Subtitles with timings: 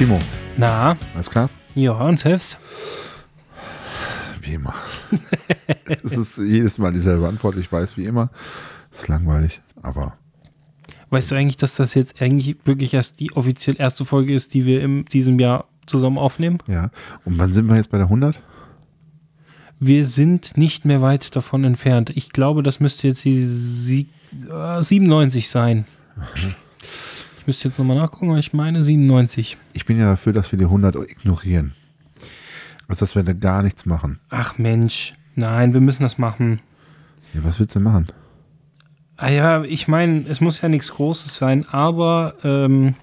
[0.00, 0.18] Timo,
[0.56, 1.50] Na, alles klar?
[1.74, 2.58] ja, und selbst?
[4.40, 4.74] Wie immer.
[6.02, 8.30] Es ist jedes Mal dieselbe Antwort, ich weiß, wie immer.
[8.90, 10.14] ist langweilig, aber
[11.10, 14.64] Weißt du eigentlich, dass das jetzt eigentlich wirklich erst die offiziell erste Folge ist, die
[14.64, 16.58] wir in diesem Jahr zusammen aufnehmen?
[16.66, 16.90] ja.
[17.26, 18.40] Und wann sind wir jetzt bei der 100?
[19.80, 22.08] Wir sind nicht mehr weit davon entfernt.
[22.14, 24.08] Ich glaube, das müsste jetzt die Sie
[24.50, 25.84] äh, 97 sein.
[26.36, 26.46] Ich
[27.50, 29.56] müsste jetzt nochmal nachgucken, aber ich meine 97.
[29.72, 31.74] Ich bin ja dafür, dass wir die 100 ignorieren.
[32.86, 34.20] Also, dass wir da gar nichts machen.
[34.28, 36.60] Ach Mensch, nein, wir müssen das machen.
[37.34, 38.06] Ja, was willst du machen?
[39.16, 42.94] Ah ja, ich meine, es muss ja nichts Großes sein, aber ähm,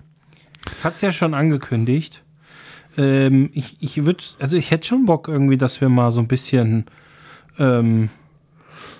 [0.81, 2.23] hat es ja schon angekündigt.
[2.97, 6.29] Ähm, ich ich würde, also ich hätte schon Bock irgendwie, dass wir mal so ein
[6.29, 6.85] bisschen,
[7.59, 8.09] ähm,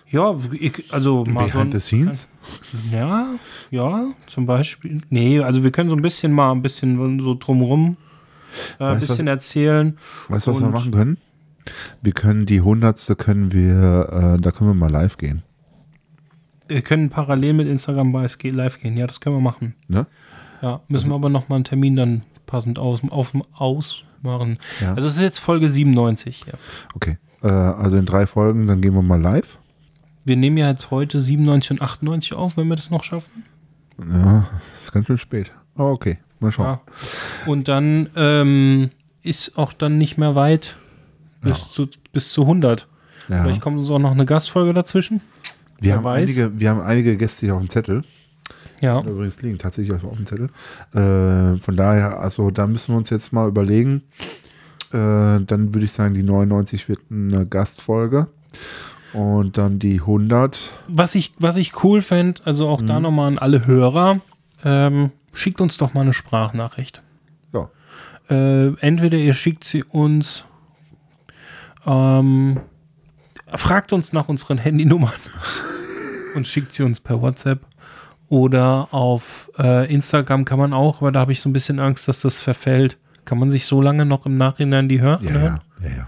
[0.10, 2.30] ja, ich, also mal so Behind the ein, scenes?
[2.92, 3.36] ja,
[3.72, 5.02] ja, zum Beispiel.
[5.10, 7.98] Nee, also wir können so ein bisschen mal ein bisschen so drumrum
[8.80, 9.98] äh, ein bisschen erzählen.
[10.30, 11.18] Weißt du, was wir machen können?
[12.02, 13.18] Wir können die 100.
[13.18, 15.44] können wir, äh, da können wir mal live gehen.
[16.68, 18.38] Wir können parallel mit Instagram live
[18.80, 18.98] gehen-.
[18.98, 19.76] Ja, das können wir machen.
[19.88, 20.06] Ne?
[20.62, 24.58] Ja, müssen wir aber noch mal einen Termin dann passend aus, auf, ausmachen.
[24.82, 24.94] Ja.
[24.94, 26.46] Also es ist jetzt Folge 97.
[26.48, 26.54] Ja.
[26.96, 27.18] Okay.
[27.44, 29.60] Äh, also in drei Folgen, dann gehen wir mal live.
[30.28, 33.46] Wir nehmen ja jetzt heute 97 und 98 auf, wenn wir das noch schaffen.
[34.12, 34.46] Ja,
[34.82, 35.54] ist ganz schön spät.
[35.76, 36.66] Aber okay, mal schauen.
[36.66, 36.82] Ja.
[37.52, 38.90] Und dann ähm,
[39.24, 40.76] ist auch dann nicht mehr weit
[41.42, 41.66] bis, Ja.
[41.70, 42.88] zu, bis zu 100.
[43.30, 43.42] Ja.
[43.42, 45.22] Vielleicht kommt uns auch noch eine Gastfolge dazwischen.
[45.80, 46.22] Wir wer haben, weiß.
[46.24, 48.04] einige, wir haben einige Gäste hier auf dem Zettel.
[48.82, 49.00] Ja.
[49.00, 50.50] Übrigens liegen tatsächlich auf dem Zettel.
[50.94, 54.04] Äh, von daher, also da müssen wir uns jetzt mal überlegen.
[54.92, 58.28] Äh, dann würde ich sagen, die 99 wird eine Gastfolge.
[59.18, 60.72] Und dann die 100.
[60.88, 62.88] Was ich, was ich cool fände, also auch Mhm.
[62.88, 64.20] da nochmal an alle Hörer,
[64.64, 67.02] ähm, schickt uns doch mal eine Sprachnachricht.
[67.52, 67.70] Ja.
[68.30, 70.46] Äh, entweder ihr schickt sie uns,
[71.86, 72.60] ähm,
[73.56, 75.12] fragt uns nach unseren Handynummern
[76.36, 77.62] und schickt sie uns per WhatsApp.
[78.30, 82.08] Oder auf äh, Instagram kann man auch, aber da habe ich so ein bisschen Angst,
[82.08, 82.98] dass das verfällt.
[83.26, 85.24] Kann man sich so lange noch im Nachhinein die hören?
[85.24, 86.08] Ja, ja, ja, ja.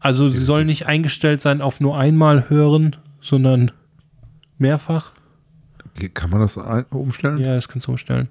[0.00, 3.72] Also sie soll nicht eingestellt sein auf nur einmal hören, sondern
[4.58, 5.12] mehrfach.
[6.14, 6.56] Kann man das
[6.90, 7.38] umstellen?
[7.38, 8.28] Ja, das kannst du umstellen.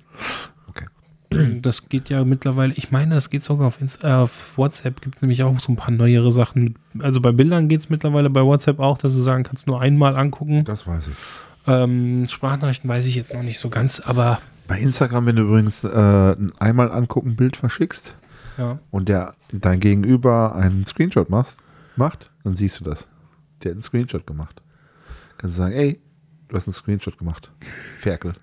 [0.69, 0.85] Okay.
[1.61, 5.17] Das geht ja mittlerweile, ich meine, das geht sogar auf, Inst äh, auf WhatsApp, gibt
[5.17, 6.75] es nämlich auch so ein paar neuere Sachen.
[6.99, 10.15] Also bei Bildern geht es mittlerweile bei WhatsApp auch, dass du sagen kannst, nur einmal
[10.15, 10.63] angucken.
[10.63, 11.15] Das weiß ich.
[11.67, 14.39] Ähm, Sprachnachrichten weiß ich jetzt noch nicht so ganz, aber
[14.69, 18.15] Bei Instagram, wenn du übrigens äh, ein einmal angucken Bild verschickst
[18.57, 18.79] ja.
[18.91, 21.59] und der dein Gegenüber einen Screenshot machst,
[21.95, 23.07] macht, dann siehst du das.
[23.63, 24.61] Der hat einen Screenshot gemacht.
[25.37, 25.99] Kannst du sagen, ey,
[26.47, 27.51] du hast einen Screenshot gemacht.
[27.99, 28.33] Ferkel.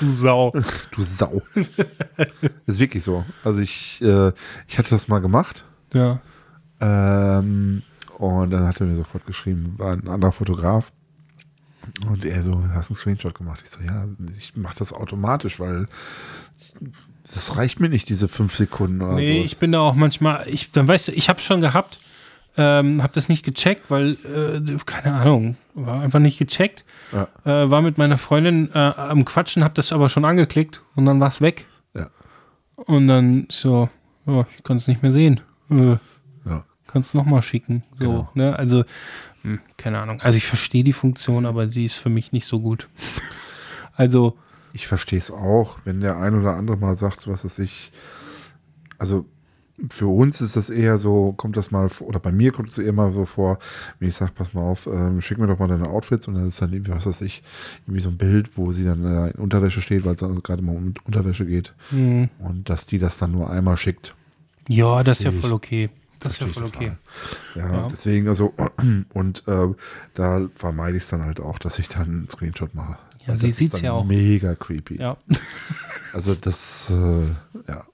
[0.00, 0.52] Du Sau.
[0.92, 1.42] Du Sau.
[2.66, 3.24] ist wirklich so.
[3.44, 4.32] Also ich, äh,
[4.66, 6.20] ich hatte das mal gemacht ja.
[6.80, 7.82] ähm,
[8.18, 10.90] und dann hat er mir sofort geschrieben, war ein anderer Fotograf
[12.08, 13.62] und er so, hast einen Screenshot gemacht.
[13.64, 14.06] Ich so, ja,
[14.38, 15.86] ich mache das automatisch, weil
[17.34, 19.44] das reicht mir nicht, diese fünf Sekunden oder Nee, so.
[19.44, 21.98] ich bin da auch manchmal, ich, dann weißt du, ich habe schon gehabt,
[22.56, 26.84] ähm, habe das nicht gecheckt, weil, äh, keine Ahnung, war einfach nicht gecheckt.
[27.12, 27.28] Ja.
[27.44, 31.20] Äh, war mit meiner Freundin äh, am Quatschen, hab das aber schon angeklickt und dann
[31.20, 31.66] war es weg.
[31.94, 32.08] Ja.
[32.76, 33.88] Und dann so,
[34.26, 35.40] ja, ich kann es nicht mehr sehen.
[35.70, 35.96] Äh,
[36.44, 36.64] Ja.
[36.88, 37.82] kannst noch mal schicken.
[37.94, 38.30] So, Genau.
[38.34, 38.58] ne?
[38.58, 38.84] Also,
[39.42, 40.20] hm, keine Ahnung.
[40.20, 42.88] Also ich verstehe die Funktion, aber sie ist für mich nicht so gut.
[43.94, 44.36] also,
[44.72, 47.92] Ich verstehe es auch, wenn der ein oder andere mal sagt, was es ich.
[48.98, 49.26] Also
[49.88, 52.78] für uns ist das eher so, kommt das mal, vor- oder bei mir kommt es
[52.78, 53.58] eher mal so vor,
[53.98, 56.48] wenn ich sage, pass mal auf, ähm, schick mir doch mal deine Outfits und dann
[56.48, 57.42] ist dann irgendwie, was weiß ich,
[57.86, 60.62] irgendwie so ein Bild, wo sie dann äh, in Unterwäsche steht, weil es dann gerade
[60.62, 64.14] mal um Unterwäsche geht hm, und dass die das dann nur einmal schickt.
[64.68, 65.88] ja, das ist ja voll okay.
[66.20, 66.92] Das ist ja voll okay.
[67.54, 67.88] Ja, Ja.
[67.90, 68.52] deswegen, also,
[69.14, 69.68] und äh,
[70.12, 72.98] da vermeide ich es dann halt auch, dass ich dann einen Screenshot mache.
[73.26, 74.04] Ja, sie sieht's dann ja auch.
[74.04, 74.96] Mega creepy.
[75.00, 75.16] Ja.
[76.12, 77.22] Also das, äh,
[77.68, 77.84] ja.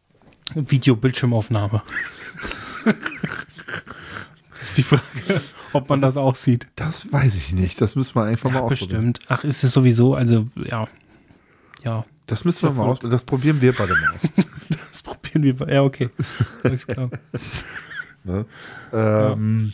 [0.55, 1.83] Video-Bildschirmaufnahme.
[4.63, 5.03] ist die Frage,
[5.75, 6.67] ob man das auch sieht.
[6.77, 7.79] Das weiß ich nicht.
[7.81, 9.13] Das müssen wir einfach mal Ja, ausprobieren.
[9.13, 9.21] bestimmt.
[9.29, 10.89] Ach, ist es sowieso, also ja.
[11.85, 12.05] Ja.
[12.27, 12.99] Das müssen wir mal aus.
[13.01, 14.47] Das probieren wir beide mal aus.
[14.91, 15.55] Das probieren wir.
[15.57, 16.09] bei- Ja, okay.
[16.65, 17.11] Alles klar.
[18.25, 18.47] Ne?
[18.95, 19.73] Ähm,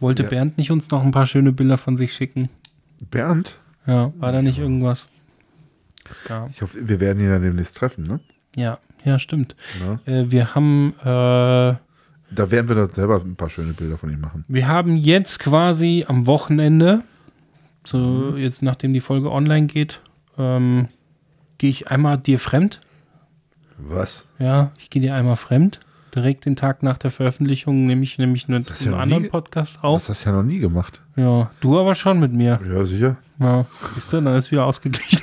[0.00, 0.28] Wollte Ja.
[0.28, 2.50] Bernd nicht uns noch ein paar schöne Bilder von sich schicken?
[3.10, 5.08] Bernd, Ja, war da nicht irgendwas?
[6.28, 8.20] Ja, ich hoffe, wir werden ihn ja demnächst treffen, ne?
[8.56, 9.56] ja, ja stimmt.
[9.80, 10.00] ne?
[10.06, 14.20] Äh, wir haben äh, Da werden wir dann selber ein paar schöne Bilder von ihm
[14.20, 14.44] machen.
[14.48, 17.02] Wir haben jetzt quasi am Wochenende,
[17.84, 20.00] so jetzt nachdem die Folge online geht,
[20.38, 20.88] ähm,
[21.58, 22.80] gehe ich einmal dir fremd.
[23.78, 24.26] Was?
[24.38, 25.80] Ja, ich gehe dir einmal fremd.
[26.18, 29.28] Direkt den Tag nach der Veröffentlichung nehme ich nämlich einen, ja einen noch anderen nie-
[29.28, 30.08] Podcast Das auf.
[30.08, 31.00] hast du ja noch nie gemacht.
[31.16, 32.58] Ja, du aber schon mit mir.
[32.68, 33.16] Ja, sicher.
[33.38, 35.22] Ja, siehst du, dann ist wieder ausgeglichen.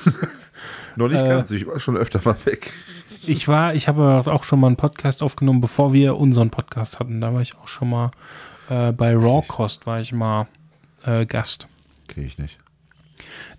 [0.96, 1.52] Noch nicht Äh, ganz.
[1.52, 2.72] Ich war schon öfter mal weg.
[3.28, 7.20] Ich war, ich habe auch schon mal einen Podcast aufgenommen, bevor wir unseren Podcast hatten.
[7.20, 8.12] Da war ich auch schon mal
[8.70, 10.48] äh, bei Raw Cost war ich mal
[11.04, 11.68] äh, Gast.
[12.08, 12.58] Kenn ich nicht.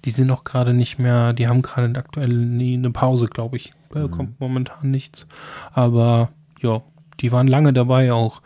[0.06, 3.72] Die sind noch gerade nicht mehr, die haben gerade aktuell nie eine Pause, glaube ich.
[3.92, 5.26] Da kommt momentan nichts.
[5.72, 6.30] Aber
[6.62, 6.80] ja,
[7.20, 8.42] die waren lange dabei auch.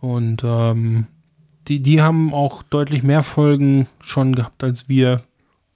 [0.00, 1.06] Und ähm,
[1.68, 5.22] die, die haben auch deutlich mehr Folgen schon gehabt, als wir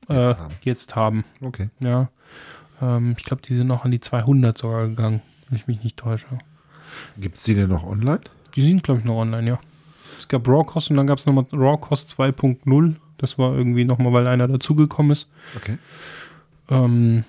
[0.08, 0.54] äh, Jetzt haben.
[0.62, 1.24] jetzt haben.
[1.40, 1.70] Okay.
[1.80, 2.08] Ja.
[2.82, 5.96] Ähm, ich glaube, die sind noch an die 200 sogar gegangen, wenn ich mich nicht
[5.96, 6.26] täusche.
[7.18, 8.20] Gibt es die denn noch online?
[8.54, 9.58] Die sind, glaube ich, noch online, ja.
[10.18, 12.94] Es gab Rawcost und dann gab es nochmal Rawcost 2.0.
[13.18, 15.30] Das war irgendwie nochmal, weil einer dazugekommen ist.
[15.56, 15.78] Okay.
[16.70, 17.24] Ähm,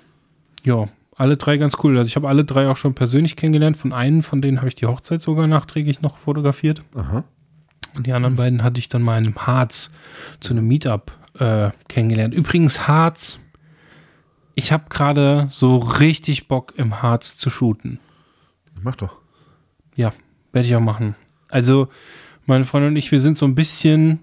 [0.64, 1.98] ja, alle drei ganz cool.
[1.98, 3.78] Also ich habe alle drei auch schon persönlich kennengelernt.
[3.78, 6.84] Von einem von denen habe ich die Hochzeit sogar nachträglich noch fotografiert.
[6.96, 7.24] Aha.
[7.96, 9.90] Und die anderen beiden hatte ich dann mal in einem Harz
[10.42, 12.34] zu einem Meetup äh, kennengelernt.
[12.34, 13.40] Übrigens Harz.
[14.58, 18.00] Ich habe gerade so richtig Bock im Harz zu shooten.
[18.82, 19.18] Mach doch.
[19.96, 20.14] Ja,
[20.52, 21.16] werde ich auch machen.
[21.50, 21.90] Also
[22.46, 24.20] meine Freundin und ich, wir sind so ein bisschen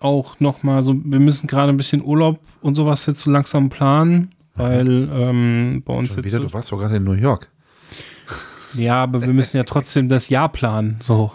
[0.00, 3.68] auch noch mal so, wir müssen gerade ein bisschen Urlaub und sowas jetzt so langsam
[3.68, 7.12] planen, weil ähm, bei uns Schon jetzt wieder, so, du warst doch gerade in New
[7.12, 7.48] York.
[8.74, 10.96] Ja, aber wir müssen ja trotzdem das Jahr planen.
[11.00, 11.32] So.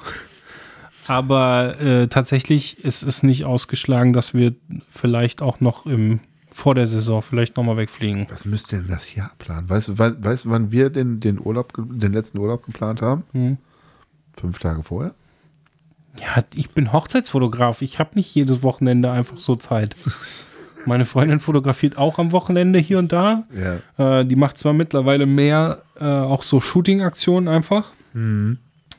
[1.08, 4.56] Aber äh, tatsächlich ist es nicht ausgeschlagen, dass wir
[4.88, 6.20] vielleicht auch noch im,
[6.52, 8.28] vor der Saison vielleicht nochmal wegfliegen.
[8.30, 9.70] Was müsst ihr denn das Jahr planen?
[9.70, 13.24] Weißt du, wann, weißt, du, wann wir den, den Urlaub, den letzten Urlaub geplant haben?
[13.32, 13.58] Hm.
[14.34, 15.14] Fünf Tage vorher?
[16.20, 17.82] Ja, ich bin Hochzeitsfotograf.
[17.82, 19.96] Ich habe nicht jedes Wochenende einfach so Zeit.
[20.86, 23.44] Meine Freundin fotografiert auch am Wochenende hier und da.
[23.98, 24.20] Ja.
[24.20, 27.92] Äh, die macht zwar mittlerweile mehr äh, auch so Shooting-Aktionen einfach,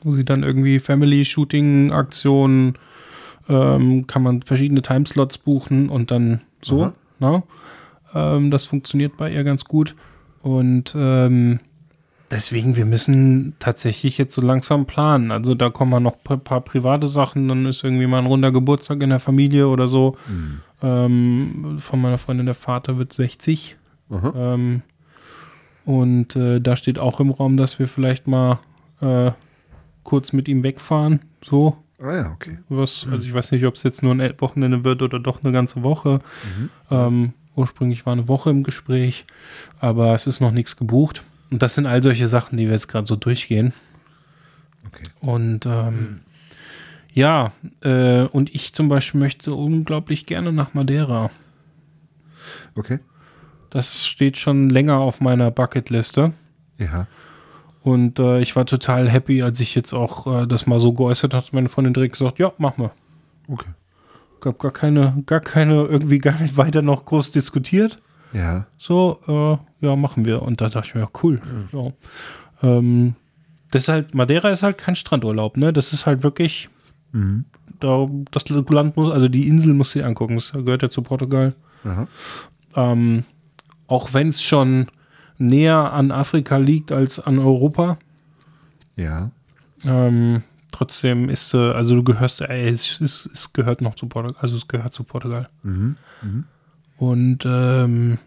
[0.01, 2.75] wo sie dann irgendwie Family-Shooting-Aktionen
[3.49, 6.93] ähm, kann man verschiedene Timeslots buchen und dann so.
[7.19, 7.43] Ne?
[8.13, 9.95] Ähm, das funktioniert bei ihr ganz gut.
[10.41, 11.59] Und ähm,
[12.33, 15.31] deswegen, wir müssen tatsächlich jetzt so langsam planen.
[15.31, 18.51] Also da kommen mal noch ein paar private Sachen, dann ist irgendwie mal ein runder
[18.51, 20.17] Geburtstag in der Familie oder so.
[20.81, 23.77] Ähm, von meiner Freundin, der Vater wird 60.
[24.09, 24.33] Aha.
[24.35, 24.81] Ähm,
[25.85, 28.59] und äh, da steht auch im Raum, dass wir vielleicht mal
[29.01, 29.31] äh,
[30.03, 31.21] kurz mit ihm wegfahren.
[31.43, 32.57] So, Ah ja, okay.
[32.67, 35.53] was, also ich weiß nicht, ob es jetzt nur ein Wochenende wird oder doch eine
[35.53, 36.19] ganze Woche.
[36.91, 39.25] Ähm, ursprünglich war eine Woche im Gespräch,
[39.79, 41.23] aber es ist noch nichts gebucht.
[41.53, 43.73] Und das sind all solche Sachen, die wir jetzt gerade so durchgehen.
[44.87, 45.03] Okay.
[45.19, 46.21] Und ähm,
[47.13, 47.51] ja,
[47.81, 51.29] äh, und ich zum Beispiel möchte unglaublich gerne nach Madeira.
[52.73, 52.97] Okay.
[53.69, 56.33] Das steht schon länger auf meiner Bucketliste.
[56.79, 57.05] Ja.
[57.83, 61.35] Und äh, ich war total happy, als ich jetzt auch äh, das mal so geäußert
[61.35, 61.45] habe.
[61.51, 62.89] Meine Freundin direkt gesagt, ja, mach mal.
[63.47, 63.69] Okay.
[64.41, 67.99] Gab gar keine, gar keine, irgendwie gar nicht weiter noch groß diskutiert.
[68.33, 68.65] Ja.
[68.77, 69.19] So,
[69.81, 70.41] äh, ja, machen wir.
[70.41, 71.39] Und da dachte ich mir, ja, cool.
[71.71, 71.91] Ja.
[72.63, 73.15] Ähm,
[73.71, 75.71] das ist halt, Madeira ist halt kein Strandurlaub, ne?
[75.73, 76.69] Das ist halt wirklich,
[77.11, 77.45] Mhm.
[77.79, 80.35] da, das Land muss, also die Insel muss sie angucken.
[80.35, 81.53] Das gehört ja zu Portugal.
[82.75, 83.23] Ähm,
[83.87, 84.87] auch wenn es schon
[85.37, 87.97] näher an Afrika liegt als an Europa.
[88.95, 89.31] Ja.
[89.83, 94.37] Ähm, trotzdem ist, äh, also du gehörst, ey, es, es, es gehört noch zu Portugal,
[94.41, 95.49] also es gehört zu Portugal.
[95.63, 95.97] Mhm.
[96.21, 96.43] Mhm.
[96.97, 98.17] Und ähm,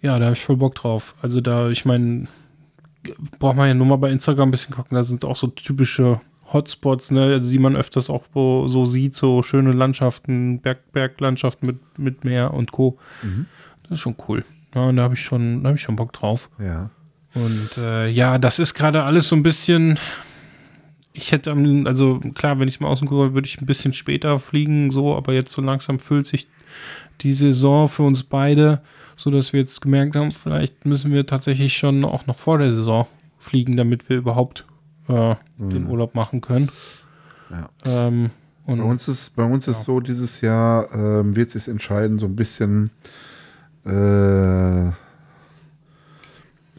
[0.00, 1.14] ja, da habe ich voll Bock drauf.
[1.22, 2.26] Also da, ich meine,
[3.38, 6.20] braucht man ja nur mal bei Instagram ein bisschen gucken, da sind auch so typische
[6.52, 11.98] Hotspots, ne, also die man öfters auch so, sieht, so schöne Landschaften, Berg, Berglandschaften mit,
[11.98, 12.98] mit Meer und Co.
[13.22, 13.46] Mhm.
[13.82, 14.44] Das ist schon cool.
[14.74, 16.48] Ja, und da habe ich schon, da habe ich schon Bock drauf.
[16.58, 16.90] Ja.
[17.34, 19.98] Und äh, ja, das ist gerade alles so ein bisschen.
[21.12, 21.52] Ich hätte,
[21.86, 25.16] also klar, wenn ich es mal außen gucke, würde ich ein bisschen später fliegen, so,
[25.16, 26.46] aber jetzt so langsam füllt sich
[27.22, 28.80] die Saison für uns beide,
[29.16, 32.70] so dass wir jetzt gemerkt haben, vielleicht müssen wir tatsächlich schon auch noch vor der
[32.70, 33.06] Saison
[33.38, 34.64] fliegen, damit wir überhaupt
[35.08, 36.68] äh, den Urlaub machen können.
[37.50, 37.68] Ja.
[37.84, 38.30] Ähm,
[38.66, 42.26] und Bei uns ist, bei uns ist so, dieses Jahr ähm, wird sich entscheiden, so
[42.26, 42.90] ein bisschen,
[43.84, 43.90] äh,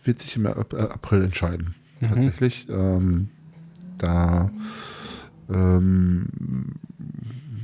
[0.03, 1.75] wird sich im Ap- äh, April entscheiden.
[2.01, 2.67] Tatsächlich.
[2.69, 3.29] Ähm,
[4.01, 4.50] da
[5.50, 6.25] ähm,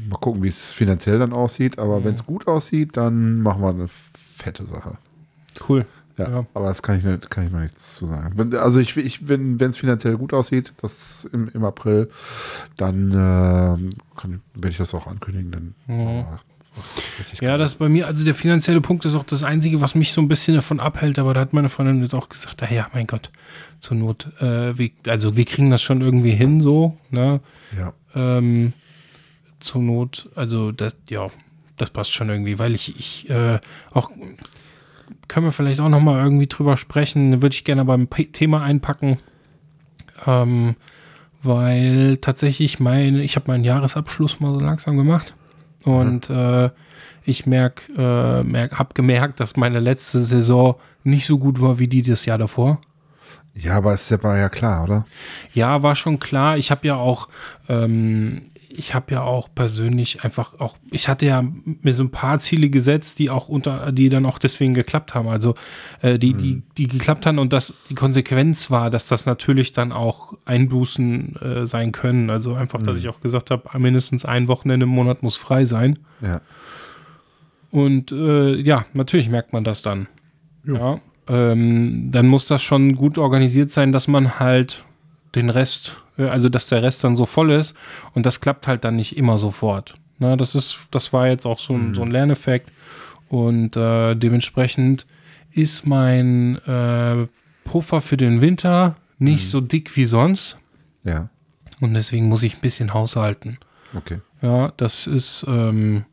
[0.10, 1.80] mal gucken, wie es finanziell dann aussieht.
[1.80, 4.98] Aber wenn es gut aussieht, dann machen wir eine fette Sache.
[5.68, 5.86] Cool.
[6.18, 6.46] Ja, Ja.
[6.56, 8.34] aber das kann ich, nicht, kann ich noch nichts zu sagen.
[8.36, 12.10] Wenn, also ich, ich wenn es finanziell gut aussieht, das im, im April,
[12.76, 13.12] dann
[14.16, 15.52] kann, werde ich das auch ankündigen.
[15.52, 16.42] Dann richtig
[17.42, 20.22] Ja, das bei mir, also der finanzielle Punkt ist auch das Einzige, was mich so
[20.22, 23.08] ein bisschen davon abhält, aber da hat meine Freundin jetzt auch gesagt, ah ja, mein
[23.08, 23.32] Gott,
[23.80, 27.42] zur Not, äh, wir, also wir kriegen das schon irgendwie hin, so, ne?
[27.78, 27.94] ja.
[28.16, 28.74] Ähm,
[29.60, 31.30] zur Not, also das, ja,
[31.78, 33.60] das passt schon irgendwie, weil ich, ich, äh,
[33.92, 34.12] auch,
[35.28, 39.20] können wir vielleicht auch nochmal irgendwie drüber sprechen, würde ich gerne beim P Thema einpacken,
[40.26, 40.76] ähm,
[41.44, 45.34] weil tatsächlich mein, ich habe meinen Jahresabschluss mal so langsam gemacht
[45.88, 46.70] und äh,
[47.26, 51.88] ich merk, äh, merk, habe gemerkt, dass meine letzte Saison nicht so gut war wie
[51.88, 52.80] die das Jahr davor.
[53.56, 55.06] ja, aber es war ja klar, oder?
[55.54, 56.58] Ja, war schon klar.
[56.58, 57.28] Ich habe ja auch,
[57.70, 58.44] ähm,
[58.78, 62.70] ich habe ja auch persönlich einfach auch, ich hatte ja mir so ein paar Ziele
[62.70, 65.28] gesetzt, die auch unter, die dann auch deswegen geklappt haben.
[65.28, 65.56] Also
[66.02, 69.92] äh, die, die, die geklappt haben und das die Konsequenz war, dass das natürlich dann
[69.92, 72.30] auch Einbußen äh, sein können.
[72.30, 76.00] Also einfach, dass ich auch gesagt habe, mindestens ein Wochenende im Monat muss frei sein.
[76.22, 76.42] Ja.
[77.72, 80.08] Und äh, ja, natürlich merkt man das dann.
[80.66, 81.00] Ja.
[81.28, 84.86] Ähm, dann muss das schon gut organisiert sein, dass man halt
[85.36, 87.76] den Rest, äh, also dass der Rest dann so voll ist
[88.14, 89.96] und das klappt halt dann nicht immer sofort.
[90.20, 92.72] Na, das ist, das war jetzt auch so ein, so ein Lerneffekt
[93.30, 95.06] und äh, dementsprechend
[95.52, 97.28] ist mein äh,
[97.66, 100.58] Puffer für den Winter nicht so dick wie sonst
[101.04, 101.30] Ja.
[101.82, 103.58] und deswegen muss ich ein bisschen haushalten.
[103.96, 104.20] Okay.
[104.42, 106.06] Ja, das ist, ähm,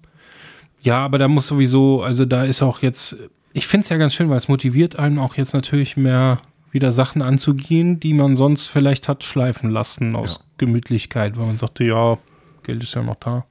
[0.81, 3.17] ja, aber da muss sowieso, also da ist auch jetzt,
[3.53, 6.41] ich finde es ja ganz schön, weil es motiviert einen auch jetzt natürlich mehr
[6.75, 10.45] wieder Sachen anzugehen, die man sonst vielleicht hat schleifen lassen aus Ja.
[10.59, 12.19] Gemütlichkeit, weil man sagte, ja,
[12.65, 13.47] Geld ist ja noch da.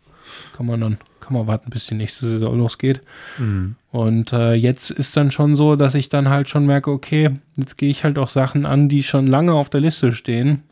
[0.55, 3.01] Kann man dann, kann man warten, bis die nächste Saison losgeht.
[3.91, 7.77] Und äh, jetzt ist dann schon so, dass ich dann halt schon merke, okay, jetzt
[7.77, 10.63] gehe ich halt auch Sachen an, die schon lange auf der Liste stehen.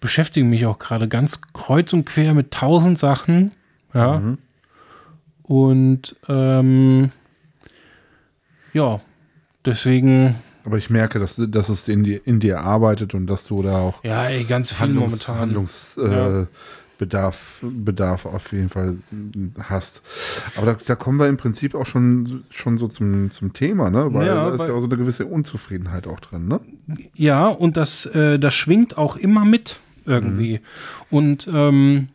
[0.00, 3.52] Beschäftige mich auch gerade ganz kreuz und quer mit tausend Sachen.
[3.94, 4.22] Ja.
[5.42, 7.10] Und ähm,
[8.72, 9.00] ja,
[9.64, 13.62] deswegen, Aber ich merke, dass, dass es in dir, in dir arbeitet und dass du
[13.62, 15.40] da auch ja, ey, ganz viel Handlungs, momentan.
[15.40, 16.42] Handlungsbedarf Ja.
[16.42, 16.46] äh,
[16.98, 18.96] Bedarf, Bedarf auf jeden Fall
[19.62, 20.00] hast.
[20.56, 24.12] Aber da, da kommen wir im Prinzip auch schon, schon so zum, zum Thema, ne?
[24.14, 26.60] Weil Ja, da ist ja auch so eine gewisse Unzufriedenheit auch drin, ne?
[27.14, 30.60] Ja, und das, äh, das schwingt auch immer mit irgendwie.
[31.10, 32.08] Und ähm,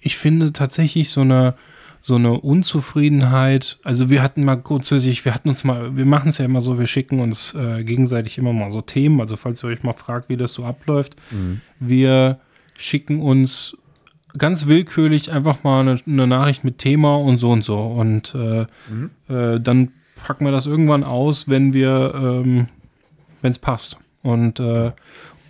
[0.00, 1.54] ich finde tatsächlich so eine,
[2.06, 6.36] so eine Unzufriedenheit, also wir hatten mal grundsätzlich, wir hatten uns mal, wir machen es
[6.36, 9.68] ja immer so, wir schicken uns äh, gegenseitig immer mal so Themen, also falls ihr
[9.68, 11.16] euch mal fragt, wie das so abläuft,
[11.80, 12.40] wir
[12.76, 13.78] schicken uns
[14.36, 18.66] ganz willkürlich einfach mal eine, eine Nachricht mit Thema und so und so und äh,
[19.32, 19.92] äh, dann
[20.22, 22.66] packen wir das irgendwann aus, wenn wir, ähm,
[23.40, 23.96] wenn es passt.
[24.22, 24.92] Und äh,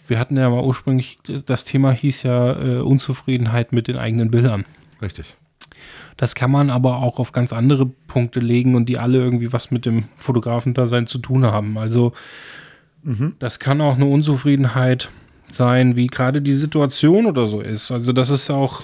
[0.07, 4.65] wir hatten ja mal ursprünglich, das Thema hieß ja äh, Unzufriedenheit mit den eigenen Bildern.
[5.03, 5.37] Richtig.
[6.17, 9.71] Das kann man aber auch auf ganz andere Punkte legen und die alle irgendwie was
[9.71, 11.76] mit dem Fotografendasein zu tun haben.
[11.79, 12.12] Also
[13.38, 15.11] das kann auch eine Unzufriedenheit
[15.53, 17.91] sein, wie gerade die Situation oder so ist.
[17.91, 18.83] Also das ist auch,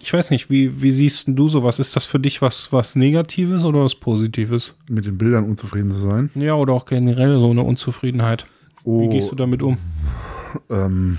[0.00, 1.78] ich weiß nicht, wie, wie siehst denn du sowas?
[1.78, 4.74] Ist das für dich was, was Negatives oder was Positives?
[4.88, 6.30] Mit den Bildern unzufrieden zu sein.
[6.34, 8.46] Ja, oder auch generell so eine Unzufriedenheit.
[8.84, 9.76] Wie Oh, gehst du damit um?
[10.70, 11.18] Ähm,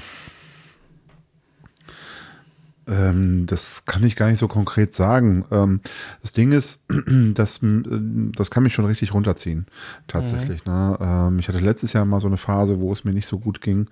[2.89, 5.45] ähm, das kann ich gar nicht so konkret sagen.
[5.51, 5.81] Ähm,
[6.21, 6.79] das Ding ist,
[7.33, 9.67] das, ähm, das kann mich schon richtig runterziehen,
[10.07, 10.65] tatsächlich.
[10.65, 10.97] Ne?
[10.99, 13.61] Ähm, ich hatte letztes Jahr mal so eine Phase, wo es mir nicht so gut
[13.61, 13.87] ging.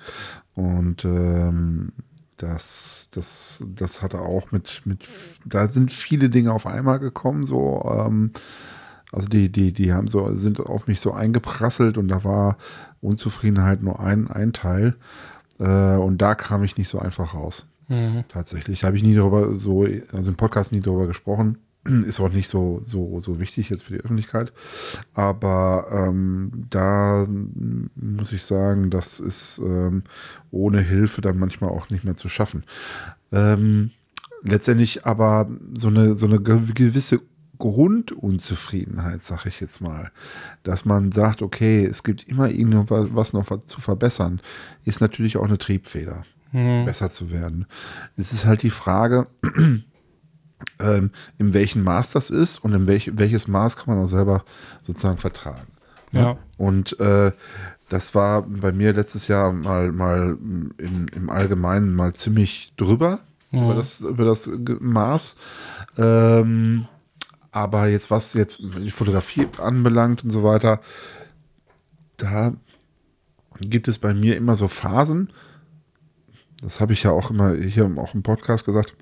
[0.56, 1.92] Und ähm,
[2.38, 5.08] das, das, das hatte auch mit, mit,
[5.46, 8.32] da sind viele Dinge auf einmal gekommen, so, ähm,
[9.12, 12.58] also die, die, die haben so, sind auf mich so eingeprasselt und da war
[13.02, 14.96] Unzufriedenheit nur ein, ein Teil.
[15.60, 17.66] Äh, und da kam ich nicht so einfach raus.
[18.30, 18.84] Tatsächlich.
[18.84, 21.58] Habe ich nie darüber so, also im Podcast nie darüber gesprochen.
[21.86, 24.52] Ist auch nicht so, so, so wichtig jetzt für die Öffentlichkeit.
[25.14, 27.26] Aber ähm, da
[27.96, 30.04] muss ich sagen, das ist ähm,
[30.52, 32.64] ohne Hilfe dann manchmal auch nicht mehr zu schaffen.
[33.32, 33.92] Ähm,
[34.44, 37.22] letztendlich aber so eine, so eine ge- gewisse
[37.58, 40.12] Grundunzufriedenheit, sag ich jetzt mal,
[40.64, 44.42] dass man sagt, okay, es gibt immer irgendwas noch zu verbessern,
[44.86, 47.66] ist natürlich auch eine Triebfeder, besser zu werden.
[48.16, 49.28] Es ist halt die Frage,
[50.80, 54.44] ähm, in welchem Maß das ist und in welch, welches Maß kann man auch selber
[54.84, 55.68] sozusagen vertragen.
[56.12, 56.22] Ne?
[56.22, 56.38] Ja.
[56.58, 57.32] Und äh,
[57.90, 60.38] das war bei mir letztes Jahr mal, mal
[60.78, 63.20] in, im Allgemeinen mal ziemlich drüber,
[63.52, 64.50] über, das, über das
[64.80, 65.38] Maß.
[65.98, 66.88] Ähm,
[67.52, 70.82] aber jetzt, was jetzt die Fotografie anbelangt und so weiter,
[72.18, 72.54] da
[73.62, 75.32] gibt es bei mir immer so Phasen.
[76.62, 78.94] Das habe ich ja auch immer hier auch im Podcast gesagt.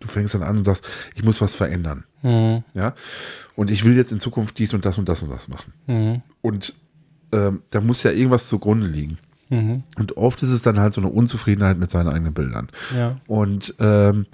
[0.00, 2.04] Du fängst dann an und sagst, ich muss was verändern.
[2.22, 2.62] Mhm.
[2.74, 2.94] Ja.
[3.56, 5.72] Und ich will jetzt in Zukunft dies und das und das und das machen.
[5.86, 6.22] Mhm.
[6.42, 6.74] Und
[7.32, 9.18] ähm, da muss ja irgendwas zugrunde liegen.
[9.48, 9.82] Mhm.
[9.96, 12.68] Und oft ist es dann halt so eine Unzufriedenheit mit seinen eigenen Bildern.
[12.96, 13.16] Ja.
[13.26, 14.26] Und ähm,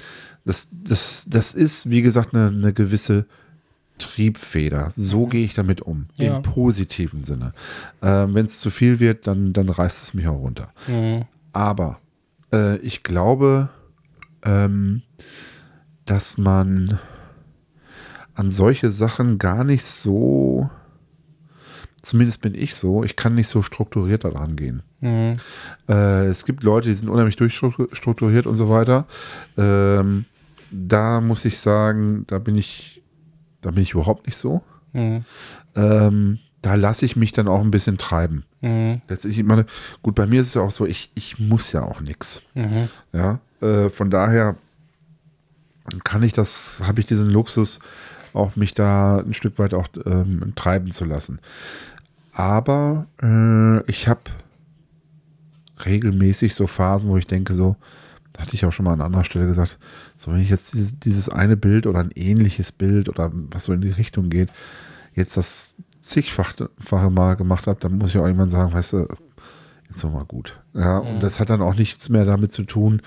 [0.45, 3.27] das, das, das ist, wie gesagt, eine, eine gewisse
[3.99, 4.93] Triebfeder.
[4.97, 6.07] So gehe ich damit um.
[6.17, 6.37] Ja.
[6.37, 7.53] Im positiven Sinne.
[8.03, 10.73] Ähm, Wenn es zu viel wird, dann, dann reißt es mich auch runter.
[11.53, 11.99] Aber
[12.53, 13.71] äh, ich glaube,
[14.45, 15.03] ähm,
[16.05, 16.99] dass man
[18.35, 20.71] an solche Sachen gar nicht so,
[22.03, 24.83] zumindest bin ich so, ich kann nicht so strukturiert daran gehen.
[25.01, 25.37] Mhm.
[25.89, 29.07] Äh, es gibt Leute, die sind unheimlich durchstrukturiert und so weiter.
[29.57, 30.25] Ähm,
[30.71, 33.03] da muss ich sagen, da bin ich,
[33.61, 34.63] da bin ich überhaupt nicht so.
[34.93, 35.25] Mhm.
[35.77, 38.45] Ähm, da lasse ich mich dann auch ein bisschen treiben.
[38.61, 39.01] Mhm.
[39.09, 39.67] Letztlich, meine,
[40.03, 42.43] gut, bei mir ist es ja auch so, ich, ich muss ja auch nichts.
[42.55, 42.89] Mhm.
[43.13, 44.57] Ja, äh, von daher
[46.05, 47.81] kann ich das, habe ich diesen Luxus,
[48.33, 51.41] auch mich da ein Stück weit auch ähm, treiben zu lassen.
[52.33, 54.21] Aber äh, ich habe
[55.85, 57.77] regelmäßig so Phasen, wo ich denke, so,
[58.39, 59.79] hatte ich auch schon mal an anderer Stelle gesagt,
[60.17, 63.73] so wenn ich jetzt dieses, dieses eine Bild oder ein ähnliches Bild oder was so
[63.73, 64.51] in die Richtung geht,
[65.15, 65.75] jetzt das
[66.11, 69.09] zigfache Mal gemacht habe, dann muss ich auch irgendwann sagen, weißt du,
[69.89, 70.61] jetzt noch mal gut.
[70.75, 73.01] Ja, und das hat dann auch nichts mehr damit zu tun.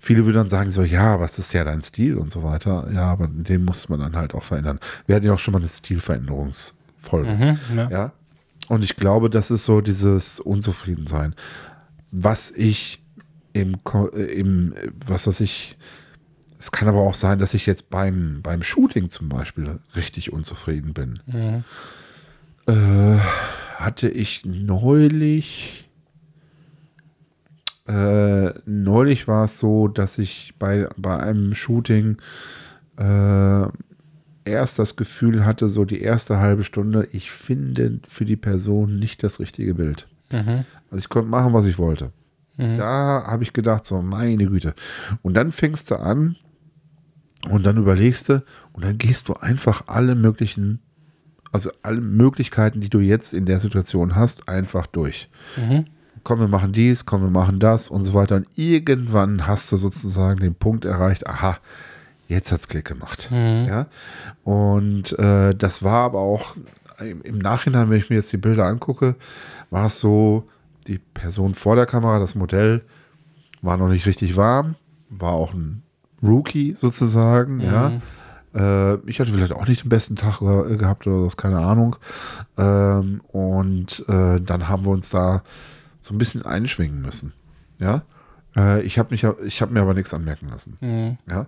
[0.00, 2.88] Viele würden dann sagen so, ja, aber es ist ja dein Stil und so weiter.
[2.92, 4.78] Ja, aber den muss man dann halt auch verändern.
[5.06, 7.30] Wir hatten ja auch schon mal eine Stilveränderungsfolge.
[7.30, 7.58] Mhm.
[7.76, 7.90] Ja.
[7.90, 8.12] Ja.
[8.68, 11.34] Und ich glaube, das ist so dieses Unzufriedensein.
[12.10, 13.02] Was ich
[13.52, 13.76] im,
[14.14, 14.74] äh, im
[15.06, 15.76] was weiß ich,
[16.60, 20.92] es kann aber auch sein, dass ich jetzt beim, beim Shooting zum Beispiel richtig unzufrieden
[20.92, 21.20] bin.
[21.26, 21.64] Mhm.
[22.68, 23.18] Äh,
[23.76, 25.88] hatte ich neulich.
[27.86, 32.18] Äh, neulich war es so, dass ich bei, bei einem Shooting
[32.98, 33.66] äh,
[34.44, 39.22] erst das Gefühl hatte, so die erste halbe Stunde, ich finde für die Person nicht
[39.22, 40.06] das richtige Bild.
[40.32, 40.64] Mhm.
[40.90, 42.12] Also ich konnte machen, was ich wollte.
[42.58, 42.76] Mhm.
[42.76, 44.74] Da habe ich gedacht, so meine Güte.
[45.22, 46.36] Und dann fängst du an
[47.48, 50.80] und dann überlegst du und dann gehst du einfach alle möglichen,
[51.52, 55.28] also alle Möglichkeiten, die du jetzt in der Situation hast, einfach durch.
[55.56, 55.86] Mhm.
[56.24, 58.36] Komm, wir machen dies, komm, wir machen das und so weiter.
[58.36, 61.58] Und irgendwann hast du sozusagen den Punkt erreicht, aha,
[62.28, 63.28] jetzt hat's Klick gemacht.
[63.30, 63.66] Mhm.
[63.66, 63.86] Ja.
[64.44, 66.56] Und äh, das war aber auch
[67.00, 69.14] im, im Nachhinein, wenn ich mir jetzt die Bilder angucke,
[69.70, 70.48] war es so,
[70.86, 72.82] die Person vor der Kamera, das Modell,
[73.62, 74.74] war noch nicht richtig warm,
[75.10, 75.82] war auch ein
[76.22, 78.00] Rookie sozusagen, ja.
[78.54, 81.96] Äh, ich hatte vielleicht auch nicht den besten Tag gehabt oder so, keine Ahnung.
[82.56, 85.42] Ähm, und äh, dann haben wir uns da
[86.00, 87.32] so ein bisschen einschwingen müssen,
[87.78, 88.02] ja.
[88.56, 90.78] Äh, ich habe habe mir aber nichts anmerken lassen.
[90.80, 91.18] Mhm.
[91.28, 91.46] Ja.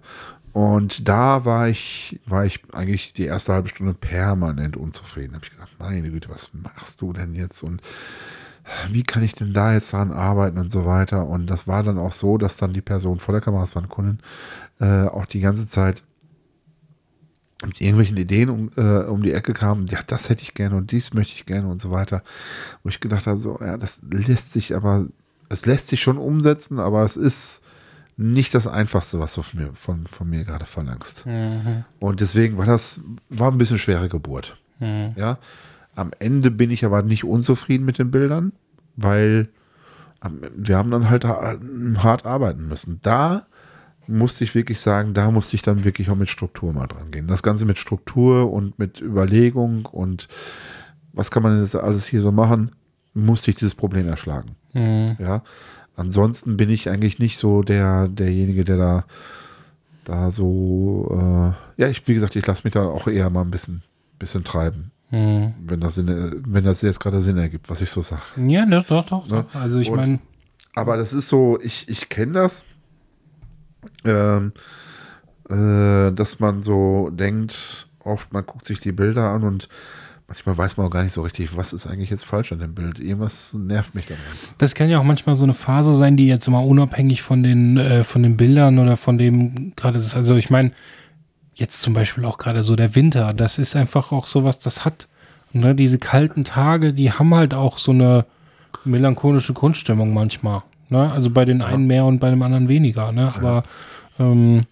[0.52, 5.34] Und da war ich, war ich eigentlich die erste halbe Stunde permanent unzufrieden.
[5.34, 7.62] Habe ich gedacht, meine Güte, was machst du denn jetzt?
[7.62, 7.80] Und
[8.90, 11.26] wie kann ich denn da jetzt dran arbeiten und so weiter?
[11.26, 13.82] Und das war dann auch so, dass dann die Person vor der Kamera, das war
[13.82, 14.18] eine Kundin,
[14.80, 16.02] äh, auch die ganze Zeit
[17.66, 20.92] mit irgendwelchen Ideen um, äh, um die Ecke kam, ja, das hätte ich gerne und
[20.92, 22.22] dies möchte ich gerne und so weiter.
[22.82, 25.06] Wo ich gedacht habe, so, ja, das lässt sich aber,
[25.48, 27.60] es lässt sich schon umsetzen, aber es ist
[28.16, 31.24] nicht das Einfachste, was du von mir, von, von mir gerade verlangst.
[31.26, 31.84] Mhm.
[31.98, 34.56] Und deswegen war das, war ein bisschen schwere Geburt.
[34.78, 35.12] Mhm.
[35.16, 35.38] Ja.
[35.94, 38.52] Am Ende bin ich aber nicht unzufrieden mit den Bildern,
[38.96, 39.48] weil
[40.54, 41.56] wir haben dann halt ha-
[41.96, 43.00] hart arbeiten müssen.
[43.02, 43.46] Da
[44.10, 47.26] musste ich wirklich sagen, da musste ich dann wirklich auch mit Struktur mal dran gehen.
[47.26, 50.28] Das Ganze mit Struktur und mit Überlegung und
[51.12, 52.72] was kann man jetzt alles hier so machen,
[53.14, 54.56] musste ich dieses Problem erschlagen.
[54.72, 55.16] Mhm.
[55.18, 55.42] Ja.
[55.96, 59.04] Ansonsten bin ich eigentlich nicht so der, derjenige, der da,
[60.04, 63.50] da so, äh, ja, ich, wie gesagt, ich lasse mich da auch eher mal ein
[63.50, 63.82] bisschen,
[64.18, 65.54] bisschen treiben, Mhm.
[65.66, 68.22] wenn das, Sinn, wenn das jetzt gerade Sinn ergibt, was ich so sage.
[68.46, 69.28] Ja, doch, doch, doch.
[69.28, 69.44] Ne?
[69.54, 70.20] Also ich meine,
[70.76, 72.64] Aber das ist so, ich, ich kenne das,
[74.04, 74.52] ähm,
[75.48, 79.68] äh, dass man so denkt, oft man guckt sich die Bilder an und
[80.28, 82.74] manchmal weiß man auch gar nicht so richtig, was ist eigentlich jetzt falsch an dem
[82.74, 82.98] Bild.
[82.98, 84.22] Irgendwas nervt mich daran.
[84.58, 87.76] das kann ja auch manchmal so eine Phase sein, die jetzt immer unabhängig von den,
[87.76, 90.14] äh, von den Bildern oder von dem gerade ist.
[90.14, 90.72] Also ich meine,
[91.54, 95.08] jetzt zum Beispiel auch gerade so der Winter, das ist einfach auch sowas, das hat
[95.52, 98.24] Ne, diese kalten Tage, die haben halt auch so eine
[98.84, 100.62] melancholische Grundstimmung manchmal.
[100.90, 101.10] Ne?
[101.10, 103.12] Also bei den einen mehr und bei dem anderen weniger.
[103.12, 103.32] Ne?
[103.34, 103.64] Aber
[104.18, 104.66] ähm,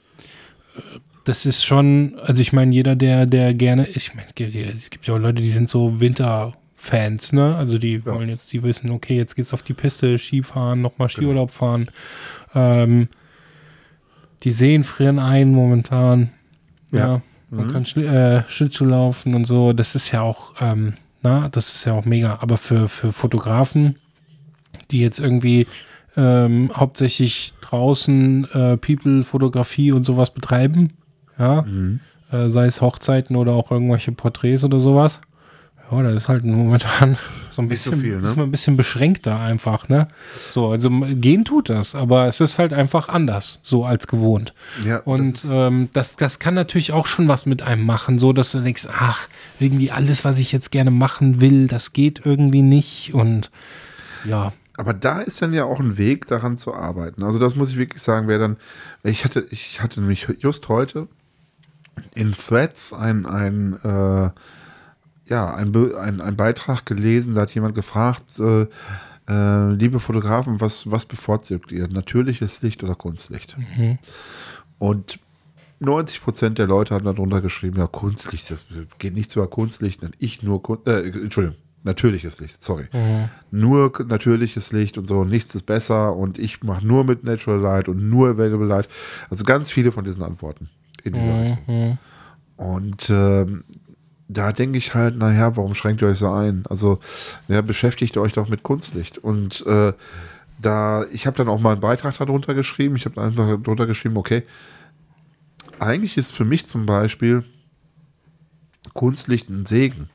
[1.24, 5.14] das ist schon, also ich meine, jeder, der, der gerne, ich meine, es gibt, ja
[5.14, 7.54] auch Leute, die sind so Winterfans, ne?
[7.57, 11.50] Also die wollen jetzt, die wissen, okay, jetzt geht's auf die Piste, Skifahren, nochmal Skiurlaub
[11.50, 11.90] fahren.
[12.54, 13.09] Ähm,
[14.42, 16.31] die Seen frieren ein momentan.
[16.92, 16.98] Ja.
[16.98, 17.22] Ja.
[17.50, 17.72] Man Mhm.
[17.72, 19.72] kann Schli äh, Schlittschuh laufen und so.
[19.72, 22.38] Das ist ja auch, ähm, na, das ist ja auch mega.
[22.40, 23.96] Aber für, für Fotografen,
[24.90, 25.66] die jetzt irgendwie
[26.18, 30.92] ähm, hauptsächlich draußen äh, People-Fotografie und sowas betreiben,
[31.38, 32.00] ja, Mhm.
[32.33, 35.20] äh, sei es Hochzeiten oder auch irgendwelche Porträts oder sowas.
[35.90, 37.16] Ja, das ist halt momentan
[37.50, 38.28] so ein Nicht so bisschen, viel, ne?
[38.28, 40.09] ist man ein bisschen beschränkter einfach, ne?
[40.50, 44.52] So, also gehen tut das, aber es ist halt einfach anders, so als gewohnt.
[44.85, 48.35] Ja, Und das ähm, das, das kann natürlich auch schon was mit einem machen, so
[48.35, 49.28] dass du denkst, ach,
[49.61, 53.50] irgendwie alles, was ich jetzt gerne machen will, das geht irgendwie nicht und
[54.26, 54.52] ja.
[54.79, 57.25] Aber da ist dann ja auch ein Weg, daran zu arbeiten.
[57.25, 58.57] Also das muss ich wirklich sagen, wer dann,
[59.03, 61.09] ich hatte, ich hatte nämlich just heute
[62.14, 64.31] in Threads ein, ein, äh,
[65.29, 68.69] ja, ein, ein, ein Beitrag gelesen, da hat jemand gefragt, äh,
[69.29, 71.88] äh, liebe Fotografen, was, was bevorzugt ihr?
[71.88, 73.57] Natürliches Licht oder Kunstlicht?
[74.79, 75.19] Und
[75.81, 78.59] 90 Prozent der Leute haben darunter geschrieben, ja, Kunstlicht, das
[78.99, 82.88] geht nichts über Kunstlicht, denn ich nur, Kun äh, Entschuldigung, natürliches Licht, sorry
[83.51, 87.61] nur k- natürliches Licht und so, nichts ist besser und ich mache nur mit Natural
[87.61, 88.88] Light und nur Available Light.
[89.31, 90.69] Also ganz viele von diesen Antworten
[91.05, 91.59] in dieser Richtung.
[91.67, 91.99] Mhm.
[92.57, 93.64] Und ähm,
[94.27, 96.64] da denke ich halt, naja, warum schränkt ihr euch so ein?
[96.69, 96.99] Also,
[97.47, 99.17] ja, beschäftigt euch doch mit Kunstlicht.
[99.17, 99.95] Und äh,
[100.61, 102.97] da, ich habe dann auch mal einen Beitrag darunter geschrieben.
[102.97, 104.43] Ich habe einfach darunter geschrieben, okay,
[105.79, 107.45] eigentlich ist für mich zum Beispiel
[108.93, 110.11] Kunstlicht ein Segen,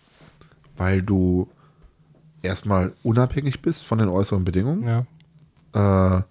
[0.75, 1.49] weil du
[2.41, 5.05] erstmal unabhängig bist von den äußeren Bedingungen.
[5.73, 6.17] Ja.
[6.17, 6.23] Äh,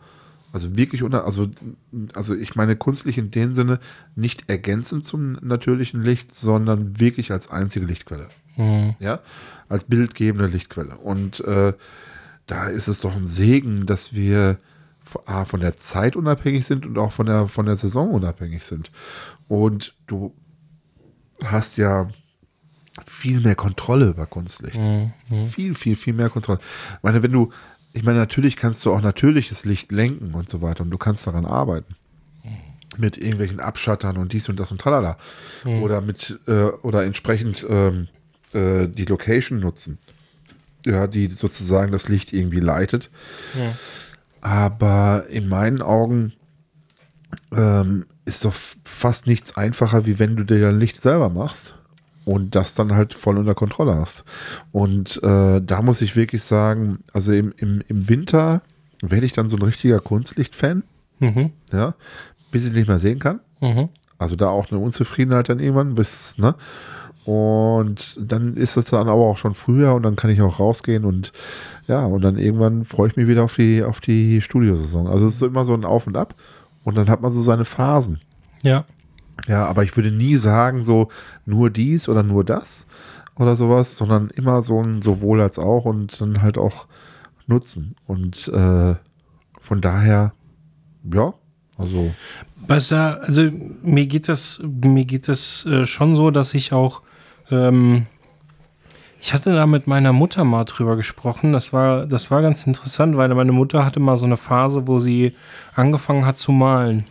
[0.52, 1.48] also wirklich unter, also,
[2.14, 3.81] also ich meine kunstlich in dem Sinne
[4.14, 8.28] nicht ergänzend zum natürlichen Licht, sondern wirklich als einzige Lichtquelle.
[8.57, 8.94] Mhm.
[8.98, 9.20] Ja,
[9.70, 10.96] als bildgebende Lichtquelle.
[10.96, 11.72] Und äh,
[12.46, 14.59] da ist es doch ein Segen, dass wir
[15.24, 18.90] A, von der Zeit unabhängig sind und auch von der, von der Saison unabhängig sind.
[19.48, 20.35] Und du
[21.42, 22.09] hast ja
[23.07, 24.81] viel mehr Kontrolle über Kunstlicht.
[25.48, 26.59] Viel, viel, viel mehr Kontrolle.
[26.96, 27.50] Ich meine, wenn du,
[27.92, 31.26] ich meine, natürlich kannst du auch natürliches Licht lenken und so weiter und du kannst
[31.26, 31.94] daran arbeiten.
[32.98, 35.16] Mit irgendwelchen Abschattern und dies und das und tralala.
[35.81, 38.09] Oder mit, äh, oder entsprechend ähm,
[38.52, 39.98] äh, die Location nutzen.
[40.85, 43.11] Ja, die sozusagen das Licht irgendwie leitet.
[44.42, 46.35] Aber in meinen Augen
[47.55, 48.52] ähm, ist doch
[48.85, 51.74] fast nichts einfacher, wie wenn du dir dein Licht selber machst
[52.24, 54.24] und das dann halt voll unter Kontrolle hast.
[54.70, 58.62] Und äh, da muss ich wirklich sagen, also im, im, im Winter
[59.02, 60.82] werde ich dann so ein richtiger Kunstlicht-Fan,
[61.18, 61.50] Mhm.
[61.72, 61.94] ja,
[62.50, 63.38] bis ich nicht mehr sehen kann.
[63.61, 63.88] Mhm.
[64.18, 66.54] Also da auch eine Unzufriedenheit dann irgendwann bis, ne?
[67.24, 71.04] Und dann ist es dann aber auch schon früher und dann kann ich auch rausgehen
[71.04, 71.32] und
[71.87, 75.06] ja, und dann irgendwann freue ich mich wieder auf die, auf die Studiosaison.
[75.06, 76.35] Also es ist immer so ein Auf und Ab
[76.82, 78.18] und dann hat man so seine Phasen.
[78.64, 78.85] Ja.
[79.49, 81.09] Ja, aber ich würde nie sagen, so
[81.47, 82.87] nur dies oder nur das
[83.37, 86.87] oder sowas, sondern immer so ein sowohl als auch und dann halt auch
[87.47, 87.97] nutzen.
[88.07, 88.95] Und äh,
[89.61, 90.33] von daher,
[91.12, 91.35] ja,
[91.79, 92.14] also
[92.66, 93.51] Was da, also
[93.83, 97.03] mir geht das, mir geht das äh, schon so, dass ich auch,
[97.51, 98.07] ähm,
[99.18, 101.53] ich hatte da mit meiner Mutter mal drüber gesprochen.
[101.53, 104.99] Das war, das war ganz interessant, weil meine Mutter hatte mal so eine Phase, wo
[104.99, 105.35] sie
[105.75, 107.07] angefangen hat zu malen.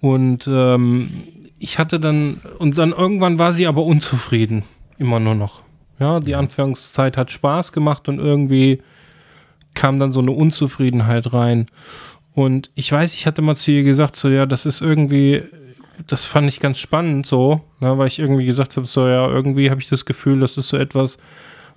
[0.00, 1.10] Und ähm,
[1.58, 4.64] ich hatte dann, und dann irgendwann war sie aber unzufrieden,
[4.98, 5.62] immer nur noch.
[5.98, 8.80] Ja, die Anfangszeit hat Spaß gemacht und irgendwie
[9.74, 11.66] kam dann so eine Unzufriedenheit rein.
[12.34, 15.42] Und ich weiß, ich hatte mal zu ihr gesagt, so ja, das ist irgendwie,
[16.06, 19.70] das fand ich ganz spannend so, ne, weil ich irgendwie gesagt habe, so ja, irgendwie
[19.70, 21.18] habe ich das Gefühl, das ist so etwas,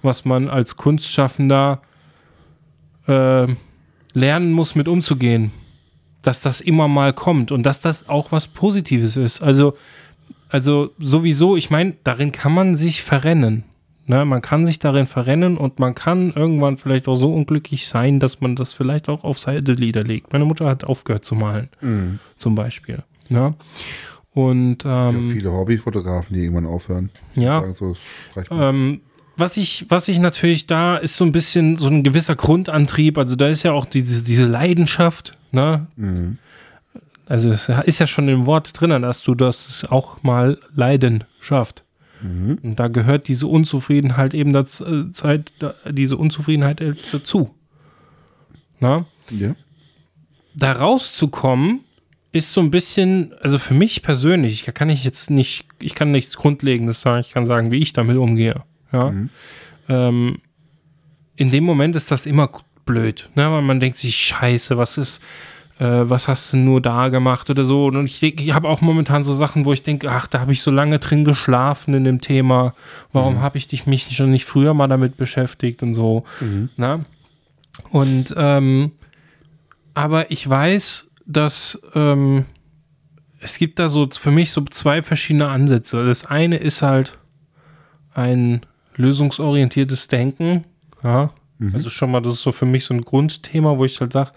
[0.04, 1.82] was man als Kunstschaffender
[3.08, 3.48] äh,
[4.14, 5.52] lernen muss, mit umzugehen.
[6.22, 9.42] Dass das immer mal kommt und dass das auch was Positives ist.
[9.42, 9.76] Also,
[10.50, 13.64] also sowieso, ich meine, darin kann man sich verrennen.
[14.08, 18.20] Ne, man kann sich darin verrennen und man kann irgendwann vielleicht auch so unglücklich sein,
[18.20, 20.34] dass man das vielleicht auch auf Seitelieder legt.
[20.34, 21.70] Meine Mutter hat aufgehört zu malen,
[22.38, 23.04] zum Beispiel.
[23.30, 23.54] Ne?
[24.34, 27.10] Und ja, ähm, viele Hobbyfotografen, die irgendwann aufhören.
[27.36, 27.62] Ja.
[27.62, 27.96] Sagen so,
[28.50, 29.02] ähm,
[29.38, 33.18] was ich, was ich natürlich da ist so ein bisschen so ein gewisser Grundantrieb.
[33.18, 35.38] Also da ist ja auch diese, diese Leidenschaft.
[35.52, 35.88] Ne?
[35.96, 36.38] Mhm.
[37.28, 41.84] Also es ist ja schon im Wort drin, dass du das auch mal Leidenschaft.
[42.64, 45.40] Und da gehört diese Unzufriedenheit eben dazu, äh,
[45.90, 47.56] diese Unzufriedenheit äh, dazu.
[48.80, 49.06] Na?
[49.30, 49.56] Ja.
[50.54, 51.82] Da rauszukommen,
[52.32, 56.12] ist so ein bisschen, also für mich persönlich, da kann ich jetzt nicht, ich kann
[56.12, 58.64] nichts Grundlegendes sagen, ich kann sagen, wie ich damit umgehe.
[58.92, 59.14] Ja.
[59.90, 60.38] Ähm,
[61.36, 62.50] in dem Moment ist das immer
[62.86, 63.52] blöd, ne?
[63.52, 65.22] weil man denkt sich, scheiße, was ist,
[65.80, 67.88] äh, was hast du nur da gemacht oder so.
[67.88, 70.62] Und ich, ich habe auch momentan so Sachen, wo ich denke, ach, da habe ich
[70.62, 72.74] so lange drin geschlafen in dem Thema.
[73.12, 76.24] Warum habe ich dich mich schon nicht früher mal damit beschäftigt und so.
[76.78, 77.06] Ne?
[77.90, 78.92] Und ähm,
[79.94, 82.46] aber ich weiß, dass ähm,
[83.40, 86.06] es gibt da so für mich so zwei verschiedene Ansätze.
[86.06, 87.18] Das eine ist halt
[88.14, 88.62] ein
[89.02, 90.66] lösungsorientiertes Denken.
[91.04, 91.32] Ja,
[91.74, 94.32] also schon mal, das ist so für mich so ein Grundthema, wo ich halt sage,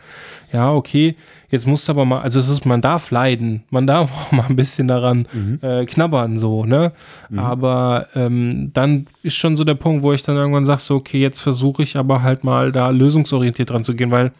[0.52, 1.16] ja, okay,
[1.48, 4.44] jetzt musst du aber mal, also es ist, man darf leiden, man darf auch mal
[4.46, 5.26] ein bisschen daran
[5.62, 6.92] äh, knabbern, so, ne?
[7.34, 11.18] Aber ähm, dann ist schon so der Punkt, wo ich dann irgendwann sage, so, okay,
[11.18, 14.32] jetzt versuche ich aber halt mal da lösungsorientiert dran zu gehen, weil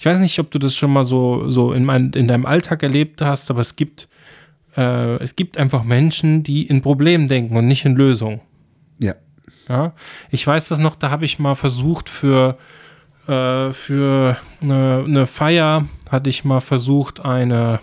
[0.00, 2.82] ich weiß nicht, ob du das schon mal so, so in, mein, in deinem Alltag
[2.82, 4.08] erlebt hast, aber es gibt,
[4.76, 8.40] äh, es gibt einfach Menschen, die in Problemen denken und nicht in Lösungen.
[8.98, 9.14] Ja.
[9.68, 9.92] Ja,
[10.30, 12.58] ich weiß das noch, da habe ich mal versucht für,
[13.26, 17.80] äh, für eine, eine Feier, hatte ich mal versucht, eine,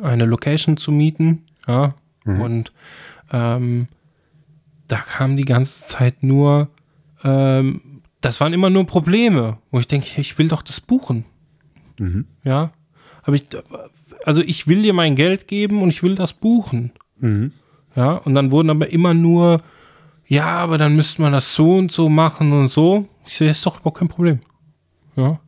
[0.00, 1.44] eine Location zu mieten.
[1.66, 1.94] Ja,
[2.42, 2.72] und
[3.32, 3.88] ähm,
[4.88, 6.68] da kam die ganze Zeit nur,
[7.24, 7.80] ähm,
[8.20, 11.24] das waren immer nur Probleme, wo ich denke, ich will doch das buchen.
[12.44, 12.70] Ja,
[13.22, 13.46] aber ich,
[14.24, 16.92] also ich will dir mein Geld geben und ich will das buchen.
[17.96, 19.58] Ja, und dann wurden aber immer nur,
[20.30, 23.08] ja, aber dann müsste man das so und so machen und so.
[23.26, 24.38] Ich sehe, ist doch überhaupt kein Problem.
[25.16, 25.40] Ja.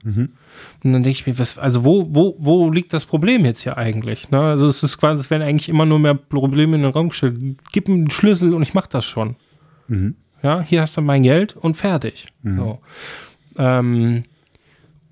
[0.83, 3.79] Und dann denke ich mir, was, also wo, wo, wo liegt das Problem jetzt hier
[3.79, 4.31] eigentlich?
[4.31, 4.41] Ne?
[4.41, 7.39] Also es ist quasi, es werden eigentlich immer nur mehr Probleme in den Raum gestellt.
[7.71, 9.37] Gib mir einen Schlüssel und ich mache das schon.
[10.43, 12.33] Ja, hier hast du mein Geld und fertig.
[12.57, 12.81] So.
[13.57, 14.25] Ähm,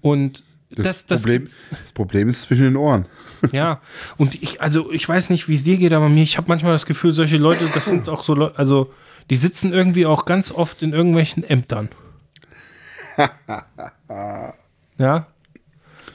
[0.01, 3.07] und Das, das, das, Problem, das Problem ist zwischen den Ohren.
[3.53, 3.81] ja,
[4.17, 6.73] und ich, also ich weiß nicht, wie es dir geht, aber mir, ich habe manchmal
[6.73, 8.93] das Gefühl, solche Leute, das sind auch so Leute, also
[9.31, 11.89] die sitzen irgendwie auch ganz oft in irgendwelchen Ämtern.
[14.99, 15.27] ja.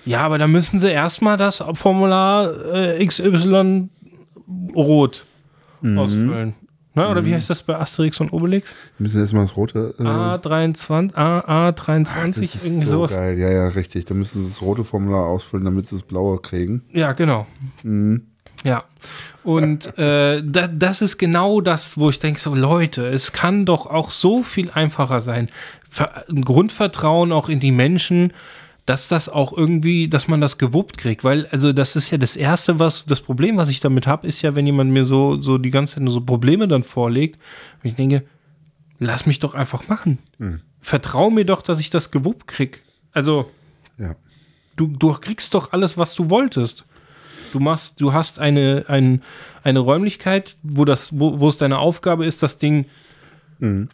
[0.05, 3.89] Ja, aber da müssen sie erstmal das Formular äh, XY
[4.75, 5.25] rot
[5.81, 6.53] ausfüllen.
[6.95, 7.09] Ne?
[7.09, 8.69] Oder wie heißt das bei Asterix und Obelix?
[8.97, 9.93] Wir müssen erstmal das rote.
[9.99, 13.11] Äh, A23, A, A23, das ist irgendwie so sowas.
[13.11, 13.37] geil.
[13.37, 14.05] Ja, ja, richtig.
[14.05, 16.83] Da müssen sie das rote Formular ausfüllen, damit sie das blaue kriegen.
[16.93, 17.47] Ja, genau.
[18.65, 18.83] Ja.
[19.43, 23.85] Und äh, da, das ist genau das, wo ich denke, so Leute, es kann doch
[23.85, 25.49] auch so viel einfacher sein.
[25.89, 28.33] Ver ein Grundvertrauen auch in die Menschen,
[28.87, 31.23] dass das auch irgendwie, dass man das gewuppt kriegt.
[31.23, 34.41] Weil, also das ist ja das Erste, was, das Problem, was ich damit habe, ist
[34.41, 37.39] ja, wenn jemand mir so, so die ganze Zeit nur so Probleme dann vorlegt,
[37.83, 38.23] und ich denke,
[38.99, 40.19] lass mich doch einfach machen.
[40.81, 42.81] Vertrau mir doch, dass ich das gewuppt krieg.
[43.11, 43.49] Also,
[43.99, 44.15] Ja.
[44.75, 46.83] du, du kriegst doch alles, was du wolltest.
[47.55, 49.21] Du machst, du hast eine, ein,
[49.63, 52.85] eine Räumlichkeit, wo das, wo, wo es deine Aufgabe ist, das Ding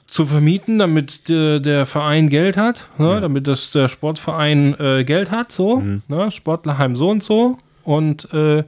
[0.07, 3.21] zu vermieten, damit der, der Verein Geld hat, ne?
[3.21, 6.31] damit das der Sportverein äh, Geld hat, so, ne?
[6.31, 7.59] Sportlerheim so und so.
[7.83, 8.63] Und, äh,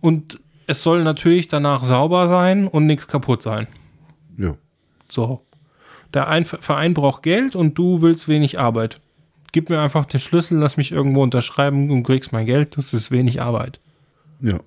[0.00, 3.68] und es soll natürlich danach sauber sein und nichts kaputt sein.
[4.36, 4.56] Ja.
[5.08, 5.42] So.
[6.12, 9.00] Der ein Verein braucht Geld und du willst wenig Arbeit.
[9.52, 12.76] Gib mir einfach den Schlüssel, lass mich irgendwo unterschreiben und kriegst mein Geld.
[12.76, 13.80] Das ist wenig Arbeit.
[14.44, 14.60] Ja.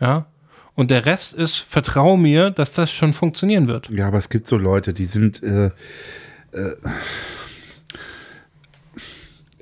[0.00, 0.26] Ja.
[0.74, 3.88] Und der Rest ist, vertrau mir, dass das schon funktionieren wird.
[3.90, 6.74] Ja, aber es gibt so Leute, die sind äh, äh,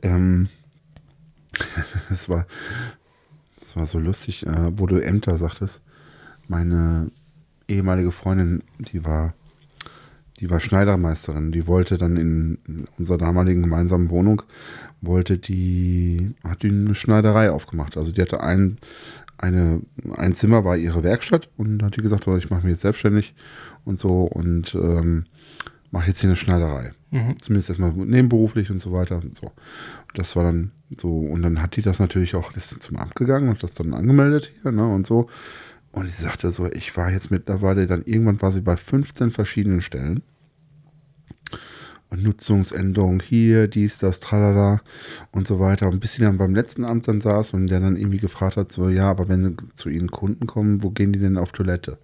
[0.03, 0.49] ähm,
[2.11, 2.47] es war
[3.65, 5.83] es war so lustig, äh, wo du Ämter sagtest.
[6.47, 7.11] Meine
[7.67, 9.35] ehemalige Freundin, die war
[10.41, 14.43] die war Schneidermeisterin, die wollte dann in, in unserer damaligen gemeinsamen Wohnung
[15.01, 17.97] wollte die hat die eine Schneiderei aufgemacht.
[17.97, 18.79] Also die hatte ein
[19.39, 19.83] eine,
[20.17, 23.35] ein Zimmer war ihre Werkstatt und hat die gesagt, oh, ich mache mich jetzt selbstständig
[23.85, 25.25] und so und ähm,
[25.91, 26.93] mache jetzt hier eine Schneiderei.
[27.41, 29.53] Zumindest erstmal nebenberuflich und so weiter und so.
[30.15, 33.49] Das war dann so, und dann hat die das natürlich auch, ist zum Amt gegangen
[33.49, 35.29] und das dann angemeldet hier, ne, und so.
[35.93, 39.81] Und sie sagte so, ich war jetzt mittlerweile, dann irgendwann war sie bei 15 verschiedenen
[39.81, 40.23] Stellen.
[42.11, 44.81] Und Nutzungsänderung hier, dies, das, tralala
[45.31, 45.89] und so weiter.
[45.89, 48.73] Und bis sie dann beim letzten Amt dann saß und der dann irgendwie gefragt hat,
[48.73, 51.99] so, ja, aber wenn zu ihnen Kunden kommen, wo gehen die denn auf Toilette?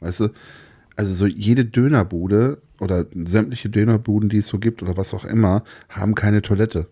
[0.00, 0.28] Weißt du?
[0.96, 5.64] Also so jede Dönerbude oder sämtliche Dönerbuden, die es so gibt oder was auch immer,
[5.88, 6.88] haben keine Toilette.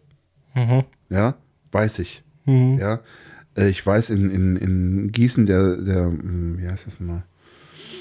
[1.10, 1.34] Ja,
[1.72, 2.22] weiß ich.
[2.78, 3.00] Ja,
[3.56, 7.24] Äh, ich weiß in, in, in Gießen, der, der, hm, wie heißt das nochmal?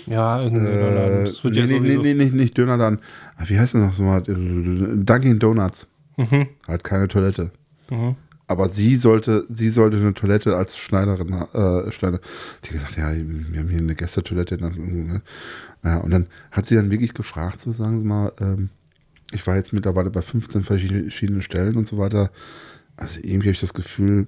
[0.08, 0.66] Ja, irgendwie.
[0.66, 3.00] Äh, das wird nee, ja nee, nee, nicht, nicht Dönerladen.
[3.36, 4.22] Ah, Wie heißt das noch so mal?
[4.22, 5.88] Dunkin' Donuts.
[6.18, 6.48] Mhm.
[6.68, 7.52] Hat keine Toilette.
[7.92, 8.16] Mhm.
[8.48, 12.20] Aber sie sollte, sie sollte eine Toilette als Schneiderin, äh, Schneider.
[12.64, 14.58] Die hat gesagt, ja, wir haben hier eine Gästetoilette.
[14.58, 15.22] ne?
[15.84, 18.70] Ja, und dann hat sie dann wirklich gefragt, so sagen Sie mal, ähm,
[19.34, 22.32] ich war jetzt mittlerweile bei 15 verschiedenen Stellen und so weiter.
[22.96, 24.28] Also irgendwie habe ich das Gefühl,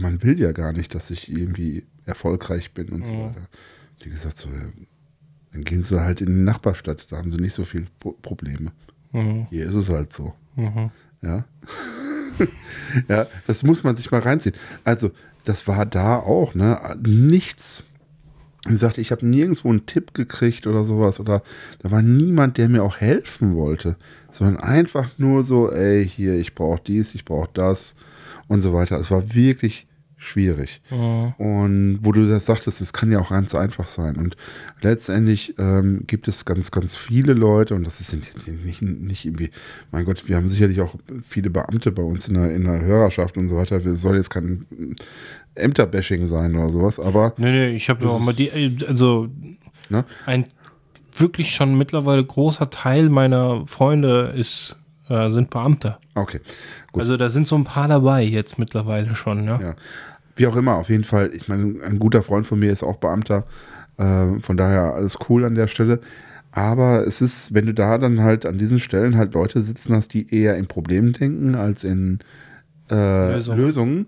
[0.00, 3.20] man will ja gar nicht, dass ich irgendwie erfolgreich bin und so Mhm.
[3.26, 3.48] weiter.
[4.04, 4.66] Die gesagt so, ja,
[5.52, 8.72] dann gehen sie halt in die Nachbarstadt, da haben sie nicht so viele Pro Probleme.
[9.12, 9.46] Mhm.
[9.50, 10.34] Hier ist es halt so.
[10.56, 10.90] Mhm.
[11.22, 11.44] Ja.
[13.08, 14.54] ja, das muss man sich mal reinziehen.
[14.84, 15.10] Also,
[15.44, 16.78] das war da auch, ne?
[17.02, 17.84] Nichts.
[18.66, 21.20] Wie gesagt, ich habe nirgendwo einen Tipp gekriegt oder sowas.
[21.20, 21.42] Oder
[21.78, 23.96] da war niemand, der mir auch helfen wollte.
[24.30, 27.94] Sondern einfach nur so, ey, hier, ich brauche dies, ich brauche das
[28.48, 28.98] und so weiter.
[28.98, 29.86] Es war wirklich
[30.26, 30.80] schwierig.
[30.90, 31.32] Mhm.
[31.38, 34.16] Und wo du das sagtest, es kann ja auch ganz einfach sein.
[34.16, 34.36] Und
[34.80, 39.50] letztendlich ähm, gibt es ganz, ganz viele Leute, und das ist nicht, nicht, irgendwie,
[39.92, 43.36] mein Gott, wir haben sicherlich auch viele Beamte bei uns in der, in der Hörerschaft
[43.36, 43.84] und so weiter.
[43.84, 44.66] Wir soll jetzt kein
[45.54, 48.50] Ämterbashing sein oder sowas, aber Nee, nee, ich habe auch mal die,
[48.86, 49.28] also
[49.88, 50.04] ne?
[50.26, 50.44] ein
[51.18, 54.76] wirklich schon mittlerweile großer Teil meiner Freunde ist,
[55.08, 55.96] äh, sind Beamte.
[56.14, 56.40] okay.
[56.92, 57.02] Gut.
[57.02, 59.60] Also da sind so ein paar dabei jetzt mittlerweile schon, ja.
[59.60, 59.74] Ja.
[60.36, 61.30] Wie auch immer, auf jeden Fall.
[61.34, 63.44] Ich meine, ein guter Freund von mir ist auch Beamter.
[63.96, 66.00] Äh, von daher alles cool an der Stelle.
[66.52, 70.14] Aber es ist, wenn du da dann halt an diesen Stellen halt Leute sitzen hast,
[70.14, 72.20] die eher in Problemen denken als in
[72.90, 73.58] äh, Lösungen.
[73.58, 74.06] Lösungen,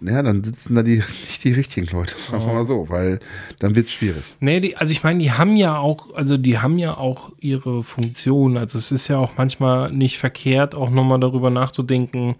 [0.00, 0.96] ja, dann sitzen da die,
[1.28, 3.20] nicht die richtigen Leute, sagen wir mal so, weil
[3.58, 4.22] dann wird es schwierig.
[4.40, 7.82] Nee, die, also ich meine, die haben ja auch, also die haben ja auch ihre
[7.82, 8.56] Funktion.
[8.56, 12.36] Also es ist ja auch manchmal nicht verkehrt, auch nochmal darüber nachzudenken,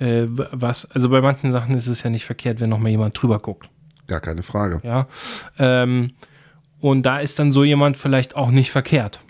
[0.00, 3.38] äh, was, also bei manchen Sachen ist es ja nicht verkehrt, wenn nochmal jemand drüber
[3.38, 3.68] guckt.
[4.06, 4.80] Gar keine Frage.
[4.82, 5.06] Ja.
[5.58, 6.12] Ähm,
[6.80, 9.20] und da ist dann so jemand vielleicht auch nicht verkehrt.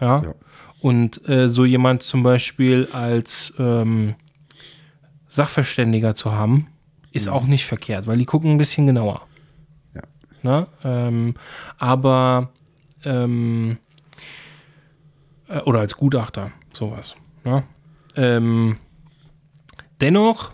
[0.00, 0.22] Ja.
[0.22, 0.34] Ja.
[0.80, 4.14] Und äh, so jemand zum Beispiel als ähm,
[5.28, 6.68] Sachverständiger zu haben,
[7.12, 9.26] ist auch nicht verkehrt, weil die gucken ein bisschen genauer.
[9.94, 10.02] Ja.
[10.42, 10.66] Ne?
[10.84, 11.34] Ähm,
[11.78, 12.50] aber
[13.04, 13.78] ähm,
[15.48, 17.14] äh, oder als Gutachter, sowas.
[17.44, 17.64] Ne?
[18.16, 18.78] Ähm,
[20.02, 20.52] dennoch,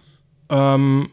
[0.51, 1.11] ähm,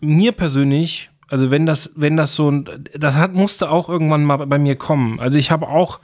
[0.00, 4.36] mir persönlich, also wenn das, wenn das so ein, das hat, musste auch irgendwann mal
[4.36, 5.20] bei mir kommen.
[5.20, 6.00] Also ich habe auch,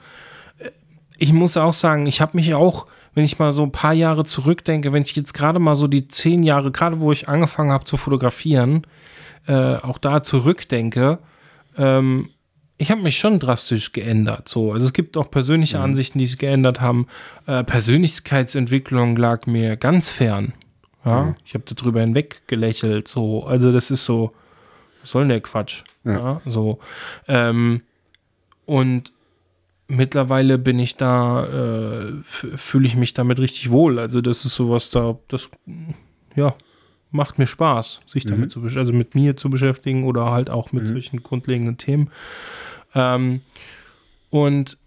[0.59, 0.69] äh,
[1.17, 4.25] ich muss auch sagen, ich habe mich auch, wenn ich mal so ein paar Jahre
[4.25, 7.85] zurückdenke, wenn ich jetzt gerade mal so die zehn Jahre, gerade wo ich angefangen habe
[7.85, 8.85] zu fotografieren,
[9.47, 11.19] äh, auch da zurückdenke,
[11.77, 12.29] ähm,
[12.77, 14.49] ich habe mich schon drastisch geändert.
[14.49, 14.73] So.
[14.73, 17.07] Also es gibt auch persönliche Ansichten, die sich geändert haben.
[17.45, 20.53] Äh, Persönlichkeitsentwicklung lag mir ganz fern.
[21.05, 23.07] Ja, ich habe darüber hinweg gelächelt.
[23.07, 24.33] So, also das ist so,
[25.01, 25.83] was soll denn der Quatsch?
[26.03, 26.79] Ja, so.
[27.27, 27.81] Ähm,
[28.65, 29.13] und
[29.87, 33.99] mittlerweile bin ich da, äh, fühle ich mich damit richtig wohl.
[33.99, 35.49] Also das ist sowas da, das,
[36.35, 36.55] ja,
[37.11, 40.71] macht mir Spaß, sich damit zu besch- also mit mir zu beschäftigen oder halt auch
[40.71, 42.09] mit solchen grundlegenden Themen.
[42.95, 43.41] Ähm,
[44.31, 44.77] und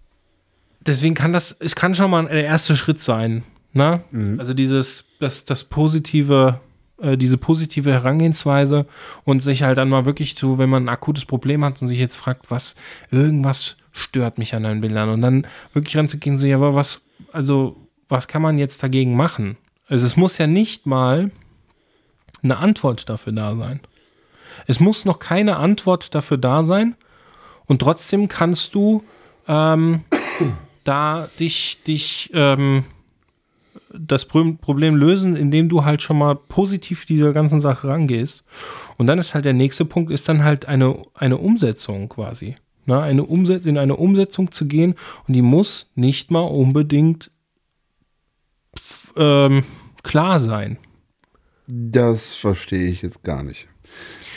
[0.81, 3.45] deswegen kann das, es kann schon mal der erste Schritt sein.
[3.73, 4.03] Ne?
[4.39, 6.61] Also dieses, das, das positive,
[7.01, 8.87] äh, diese positive Herangehensweise
[9.25, 11.99] und sich halt dann mal wirklich zu, wenn man ein akutes Problem hat und sich
[11.99, 12.75] jetzt fragt, was,
[13.11, 17.03] irgendwas stört mich an deinen Bildern und dann wirklich ranzugehen, so, ja, aber was,
[17.33, 17.77] also,
[18.09, 19.57] was kann man jetzt dagegen machen?
[19.89, 21.31] Also es muss ja nicht mal
[22.43, 23.81] eine Antwort dafür da sein.
[24.67, 26.95] Es muss noch keine Antwort dafür da sein
[27.67, 29.05] und trotzdem kannst du
[29.47, 30.05] ähm,
[30.85, 32.85] da dich, dich ähm,
[33.93, 38.45] das Pro- Problem lösen, indem du halt schon mal positiv dieser ganzen Sache rangehst.
[38.97, 42.57] Und dann ist halt der nächste Punkt, ist dann halt eine, eine Umsetzung quasi.
[42.87, 44.95] Na, eine Umset in eine Umsetzung zu gehen
[45.27, 47.31] und die muss nicht mal unbedingt
[49.17, 49.63] ähm,
[50.03, 50.79] klar sein.
[51.67, 53.69] Das verstehe ich jetzt gar nicht.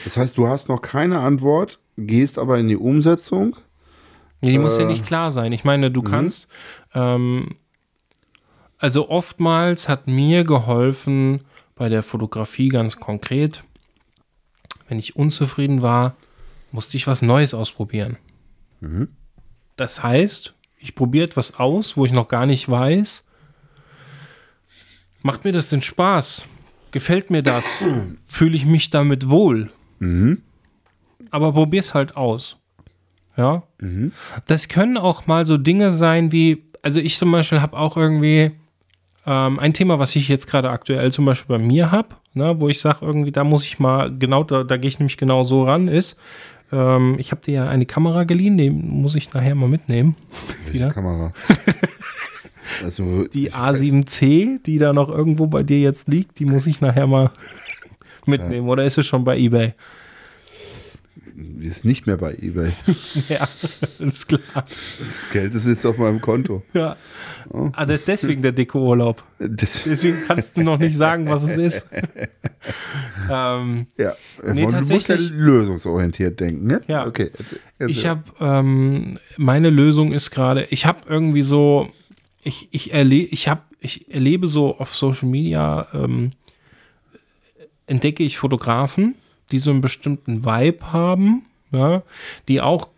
[0.04, 3.56] Das heißt, du hast noch keine Antwort, gehst aber in die Umsetzung.
[4.44, 5.54] Die muss ja Äh, nicht klar sein.
[5.54, 6.48] Ich meine, du kannst,
[6.94, 7.56] ähm,
[8.82, 11.42] also oftmals hat mir geholfen
[11.76, 13.64] bei der Fotografie ganz konkret,
[14.90, 16.16] wenn ich unzufrieden war,
[16.72, 18.18] musste ich was Neues ausprobieren.
[19.78, 23.24] Das heißt, ich probiere etwas aus, wo ich noch gar nicht weiß,
[25.22, 26.46] macht mir das denn Spaß?
[26.90, 27.86] Gefällt mir das?
[28.28, 29.70] Fühle ich mich damit wohl?
[31.30, 32.58] Aber probier's halt aus.
[33.38, 33.62] Ja.
[34.48, 38.54] Das können auch mal so Dinge sein wie, also ich zum Beispiel habe auch irgendwie
[39.26, 42.70] ähm, ein Thema, was ich jetzt gerade aktuell zum Beispiel bei mir habe, ne, wo
[42.70, 45.64] ich sage, irgendwie, da muss ich mal genau, da, da gehe ich nämlich genau so
[45.64, 46.18] ran, ist,
[46.72, 50.16] ähm, ich habe dir ja eine Kamera geliehen, die muss ich nachher mal mitnehmen.
[50.72, 50.88] Welche?
[50.88, 51.34] Kamera?
[52.84, 56.68] also, Die ich weiß- A7C, die da noch irgendwo bei dir jetzt liegt, die muss
[56.68, 57.32] ich nachher mal
[58.26, 58.68] mitnehmen.
[58.70, 59.74] Oder ist es schon bei eBay?
[61.62, 62.72] Ist nicht mehr bei eBay.
[63.30, 63.48] Ja,
[64.00, 64.42] ist klar.
[64.56, 66.64] Das Geld ist jetzt auf meinem Konto.
[66.74, 66.96] Ja.
[67.74, 69.24] Ah, das- deswegen der dicke Urlaub.
[69.40, 71.86] Deswegen kannst du noch nicht sagen, was es ist.
[73.32, 74.14] ähm, ja.
[74.44, 76.82] Nee, du musst ja tatsächlich- lösungsorientiert denken, ne?
[76.88, 77.06] Ja.
[77.08, 77.32] Okay.
[77.34, 77.90] erzähl- erzähl.
[77.92, 81.90] ich habe, ähm, meine Lösung ist gerade, ich habe irgendwie so,
[82.44, 86.32] ich, ich, erle ich, hab, ich erlebe so auf Social Media, ähm,
[87.88, 89.16] entdecke ich Fotografen,
[89.52, 92.04] die so einen bestimmten Vibe haben, ja,
[92.48, 92.90] die auch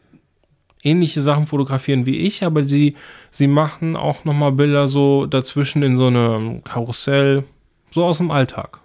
[0.83, 2.95] ähnliche Sachen fotografieren wie ich, aber sie,
[3.31, 7.43] sie machen auch nochmal Bilder so dazwischen in so einem Karussell,
[7.91, 8.79] so aus dem Alltag.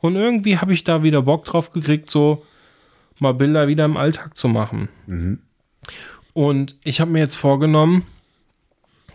[0.00, 2.44] Und irgendwie habe ich da wieder Bock drauf gekriegt, so
[3.18, 4.88] mal Bilder wieder im Alltag zu machen.
[6.32, 8.06] Und ich habe mir jetzt vorgenommen,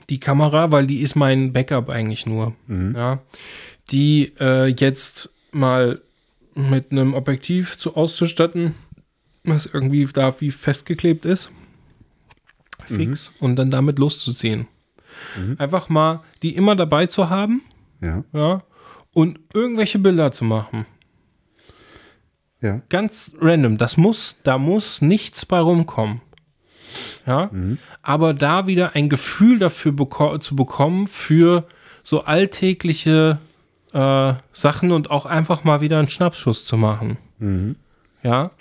[0.10, 2.54] die Kamera, weil die ist mein Backup eigentlich nur,
[2.96, 3.20] ja,
[3.92, 6.02] die äh, jetzt mal
[6.56, 8.74] mit einem Objektiv zu auszustatten,
[9.44, 11.52] was irgendwie da wie festgeklebt ist,
[12.86, 14.68] fix, und dann damit loszuziehen.
[15.58, 17.62] Einfach mal die immer dabei zu haben,
[18.02, 18.24] Ja.
[18.34, 18.64] ja,
[19.14, 20.86] und irgendwelche Bilder zu machen.
[22.62, 22.82] Ja.
[22.90, 23.78] Ganz random.
[23.78, 26.22] Das muss, da muss nichts bei rumkommen.
[27.26, 27.50] Ja.
[28.02, 31.68] Aber da wieder ein Gefühl dafür beko zu bekommen für
[32.04, 33.40] so alltägliche
[33.96, 37.18] äh, Sachen und auch einfach mal wieder einen Schnappschuss zu machen.
[38.24, 38.52] Ja.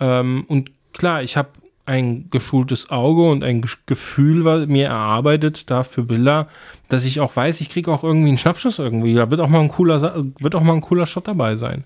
[0.00, 1.50] Ähm, und klar, ich habe
[1.84, 6.48] ein geschultes Auge und ein Gefühl was mir erarbeitet da für Bilder,
[6.88, 9.14] dass ich auch weiß, ich kriege auch irgendwie einen Schnappschuss irgendwie.
[9.14, 11.84] Da wird auch mal ein cooler, Sa- wird auch mal ein cooler Shot dabei sein.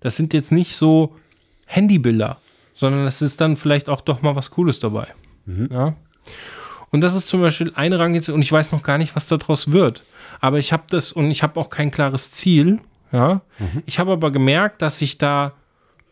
[0.00, 1.14] Das sind jetzt nicht so
[1.66, 2.38] Handybilder,
[2.74, 5.06] sondern es ist dann vielleicht auch doch mal was Cooles dabei.
[5.70, 5.94] Ja.
[6.90, 9.70] Und das ist zum Beispiel eine Rangliste und ich weiß noch gar nicht, was daraus
[9.70, 10.02] wird.
[10.40, 12.80] Aber ich habe das und ich habe auch kein klares Ziel.
[13.12, 13.42] Ja.
[13.86, 15.52] Ich habe aber gemerkt, dass ich da,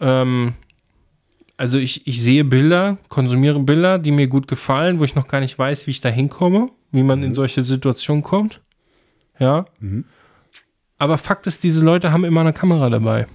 [0.01, 0.55] ähm,
[1.57, 5.41] also ich, ich sehe Bilder, konsumiere Bilder, die mir gut gefallen, wo ich noch gar
[5.41, 8.61] nicht weiß, wie ich da hinkomme, wie man in solche Situationen kommt.
[9.39, 9.67] Ja.
[10.99, 13.27] Aber Fakt ist, diese Leute haben immer eine Kamera dabei.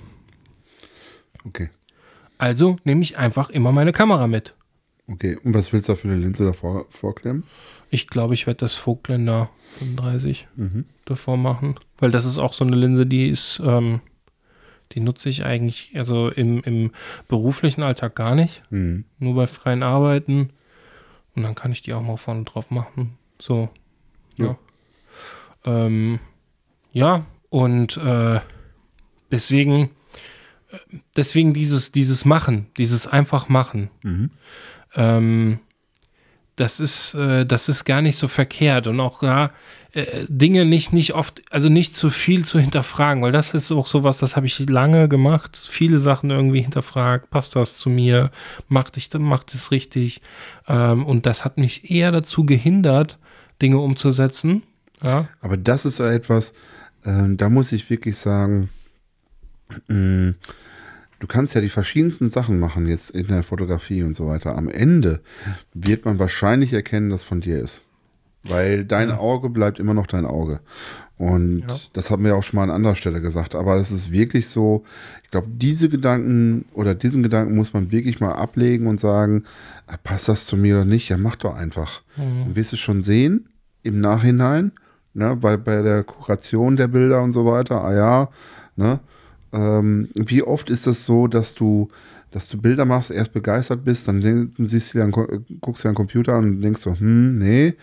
[1.46, 1.70] Okay.
[2.38, 4.56] Also nehme ich einfach immer meine Kamera mit.
[5.08, 5.38] Okay.
[5.44, 7.44] Und was willst du da für eine Linse davor vorklemmen?
[7.94, 10.48] Ich glaube, ich werde das Vogtländer 35
[11.06, 14.02] davor machen, weil das ist auch so eine Linse, die ist, ähm,
[14.94, 16.92] die nutze ich eigentlich, also im, im
[17.28, 19.06] beruflichen Alltag gar nicht, Mhm.
[19.20, 20.50] nur bei freien Arbeiten.
[21.36, 23.18] Und dann kann ich die auch mal vorne drauf machen.
[23.40, 23.70] So.
[24.38, 24.58] Ja.
[25.66, 26.20] Ja, ähm,
[26.94, 28.40] ja und äh,
[29.32, 29.92] deswegen,
[30.72, 30.78] äh,
[31.16, 33.90] deswegen dieses, dieses Machen, dieses einfach machen.
[34.96, 35.60] Ähm,
[36.56, 39.52] das ist, äh, das ist gar nicht so verkehrt und auch ja,
[39.94, 43.88] äh, Dinge nicht, nicht oft, also nicht zu viel zu hinterfragen, weil das ist auch
[43.88, 48.32] sowas, das habe ich lange gemacht, viele Sachen irgendwie hinterfragt, passt das zu mir,
[48.68, 50.22] macht ich, macht es richtig
[50.68, 53.18] ähm, und das hat mich eher dazu gehindert,
[53.62, 54.64] Dinge umzusetzen.
[55.04, 56.54] Ja, Aber das ist etwas,
[57.06, 58.70] ähm, da muss ich wirklich sagen,
[59.88, 60.34] mh,
[61.24, 64.58] du kannst ja die verschiedensten Sachen machen jetzt in der Fotografie und so weiter.
[64.58, 65.22] Am Ende
[65.74, 67.82] wird man wahrscheinlich erkennen, dass von dir ist.
[68.44, 70.60] Weil dein Auge bleibt immer noch dein Auge.
[71.18, 71.76] Und Ja.
[71.94, 73.56] das haben wir auch schon mal an anderer Stelle gesagt.
[73.56, 74.84] Aber das ist wirklich so,
[75.24, 79.46] ich glaube, diese Gedanken oder diesen Gedanken muss man wirklich mal ablegen und sagen,
[79.88, 81.08] ah, passt das zu mir oder nicht?
[81.08, 82.02] Ja, mach doch einfach.
[82.18, 83.48] Dann wirst du schon sehen
[83.82, 84.74] im Nachhinein,
[85.14, 88.30] ne, bei, bei der Kuration der Bilder und so weiter, ah ja,
[88.76, 89.00] ne,
[89.54, 91.88] ähm, wie oft ist das so, dass du,
[92.32, 95.96] dass du Bilder machst, erst begeistert bist, dann siehst du dir, einen- guckst dir einen
[95.96, 97.76] Computer an und denkst so, hm, nee,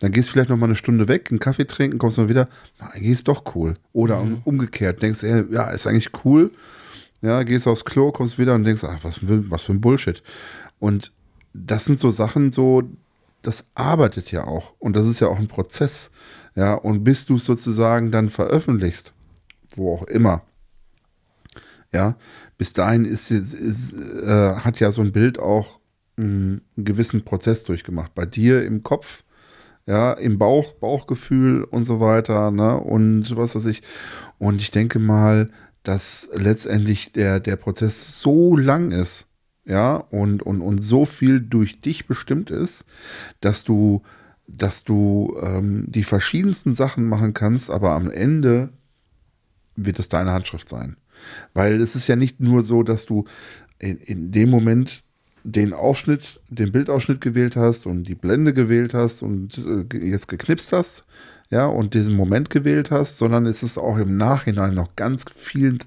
[0.00, 2.48] dann gehst du vielleicht noch mal eine Stunde weg, einen Kaffee trinken, kommst mal wieder,
[2.78, 3.74] na, eigentlich ist doch cool.
[3.92, 6.50] Oder um, umgekehrt, denkst du, ey, ja, ist eigentlich cool,
[7.22, 10.22] ja, gehst aufs Klo, kommst wieder und denkst, ach, was für, was für ein Bullshit.
[10.78, 11.10] Und
[11.54, 12.82] das sind so Sachen, so,
[13.42, 14.74] das arbeitet ja auch.
[14.78, 16.10] Und das ist ja auch ein Prozess.
[16.56, 19.12] Ja, und bis du es sozusagen dann veröffentlichst,
[19.74, 20.42] wo auch immer,
[21.94, 22.16] ja,
[22.58, 25.78] bis dahin ist, ist, äh, hat ja so ein Bild auch
[26.16, 28.14] mh, einen gewissen Prozess durchgemacht.
[28.14, 29.22] Bei dir im Kopf,
[29.86, 33.82] ja, im Bauch, Bauchgefühl und so weiter, ne, und was weiß ich.
[34.38, 35.50] Und ich denke mal,
[35.84, 39.28] dass letztendlich der, der Prozess so lang ist,
[39.64, 42.84] ja, und, und, und so viel durch dich bestimmt ist,
[43.40, 44.02] dass du,
[44.48, 48.70] dass du ähm, die verschiedensten Sachen machen kannst, aber am Ende
[49.76, 50.96] wird es deine Handschrift sein.
[51.52, 53.24] Weil es ist ja nicht nur so, dass du
[53.78, 55.02] in, in dem Moment
[55.44, 60.72] den Ausschnitt, den Bildausschnitt gewählt hast und die Blende gewählt hast und äh, jetzt geknipst
[60.72, 61.04] hast,
[61.50, 65.78] ja, und diesen Moment gewählt hast, sondern es ist auch im Nachhinein noch ganz viel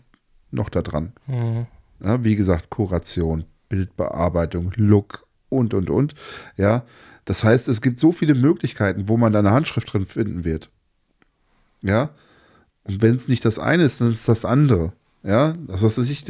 [0.52, 1.14] noch da dran.
[1.26, 1.66] Mhm.
[2.04, 6.14] Ja, wie gesagt, Kuration, Bildbearbeitung, Look und, und, und.
[6.56, 6.84] Ja,
[7.26, 10.70] das heißt, es gibt so viele Möglichkeiten, wo man deine Handschrift drin finden wird.
[11.82, 12.12] Ja,
[12.84, 14.94] und wenn es nicht das eine ist, dann ist es das andere.
[15.28, 16.24] Ja, das was weiß ich,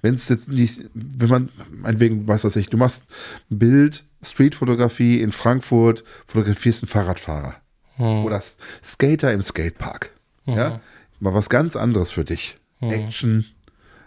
[0.00, 3.04] wenn es jetzt nicht, wenn man, meinetwegen, was weiß ich, du machst
[3.50, 7.56] ein Bild, Streetfotografie in Frankfurt, fotografierst einen Fahrradfahrer
[7.98, 8.24] Mhm.
[8.24, 8.42] oder
[8.82, 10.10] Skater im Skatepark.
[10.46, 10.80] Ja,
[11.20, 12.58] mal was ganz anderes für dich.
[12.80, 13.46] Action,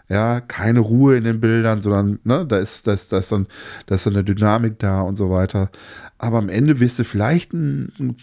[0.08, 3.46] ja, keine Ruhe in den Bildern, sondern ne, da ist, da ist, da ist dann,
[3.86, 5.70] da ist dann eine Dynamik da und so weiter.
[6.18, 8.16] Aber am Ende wirst du vielleicht einen, einen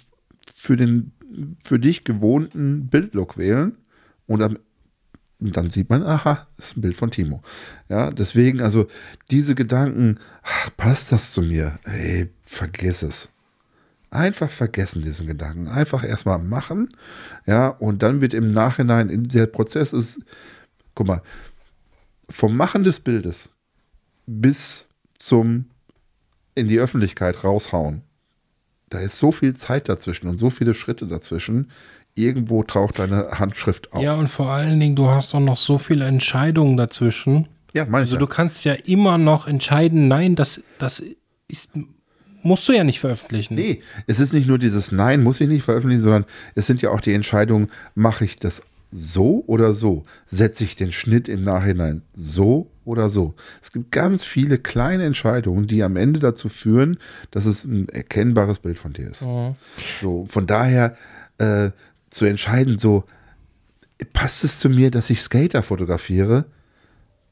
[0.54, 1.12] für den,
[1.64, 3.78] für dich gewohnten Bildlook wählen
[4.28, 4.58] und am
[5.40, 7.42] und dann sieht man, aha, ist ein Bild von Timo.
[7.90, 8.88] Ja, deswegen, also
[9.32, 11.78] diese Gedanken, ach, passt das zu mir?
[11.84, 13.30] Ey, vergiss es.
[14.12, 15.68] Einfach vergessen diesen Gedanken.
[15.68, 16.90] Einfach erstmal machen.
[17.46, 20.22] Ja, und dann wird im Nachhinein, in der Prozess ist,
[20.94, 21.22] guck mal,
[22.30, 23.52] vom Machen des Bildes
[24.26, 24.88] bis
[25.20, 25.66] zum
[26.56, 28.02] in die Öffentlichkeit raushauen,
[28.90, 31.72] da ist so viel Zeit dazwischen und so viele Schritte dazwischen.
[32.16, 34.02] Irgendwo taucht deine Handschrift auf.
[34.02, 37.48] Ja, und vor allen Dingen, du hast auch noch so viele Entscheidungen dazwischen.
[37.74, 38.20] Ja, meine ich Also ja.
[38.20, 41.04] du kannst ja immer noch entscheiden, nein, das, das
[41.50, 41.72] ist,
[42.42, 43.56] musst du ja nicht veröffentlichen.
[43.56, 46.92] Nee, es ist nicht nur dieses Nein, muss ich nicht veröffentlichen, sondern es sind ja
[46.92, 48.62] auch die Entscheidungen, mache ich das
[48.92, 50.06] so oder so?
[50.28, 53.36] Setze ich den Schnitt im Nachhinein so oder so?
[53.62, 56.98] Es gibt ganz viele kleine Entscheidungen, die am Ende dazu führen,
[57.32, 59.24] dass es ein erkennbares Bild von dir ist.
[59.24, 59.56] Mhm.
[60.00, 60.96] So, von daher
[61.40, 61.72] äh,
[62.16, 63.04] zu entscheiden, so
[64.14, 66.46] passt es zu mir, dass ich Skater fotografiere?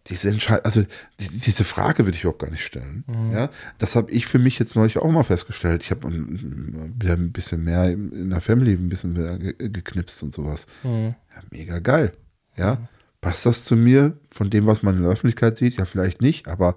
[0.07, 0.81] Diese Entscheidung, also
[1.21, 3.05] die, diese Frage würde ich überhaupt gar nicht stellen.
[3.31, 5.83] Ja, das habe ich für mich jetzt neulich auch mal festgestellt.
[5.83, 10.21] Ich habe ähm, wieder ein bisschen mehr in der Family ein bisschen mehr ge geknipst
[10.21, 10.67] und sowas.
[10.83, 11.15] Mhm.
[11.33, 12.11] Ja, mega geil.
[12.57, 12.89] Ja,
[13.21, 15.77] passt das zu mir von dem, was man in der Öffentlichkeit sieht?
[15.77, 16.75] Ja, vielleicht nicht, aber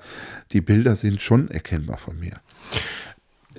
[0.53, 2.41] die Bilder sind schon erkennbar von mir.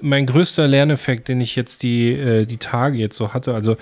[0.01, 3.75] mein größter Lerneffekt, den ich jetzt die, äh, die Tage jetzt so hatte, also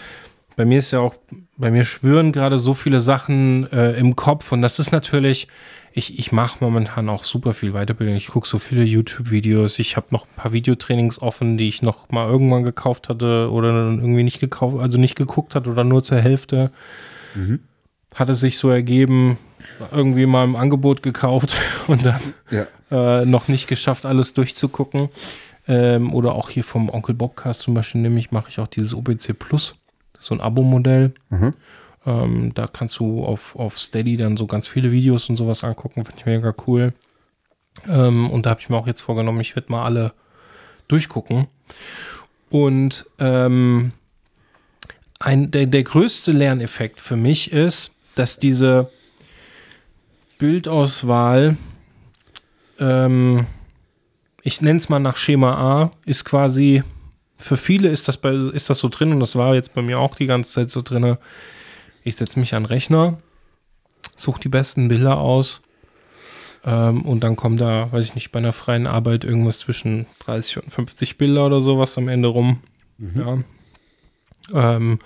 [0.55, 1.15] bei mir ist ja auch,
[1.57, 5.47] bei mir schwören gerade so viele Sachen äh, im Kopf und das ist natürlich,
[5.93, 8.15] ich, ich mache momentan auch super viel Weiterbildung.
[8.17, 9.79] Ich gucke so viele YouTube-Videos.
[9.79, 13.69] Ich habe noch ein paar Videotrainings offen, die ich noch mal irgendwann gekauft hatte oder
[13.69, 16.71] irgendwie nicht gekauft, also nicht geguckt hat oder nur zur Hälfte.
[18.13, 19.37] Hat es sich so ergeben,
[19.91, 21.55] irgendwie mal im Angebot gekauft
[21.87, 22.19] und dann
[22.51, 22.67] Ja.
[23.21, 25.09] äh, noch nicht geschafft, alles durchzugucken.
[25.67, 29.33] Ähm, oder auch hier vom Onkel Bobcast zum Beispiel, nämlich mache ich auch dieses OBC
[29.37, 29.75] Plus.
[30.25, 31.13] So ein Abo-Modell.
[32.05, 36.05] Ähm, da kannst du auf, auf Steady dann so ganz viele Videos und sowas angucken.
[36.05, 36.93] Finde ich mega cool.
[37.87, 40.13] Ähm, und da habe ich mir auch jetzt vorgenommen, ich werde mal alle
[40.87, 41.47] durchgucken.
[42.49, 43.91] Und ähm,
[45.19, 48.89] ein, der, der größte Lerneffekt für mich ist, dass diese
[50.37, 51.57] Bildauswahl,
[52.79, 53.47] ähm,
[54.41, 56.83] ich nenne es mal nach Schema A, ist quasi,
[57.37, 59.99] für viele ist das, bei, ist das so drin und das war jetzt bei mir
[59.99, 61.17] auch die ganze Zeit so drin.
[62.03, 63.19] Ich setze mich an den Rechner,
[64.15, 65.61] suche die besten Bilder aus
[66.63, 70.63] ähm, und dann kommt da, weiß ich nicht, bei einer freien Arbeit irgendwas zwischen 30
[70.63, 72.61] und 50 Bilder oder sowas am Ende rum.
[73.15, 73.37] Ja.
[74.53, 74.99] Ähm,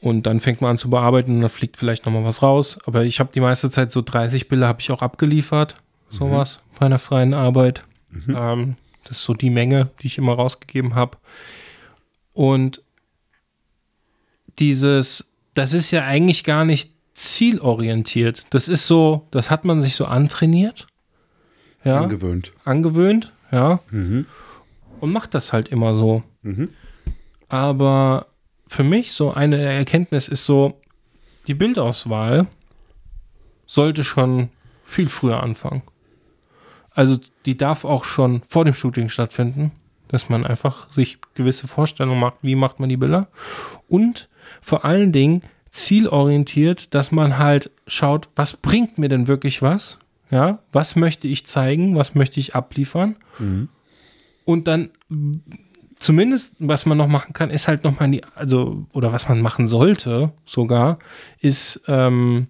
[0.00, 2.78] und dann fängt man an zu bearbeiten und dann fliegt vielleicht nochmal was raus.
[2.86, 5.76] Aber ich habe die meiste Zeit so 30 Bilder habe ich auch abgeliefert.
[6.10, 7.84] Sowas bei einer freien Arbeit.
[8.34, 8.76] Ähm,
[9.08, 11.16] das ist so die Menge, die ich immer rausgegeben habe.
[12.34, 12.82] Und
[14.58, 18.44] dieses, das ist ja eigentlich gar nicht zielorientiert.
[18.50, 20.86] Das ist so, das hat man sich so antrainiert.
[21.84, 22.52] Ja Angewöhnt.
[22.64, 23.80] angewöhnt, ja.
[25.00, 26.22] Und macht das halt immer so.
[27.48, 28.26] Aber
[28.66, 30.80] für mich so eine Erkenntnis ist so,
[31.46, 32.46] die Bildauswahl
[33.66, 34.50] sollte schon
[34.84, 35.82] viel früher anfangen.
[36.98, 39.70] Also die darf auch schon vor dem Shooting stattfinden,
[40.08, 43.28] dass man einfach sich gewisse Vorstellungen macht, wie macht man die Bilder.
[43.88, 44.28] Und
[44.60, 50.00] vor allen Dingen zielorientiert, dass man halt schaut, was bringt mir denn wirklich was?
[50.28, 53.14] Ja, was möchte ich zeigen, was möchte ich abliefern?
[54.44, 54.90] Und dann
[55.94, 59.40] zumindest, was man noch machen kann, ist halt nochmal in die, also, oder was man
[59.40, 60.98] machen sollte sogar,
[61.38, 62.48] ist ähm,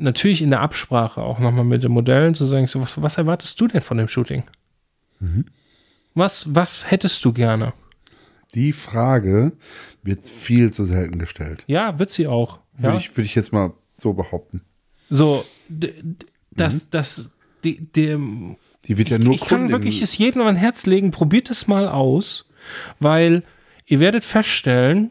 [0.00, 3.60] natürlich in der Absprache auch nochmal mit den Modellen zu sagen, so, was, was erwartest
[3.60, 4.42] du denn von dem Shooting?
[6.14, 7.72] Was, was hättest du gerne?
[8.54, 9.52] Die Frage
[10.02, 11.62] wird viel zu selten gestellt.
[11.66, 12.58] Ja, wird sie auch.
[12.76, 12.98] Würde, Ja?
[13.00, 14.62] ich, würde ich jetzt mal so behaupten.
[15.08, 17.28] So, d- d- das, das,
[17.62, 18.16] die, die,
[18.86, 21.66] Die wird ja nur ich kann Kundin- wirklich es jedem an Herz legen, probiert es
[21.68, 22.46] mal aus,
[22.98, 23.44] weil
[23.86, 25.10] ihr werdet feststellen,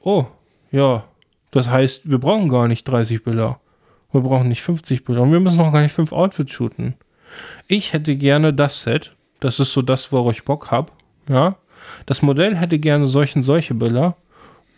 [0.00, 0.26] oh,
[0.72, 1.04] ja,
[1.52, 3.60] das heißt, wir brauchen gar nicht 30 Bilder.
[4.14, 6.94] Wir brauchen nicht 50 Bilder und wir müssen auch gar nicht fünf Outfits shooten.
[7.66, 10.92] Ich hätte gerne das Set, das ist so das, worauf ich Bock habe,
[11.28, 11.56] ja.
[12.06, 14.16] Das Modell hätte gerne solche und solche Bilder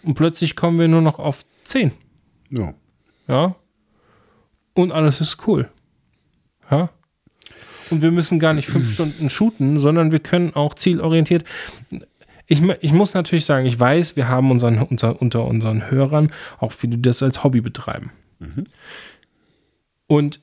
[0.02, 1.92] und plötzlich kommen wir nur noch auf 10,
[2.50, 2.72] Ja.
[3.28, 3.54] ja.
[4.74, 5.68] Und alles ist cool.
[6.70, 6.88] Ja.
[7.90, 11.44] Und wir müssen gar nicht fünf Stunden shooten, sondern wir können auch zielorientiert.
[12.46, 16.72] Ich, ich muss natürlich sagen, ich weiß, wir haben unseren, unser, unter unseren Hörern auch
[16.72, 18.10] viele, die das als Hobby betreiben.
[20.06, 20.40] Und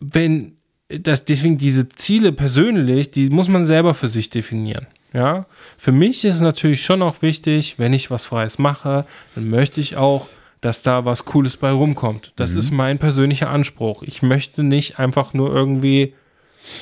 [0.00, 0.56] wenn
[0.88, 4.86] das, deswegen diese Ziele persönlich, die muss man selber für sich definieren.
[5.12, 5.46] Ja,
[5.78, 9.80] für mich ist es natürlich schon auch wichtig, wenn ich was Freies mache, dann möchte
[9.80, 10.28] ich auch,
[10.60, 12.32] dass da was Cooles bei rumkommt.
[12.36, 14.02] Das ist mein persönlicher Anspruch.
[14.02, 16.14] Ich möchte nicht einfach nur irgendwie,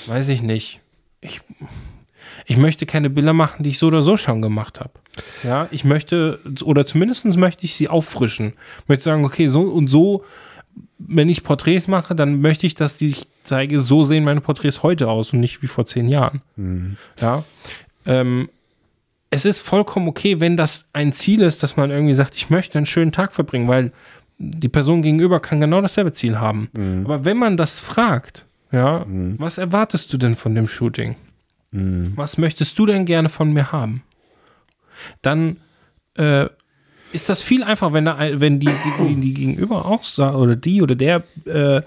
[0.06, 0.80] weiß ich nicht,
[1.20, 1.40] ich,
[2.46, 4.92] ich möchte keine Bilder machen, die ich so oder so schon gemacht habe.
[5.44, 8.54] Ja, ich möchte, oder zumindest möchte ich sie auffrischen.
[8.82, 10.24] Ich möchte sagen, okay, so und so,
[10.98, 14.82] wenn ich Porträts mache, dann möchte ich, dass die ich zeige, so sehen meine Porträts
[14.82, 16.42] heute aus und nicht wie vor zehn Jahren.
[17.20, 17.44] Ja.
[18.04, 18.48] Ähm,
[19.30, 22.78] es ist vollkommen okay, wenn das ein Ziel ist, dass man irgendwie sagt, ich möchte
[22.78, 23.92] einen schönen Tag verbringen, weil
[24.38, 26.68] die Person gegenüber kann genau dasselbe Ziel haben.
[27.04, 29.04] Aber wenn man das fragt, ja,
[29.38, 31.16] was erwartest du denn von dem Shooting?
[31.70, 34.02] Was möchtest du denn gerne von mir haben?
[35.22, 35.58] Dann
[36.14, 36.46] äh,
[37.12, 40.82] ist das viel einfacher, wenn, da, wenn die, die, die gegenüber auch sagt, oder die
[40.82, 41.82] oder der, äh,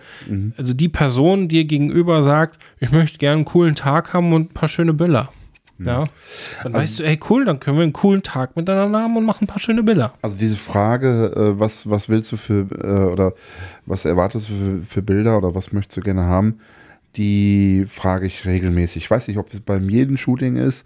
[0.57, 4.53] also die Person dir gegenüber sagt, ich möchte gerne einen coolen Tag haben und ein
[4.53, 5.30] paar schöne Bilder.
[5.82, 6.03] Ja,
[6.63, 9.45] dann weißt du, ey, cool, dann können wir einen coolen Tag miteinander haben und machen
[9.45, 10.13] ein paar schöne Bilder.
[10.22, 13.34] Also diese Frage, äh, was, was willst du für, äh, oder
[13.86, 16.59] was erwartest du für, für Bilder oder was möchtest du gerne haben,
[17.15, 19.03] die frage ich regelmäßig.
[19.03, 20.86] Ich weiß nicht, ob es beim jedem Shooting ist,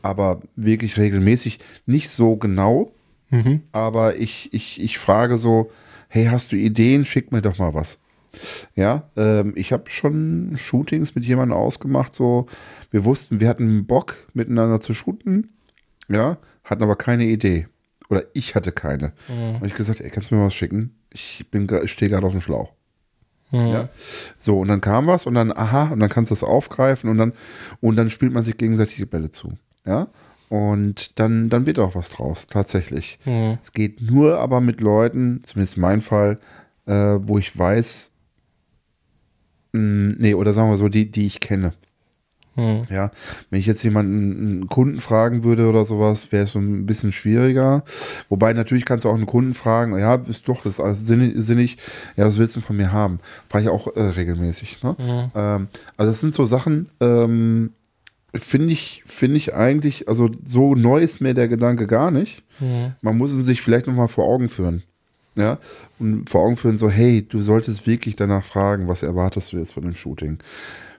[0.00, 1.58] aber wirklich regelmäßig.
[1.84, 2.92] Nicht so genau,
[3.72, 5.70] aber ich, ich, ich frage so,
[6.08, 7.04] hey, hast du Ideen?
[7.04, 7.98] Schick mir doch mal was.
[8.76, 12.46] Ja, ähm, ich habe schon Shootings mit jemandem ausgemacht, so,
[12.90, 15.50] wir wussten, wir hatten Bock, miteinander zu shooten,
[16.08, 17.66] ja, hatten aber keine Idee.
[18.08, 19.12] Oder ich hatte keine.
[19.60, 20.96] Und ich gesagt, ey, kannst du mir was schicken?
[21.10, 22.72] Ich bin ich stehe gerade auf dem Schlauch.
[23.72, 23.88] Ja.
[24.38, 27.18] So, und dann kam was und dann, aha, und dann kannst du das aufgreifen und
[27.18, 27.32] dann,
[27.80, 29.56] und dann spielt man sich gegenseitig die Bälle zu.
[29.84, 30.08] Ja.
[30.50, 33.18] Und dann, dann wird auch was draus, tatsächlich.
[33.62, 36.38] Es geht nur aber mit Leuten, zumindest in meinem Fall,
[36.86, 36.92] äh,
[37.22, 38.10] wo ich weiß,
[39.72, 41.72] mh, nee, oder sagen wir so, die, die ich kenne.
[42.90, 43.12] Ja,
[43.48, 47.12] wenn ich jetzt jemanden, einen Kunden fragen würde oder sowas, wäre es so ein bisschen
[47.12, 47.84] schwieriger.
[48.28, 51.34] Wobei natürlich kannst du auch einen Kunden fragen, ja, ist doch, das ist alles sinnig,
[51.36, 51.76] sinnig
[52.16, 53.20] ja, was willst du von mir haben?
[53.48, 54.82] Frage ich auch äh, regelmäßig.
[54.82, 54.96] Ne?
[55.34, 57.70] Ähm, also das sind so Sachen, ähm,
[58.34, 62.42] finde ich, finde ich eigentlich, also so neu ist mir der Gedanke gar nicht.
[63.00, 64.82] Man muss ihn sich vielleicht nochmal vor Augen führen.
[65.36, 65.58] Ja,
[66.00, 69.72] und vor Augen führen, so, hey, du solltest wirklich danach fragen, was erwartest du jetzt
[69.72, 70.38] von dem Shooting?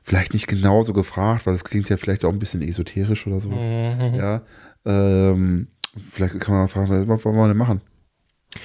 [0.03, 3.61] Vielleicht nicht genauso gefragt, weil das klingt ja vielleicht auch ein bisschen esoterisch oder sowas.
[4.17, 4.41] Ja,
[4.85, 5.67] ähm,
[6.09, 7.81] vielleicht kann man fragen, was wollen wir denn machen?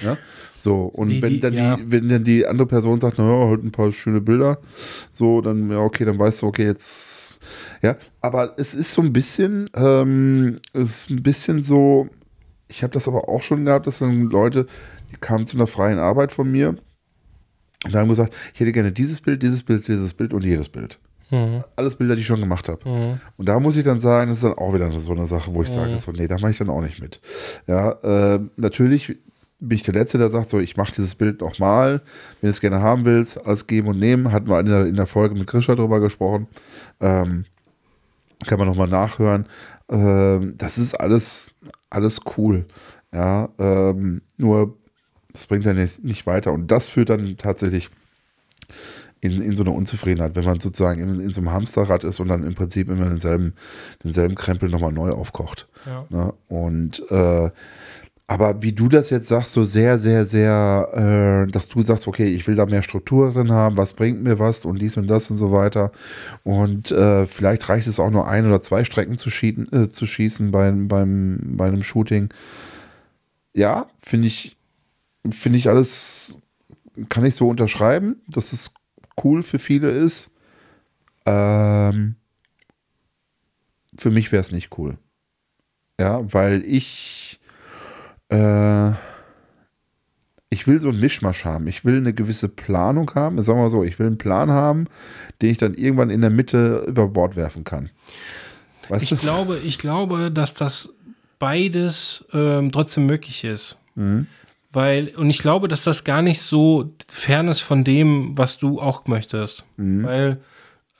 [0.01, 0.17] Ja,
[0.59, 1.75] so, und Die- wenn, die- dann ja.
[1.77, 4.59] die, wenn dann die andere Person sagt, naja, halt ein paar schöne Bilder,
[5.11, 7.36] so, dann, ja, okay, dann weißt du, okay, jetzt,
[7.81, 12.09] ja, aber es ist so ein bisschen, ähm, es ist ein bisschen so,
[12.67, 14.67] ich habe das aber auch schon gehabt, dass dann Leute,
[15.11, 16.75] die kamen zu einer freien Arbeit von mir
[17.85, 20.99] und haben gesagt, ich hätte gerne dieses Bild, dieses Bild, dieses Bild und jedes Bild.
[21.75, 22.89] Alles Bilder, die ich schon gemacht habe.
[23.35, 25.61] Und da muss ich dann sagen, das ist dann auch wieder so eine Sache, wo
[25.61, 27.19] ich sage, so, nee, da mache ich dann auch nicht mit.
[27.67, 27.91] Ja,
[28.35, 29.17] äh, natürlich
[29.59, 32.01] bin ich der Letzte, der sagt, so, ich mache dieses Bild nochmal,
[32.41, 34.31] wenn du es gerne haben willst, alles geben und nehmen.
[34.31, 36.47] Hatten wir in der, in der Folge mit Grisha drüber gesprochen.
[37.01, 37.45] Ähm,
[38.45, 39.47] kann man nochmal nachhören.
[39.89, 41.51] Ähm, das ist alles,
[41.89, 42.65] alles cool.
[43.13, 44.77] Ja, ähm, nur
[45.31, 46.51] das bringt dann nicht, nicht weiter.
[46.51, 47.89] Und das führt dann tatsächlich
[49.21, 52.27] in, in so eine Unzufriedenheit, wenn man sozusagen in, in so einem Hamsterrad ist und
[52.27, 53.53] dann im Prinzip immer denselben,
[54.03, 55.67] denselben Krempel nochmal neu aufkocht.
[55.85, 56.05] Ja.
[56.09, 56.33] Ne?
[56.47, 57.49] Und äh,
[58.29, 62.25] aber wie du das jetzt sagst, so sehr, sehr, sehr, äh, dass du sagst, okay,
[62.25, 65.31] ich will da mehr Struktur drin haben, was bringt mir was und dies und das
[65.31, 65.93] und so weiter.
[66.43, 70.05] Und äh, vielleicht reicht es auch nur ein oder zwei Strecken zu, schieden, äh, zu
[70.05, 72.29] schießen beim, beim, bei einem Shooting.
[73.53, 74.57] Ja, finde ich,
[75.31, 76.37] finde ich alles,
[77.07, 78.73] kann ich so unterschreiben, dass es
[79.23, 80.31] cool für viele ist.
[81.25, 82.15] Ähm,
[83.97, 84.97] für mich wäre es nicht cool.
[85.99, 87.26] Ja, weil ich,
[88.29, 88.91] äh,
[90.49, 91.67] ich will so einen Mischmasch haben.
[91.67, 93.37] Ich will eine gewisse Planung haben.
[93.43, 94.87] Sagen wir mal so, ich will einen Plan haben,
[95.41, 97.89] den ich dann irgendwann in der Mitte über Bord werfen kann.
[98.89, 99.15] Weißt Ich du?
[99.17, 100.93] glaube, ich glaube, dass das
[101.39, 103.77] beides ähm, trotzdem möglich ist.
[103.95, 104.27] Mhm.
[104.71, 108.79] Weil, und ich glaube, dass das gar nicht so fern ist von dem, was du
[108.79, 109.65] auch möchtest.
[109.75, 110.03] Mhm.
[110.03, 110.37] Weil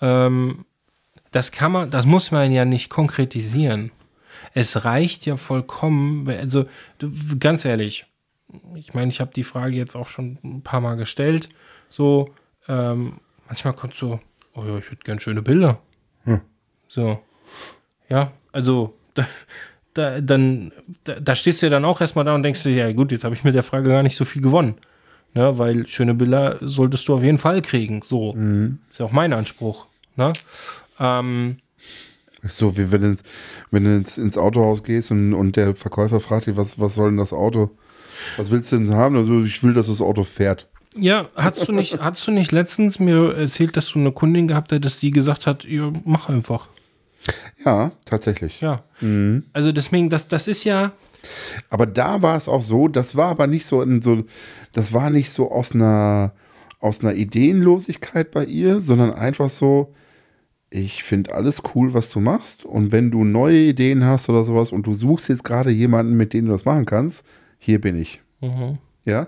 [0.01, 0.65] ähm,
[1.31, 3.91] das kann man, das muss man ja nicht konkretisieren.
[4.53, 6.65] Es reicht ja vollkommen, also
[7.39, 8.05] ganz ehrlich,
[8.75, 11.49] ich meine, ich habe die Frage jetzt auch schon ein paar Mal gestellt.
[11.89, 12.33] So,
[12.67, 14.19] ähm, manchmal kommt so,
[14.53, 15.79] oh ja, ich hätte gern schöne Bilder.
[16.87, 17.19] So.
[18.09, 19.27] Ja, also da,
[19.93, 20.71] da, dann,
[21.03, 23.23] da, da stehst du ja dann auch erstmal da und denkst dir, ja gut, jetzt
[23.23, 24.75] habe ich mit der Frage gar nicht so viel gewonnen.
[25.33, 28.01] Ne, weil schöne Bilder solltest du auf jeden Fall kriegen.
[28.01, 28.33] So.
[28.89, 29.87] Ist ja auch mein Anspruch.
[30.15, 30.31] Ne?
[30.99, 31.57] Ähm,
[32.49, 33.15] So, wie wenn, du-
[33.71, 37.09] wenn du ins, ins Autohaus gehst und, und der Verkäufer fragt dich, was, was soll
[37.09, 37.71] denn das Auto?
[38.37, 39.15] Was willst du denn haben?
[39.15, 40.67] Also, ich will, dass das Auto fährt.
[40.95, 44.71] ja, hast du nicht, hast du nicht letztens mir erzählt, dass du eine Kundin gehabt
[44.71, 46.69] hättest, die gesagt hat, ja, mach einfach.
[47.65, 48.61] Ja, tatsächlich.
[48.61, 48.83] Ja.
[49.53, 50.93] Also deswegen, das, das ist ja,
[51.69, 54.23] Aber da war es auch so, das war aber nicht so in so,
[54.71, 56.31] das war nicht so aus einer,
[56.79, 59.93] aus einer Ideenlosigkeit bei ihr, sondern einfach so,
[60.69, 62.65] ich finde alles cool, was du machst.
[62.65, 66.33] Und wenn du neue Ideen hast oder sowas und du suchst jetzt gerade jemanden, mit
[66.33, 67.25] dem du das machen kannst,
[67.59, 68.21] hier bin ich.
[68.41, 69.27] mhm, Ja.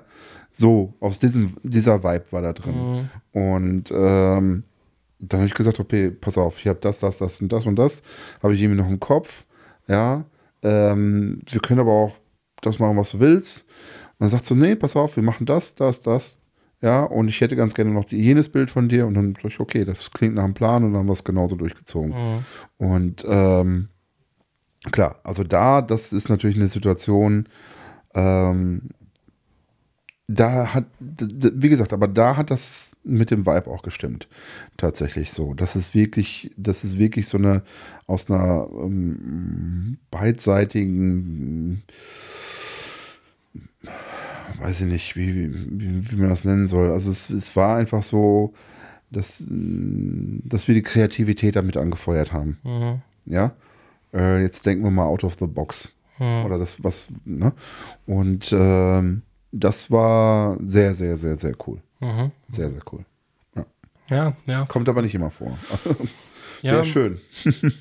[0.51, 3.09] So, aus diesem, dieser Vibe war da drin.
[3.31, 4.63] Und ähm,
[5.19, 7.75] dann habe ich gesagt, okay, pass auf, ich habe das, das, das und das und
[7.77, 8.01] das.
[8.43, 9.45] Habe ich irgendwie noch im Kopf.
[9.87, 10.25] Ja.
[10.61, 12.15] Ähm, wir können aber auch
[12.61, 13.65] das machen, was du willst.
[14.17, 16.35] Und dann sagt sie, nee, pass auf, wir machen das, das, das.
[16.82, 19.05] Ja, und ich hätte ganz gerne noch die, jenes Bild von dir.
[19.05, 21.23] Und dann sag ich, okay, das klingt nach einem Plan und dann haben wir es
[21.23, 22.13] genauso durchgezogen.
[22.77, 23.89] Und ähm,
[24.91, 27.49] klar, also da, das ist natürlich eine Situation,
[28.15, 28.89] ähm,
[30.32, 34.27] da hat, wie gesagt, aber da hat das mit dem Vibe auch gestimmt.
[34.77, 35.55] Tatsächlich so.
[35.55, 37.63] Das ist wirklich, das ist wirklich so eine,
[38.05, 41.82] aus einer ähm, beidseitigen,
[44.60, 46.91] weiß ich nicht, wie, wie, wie man das nennen soll.
[46.91, 48.53] Also es, es war einfach so,
[49.12, 52.60] dass, mm, dass wir die Kreativität damit angefeuert haben.
[52.64, 53.53] mhm, Ja.
[54.14, 55.91] Äh, jetzt denken wir mal out of the box.
[56.18, 56.45] mhm.
[56.45, 57.53] Oder das, was, ne?
[58.07, 61.82] Und ähm, das war sehr, sehr, sehr, sehr cool.
[61.99, 62.32] Mhm.
[62.49, 63.05] Sehr, sehr cool.
[64.10, 64.66] Ja, ja.
[64.66, 65.57] Kommt aber nicht immer vor.
[66.62, 67.22] ja Sehr schön.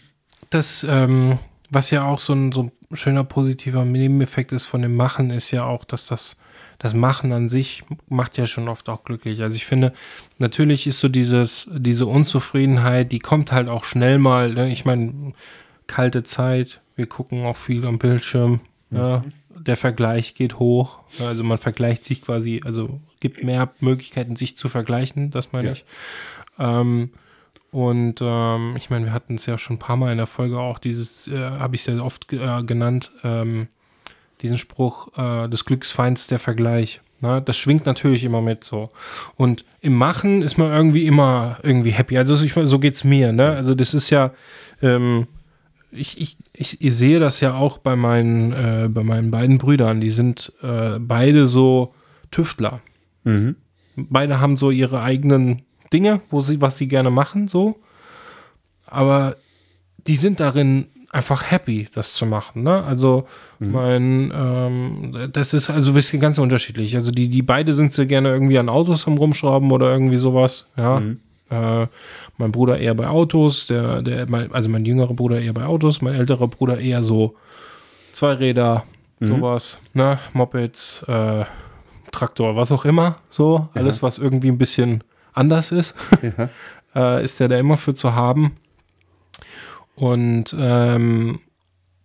[0.50, 4.96] Das, ähm, was ja auch so ein, so ein schöner positiver Nebeneffekt ist von dem
[4.96, 6.38] Machen, ist ja auch, dass das,
[6.78, 9.42] das Machen an sich macht ja schon oft auch glücklich.
[9.42, 9.92] Also ich finde,
[10.38, 14.52] natürlich ist so dieses, diese Unzufriedenheit, die kommt halt auch schnell mal.
[14.54, 14.70] Ne?
[14.70, 15.32] Ich meine,
[15.88, 18.60] kalte Zeit, wir gucken auch viel am Bildschirm.
[18.90, 19.22] Ja,
[19.54, 21.00] der Vergleich geht hoch.
[21.18, 25.72] Also man vergleicht sich quasi, also gibt mehr Möglichkeiten, sich zu vergleichen, das meine Ja.
[25.74, 25.84] ich.
[26.58, 27.10] Ähm,
[27.70, 30.58] und ähm, ich meine, wir hatten es ja schon ein paar Mal in der Folge
[30.58, 33.68] auch, dieses, äh, habe ich sehr oft äh, genannt, ähm,
[34.42, 37.00] diesen Spruch äh, des Glücksfeinds der Vergleich.
[37.20, 37.42] Ne?
[37.42, 38.88] Das schwingt natürlich immer mit so.
[39.36, 42.18] Und im Machen ist man irgendwie immer irgendwie happy.
[42.18, 43.32] Also ich, so geht es mir.
[43.32, 43.50] Ne?
[43.50, 44.32] Also das ist ja,
[44.82, 45.26] ähm,
[45.90, 50.00] ich, ich, ich, ich sehe das ja auch bei meinen, äh, bei meinen beiden Brüdern.
[50.00, 51.94] Die sind äh, beide so
[52.30, 52.80] Tüftler
[53.28, 53.56] Mhm.
[53.96, 55.62] beide haben so ihre eigenen
[55.92, 57.76] Dinge, wo sie, was sie gerne machen, so.
[58.86, 59.36] Aber
[60.06, 62.84] die sind darin einfach happy, das zu machen, ne?
[62.84, 63.26] Also,
[63.72, 66.94] mein, ähm, das ist also wirklich ganz unterschiedlich.
[66.96, 70.66] Also, die, die beide sind sehr gerne irgendwie an Autos am Rumschrauben oder irgendwie sowas,
[70.76, 70.98] ja.
[71.50, 71.86] Äh,
[72.36, 76.02] mein Bruder eher bei Autos, der, der, mein, also mein jüngerer Bruder eher bei Autos,
[76.02, 77.36] mein älterer Bruder eher so
[78.12, 78.84] Zweiräder,
[79.20, 80.18] sowas, ne?
[80.34, 81.44] Mopeds, äh,
[82.12, 83.68] Traktor, was auch immer, so.
[83.74, 85.02] Alles, was irgendwie ein bisschen
[85.32, 85.94] anders ist,
[86.94, 88.56] äh, ist der da immer für zu haben.
[89.98, 91.40] Und, ähm,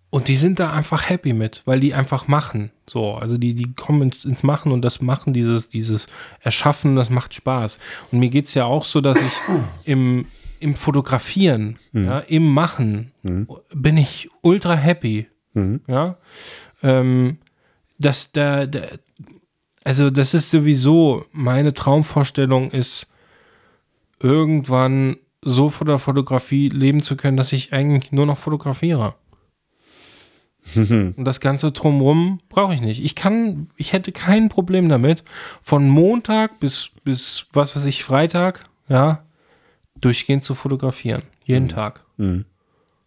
[0.09, 2.71] und die sind da einfach happy mit, weil die einfach machen.
[2.89, 6.07] So, also die, die kommen ins, ins Machen und das Machen, dieses, dieses
[6.41, 7.77] Erschaffen, das macht Spaß.
[8.11, 9.33] Und mir geht es ja auch so, dass ich
[9.83, 10.25] im,
[10.59, 15.27] im Fotografieren, ja, im Machen, bin ich ultra happy.
[15.87, 16.17] Ja.
[16.81, 17.37] Ähm,
[17.99, 18.99] dass der, der,
[19.83, 23.05] also das ist sowieso meine Traumvorstellung ist,
[24.19, 29.15] irgendwann so von der Fotografie leben zu können, dass ich eigentlich nur noch fotografiere.
[30.75, 33.03] Und das Ganze drumrum brauche ich nicht.
[33.03, 35.23] Ich kann, ich hätte kein Problem damit,
[35.61, 39.23] von Montag bis, bis was weiß ich, Freitag, ja,
[39.99, 41.23] durchgehend zu fotografieren.
[41.45, 42.05] Jeden Tag.
[42.17, 42.45] Mhm.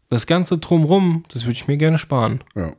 [0.08, 2.40] Das Ganze drumrum, das würde ich mir gerne sparen.
[2.54, 2.72] Ja.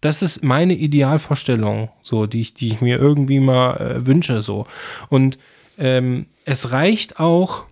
[0.00, 4.66] Das ist meine Idealvorstellung, so, die ich, die ich mir irgendwie mal äh, wünsche, so.
[5.08, 5.38] Und
[5.78, 7.66] ähm, es reicht auch,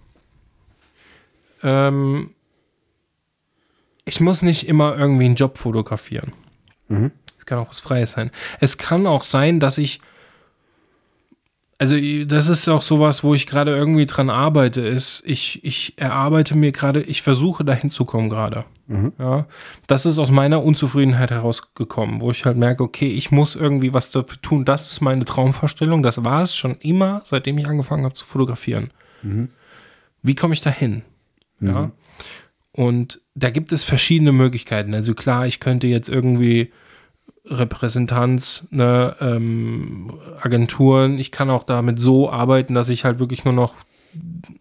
[1.62, 2.30] ähm,
[4.04, 6.32] ich muss nicht immer irgendwie einen Job fotografieren.
[7.38, 8.30] Es kann auch was Freies sein.
[8.60, 10.00] Es kann auch sein, dass ich
[11.80, 16.56] also das ist auch sowas, wo ich gerade irgendwie dran arbeite, ist, ich, ich erarbeite
[16.56, 18.64] mir gerade, ich versuche dahin zu kommen gerade.
[19.20, 19.46] Ja,
[19.86, 24.10] das ist aus meiner Unzufriedenheit herausgekommen, wo ich halt merke, okay, ich muss irgendwie was
[24.10, 24.64] dafür tun.
[24.64, 26.02] Das ist meine Traumvorstellung.
[26.02, 28.90] Das war es schon immer, seitdem ich angefangen habe zu fotografieren.
[30.22, 31.02] Wie komme ich dahin?
[31.60, 31.90] Ja.
[32.72, 34.94] Und da gibt es verschiedene Möglichkeiten.
[34.94, 36.72] Also klar, ich könnte jetzt irgendwie
[37.44, 41.18] Repräsentanz, ne, ähm, Agenturen.
[41.18, 43.74] Ich kann auch damit so arbeiten, dass ich halt wirklich nur noch,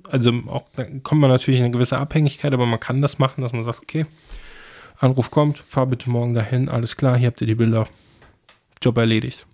[0.10, 3.42] also auch, da kommt man natürlich in eine gewisse Abhängigkeit, aber man kann das machen,
[3.42, 4.06] dass man sagt, okay,
[5.00, 7.88] Anruf kommt, fahr bitte morgen dahin, alles klar, hier habt ihr die Bilder.
[8.82, 9.46] Job erledigt.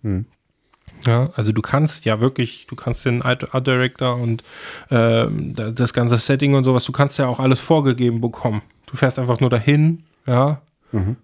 [1.05, 4.41] Ja, also du kannst ja wirklich, du kannst den Art Director und
[4.89, 8.61] da- das ganze Setting und sowas, du kannst ja auch alles vorgegeben bekommen.
[8.85, 10.61] Du fährst einfach nur dahin, ja,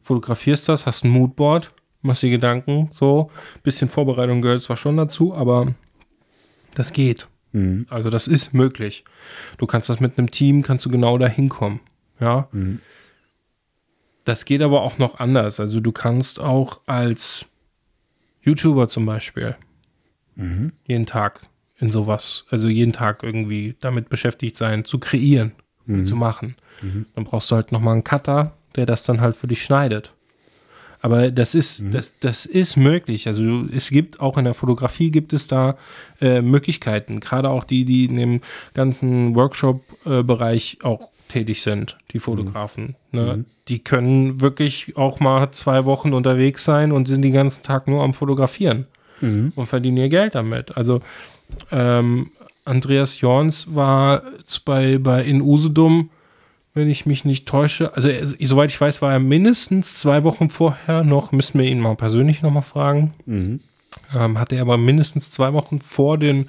[0.01, 1.71] fotografierst das, hast ein Moodboard,
[2.01, 3.29] machst dir Gedanken, so.
[3.63, 5.67] Bisschen Vorbereitung gehört zwar schon dazu, aber
[6.75, 7.27] das geht.
[7.89, 9.03] Also das ist möglich.
[9.57, 11.79] Du kannst das mit einem Team, kannst du genau dahin kommen,
[12.19, 12.47] ja.
[14.25, 15.59] Das geht aber auch noch anders.
[15.59, 17.45] Also du kannst auch als
[18.41, 19.55] YouTuber zum Beispiel
[20.85, 21.41] jeden Tag
[21.77, 25.53] in sowas, also jeden Tag irgendwie damit beschäftigt sein, zu kreieren,
[25.89, 26.55] und zu machen.
[27.15, 30.13] Dann brauchst du halt nochmal einen Cutter, der das dann halt für dich schneidet.
[31.01, 33.27] Aber das ist, das, das ist möglich.
[33.27, 35.77] Also es gibt auch in der Fotografie gibt es da
[36.19, 37.21] äh, Möglichkeiten.
[37.21, 38.41] Gerade auch die, die in dem
[38.73, 42.95] ganzen Workshop-Bereich auch tätig sind, die Fotografen.
[43.11, 43.45] Ne?
[43.69, 48.03] Die können wirklich auch mal zwei Wochen unterwegs sein und sind den ganzen Tag nur
[48.03, 48.85] am Fotografieren
[49.55, 50.75] und verdienen ihr Geld damit.
[50.77, 51.01] Also
[51.71, 52.31] ähm,
[52.65, 54.21] Andreas Jorns war
[54.65, 56.09] bei, bei in Usedom,
[56.73, 60.49] wenn ich mich nicht täusche, also er, soweit ich weiß, war er mindestens zwei Wochen
[60.49, 63.13] vorher noch, müssten wir ihn mal persönlich nochmal fragen.
[64.15, 66.47] Ähm, hatte er aber mindestens zwei Wochen vor dem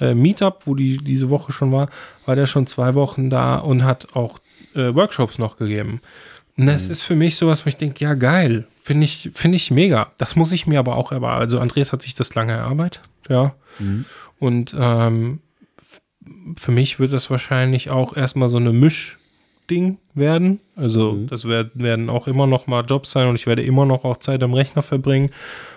[0.00, 1.88] äh, Meetup, wo die diese Woche schon war,
[2.26, 4.38] war der schon zwei Wochen da und hat auch
[4.74, 6.00] äh, Workshops noch gegeben.
[6.56, 9.70] Und das ist für mich sowas, wo ich denke, ja geil, finde ich, finde ich
[9.70, 10.12] mega.
[10.18, 11.40] Das muss ich mir aber auch erarbeiten.
[11.40, 13.54] Also Andreas hat sich das lange erarbeitet, ja.
[14.38, 15.40] Und ähm,
[16.58, 20.60] für mich wird das wahrscheinlich auch erstmal so eine Mischding werden.
[20.76, 24.04] Also das werd, werden auch immer noch mal Jobs sein und ich werde immer noch
[24.04, 25.30] auch Zeit am Rechner verbringen.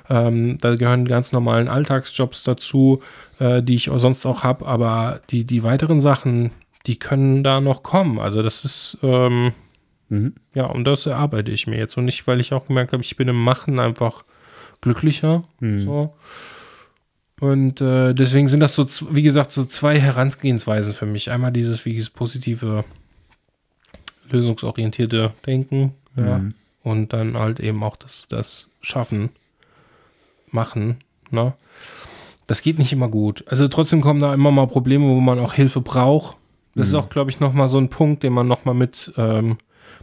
[0.10, 3.02] Ähm, da gehören ganz normalen Alltagsjobs dazu,
[3.40, 6.52] äh, die ich auch sonst auch habe, aber die, die weiteren Sachen,
[6.86, 8.20] die können da noch kommen.
[8.20, 9.54] Also das ist, ähm,
[10.54, 11.98] ja, und das erarbeite ich mir jetzt.
[11.98, 14.24] Und nicht, weil ich auch gemerkt habe, ich bin im Machen einfach
[14.82, 15.44] glücklicher.
[15.60, 16.14] So.
[17.40, 21.32] Und äh, deswegen sind das so, wie gesagt, so zwei Herangehensweisen für mich.
[21.32, 22.86] Einmal dieses, wie dieses positive,
[24.30, 26.42] lösungsorientierte Denken, ja.
[26.84, 29.30] Und dann halt eben auch das, das Schaffen,
[30.52, 30.98] Machen,
[31.32, 31.54] ne?
[32.48, 33.44] Das geht nicht immer gut.
[33.48, 36.38] Also trotzdem kommen da immer mal Probleme, wo man auch Hilfe braucht.
[36.76, 39.12] Das ist auch, glaube ich, noch mal so ein Punkt, den man noch mal mit,
[39.18, 39.58] ähm,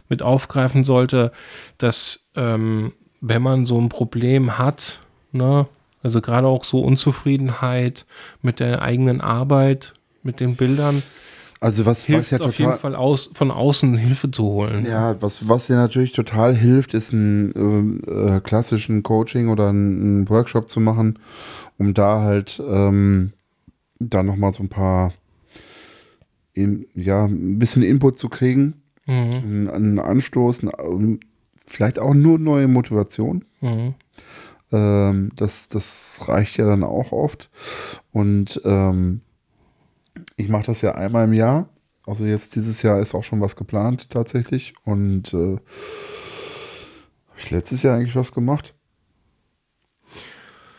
[0.09, 1.31] mit aufgreifen sollte,
[1.77, 4.99] dass ähm, wenn man so ein Problem hat,
[5.31, 5.67] ne,
[6.01, 8.05] also gerade auch so Unzufriedenheit
[8.41, 11.01] mit der eigenen Arbeit, mit den Bildern,
[11.61, 14.43] Also was, was hilft ja es auf jeden total, Fall aus, von außen Hilfe zu
[14.43, 14.85] holen.
[14.85, 20.27] ja, was, was dir natürlich total hilft, ist einen ähm, äh, klassischen Coaching oder einen
[20.29, 21.19] Workshop zu machen,
[21.77, 23.31] um da halt ähm,
[23.99, 25.13] da nochmal so ein paar,
[26.53, 29.31] in, ja, ein bisschen Input zu kriegen, Mhm.
[29.33, 31.19] einen, einen Anstoß, einen,
[31.65, 33.45] vielleicht auch nur neue Motivation.
[33.61, 33.95] Mhm.
[34.71, 37.49] Ähm, das, das reicht ja dann auch oft.
[38.11, 39.21] Und ähm,
[40.37, 41.69] ich mache das ja einmal im Jahr.
[42.05, 44.73] Also jetzt dieses Jahr ist auch schon was geplant tatsächlich.
[44.83, 45.61] Und äh, habe
[47.37, 48.73] ich letztes Jahr eigentlich was gemacht?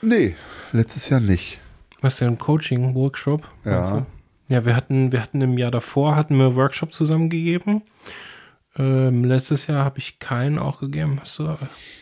[0.02, 0.36] Nee,
[0.72, 1.60] letztes Jahr nicht.
[2.00, 3.48] Was denn, Coaching-Workshop?
[3.64, 4.06] Ja.
[4.48, 7.82] Ja, wir hatten, wir hatten im Jahr davor, hatten wir einen Workshop zusammengegeben.
[8.76, 11.18] Ähm, letztes Jahr habe ich keinen auch gegeben.
[11.20, 11.44] Hast du,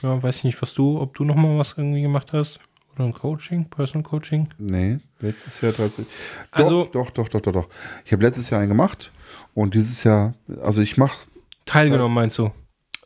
[0.02, 2.58] ja, weiß ich nicht, was du, ob du noch mal was irgendwie gemacht hast.
[2.94, 4.48] Oder ein Coaching, Personal Coaching.
[4.58, 6.08] Nee, letztes Jahr tatsächlich.
[6.50, 7.68] Doch, Also- doch, doch, doch, doch, doch.
[8.04, 9.12] Ich habe letztes Jahr einen gemacht
[9.54, 11.26] und dieses Jahr, also ich mache
[11.64, 12.50] Teilgenommen, meinst du?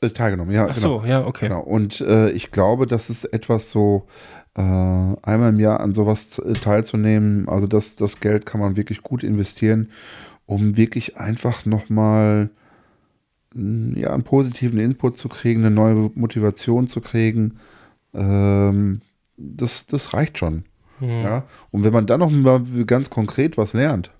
[0.01, 0.67] äh, teilgenommen, ja.
[0.69, 1.01] Ach genau.
[1.03, 1.49] so, ja, okay.
[1.49, 1.61] Genau.
[1.61, 4.07] Und äh, ich glaube, das ist etwas so,
[4.61, 7.49] einmal im Jahr an sowas äh, teilzunehmen.
[7.49, 9.91] Also das, das Geld kann man wirklich gut investieren,
[10.47, 12.51] um wirklich einfach nochmal
[13.55, 17.59] ja, einen positiven Input zu kriegen, eine neue Motivation zu kriegen.
[18.15, 19.01] Ähm,
[19.37, 20.65] das, das reicht schon.
[21.01, 21.45] Ja?
[21.71, 24.11] Und wenn man dann noch mal ganz konkret was lernt,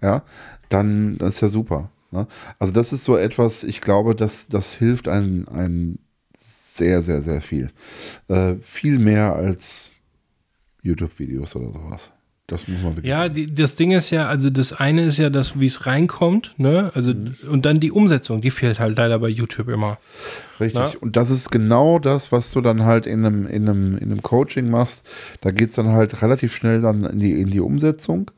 [0.00, 0.22] ja,
[0.68, 1.90] dann das ist ja super.
[2.10, 2.26] Ne?
[2.58, 5.98] Also das ist so etwas, ich glaube, das, das hilft einem, einem
[6.76, 7.70] sehr, sehr, sehr viel.
[8.28, 9.92] Äh, viel mehr als
[10.82, 12.12] YouTube-Videos oder sowas.
[12.46, 15.30] Das muss man wirklich Ja, die, das Ding ist ja, also das eine ist ja
[15.30, 16.92] das, wie es reinkommt, ne?
[16.94, 17.12] Also
[17.50, 19.98] und dann die Umsetzung, die fehlt halt leider bei YouTube immer.
[20.60, 20.80] Richtig.
[20.80, 20.92] Na?
[21.00, 24.22] Und das ist genau das, was du dann halt in einem, in einem, in einem
[24.22, 25.04] Coaching machst.
[25.40, 28.30] Da geht es dann halt relativ schnell dann in die, in die Umsetzung.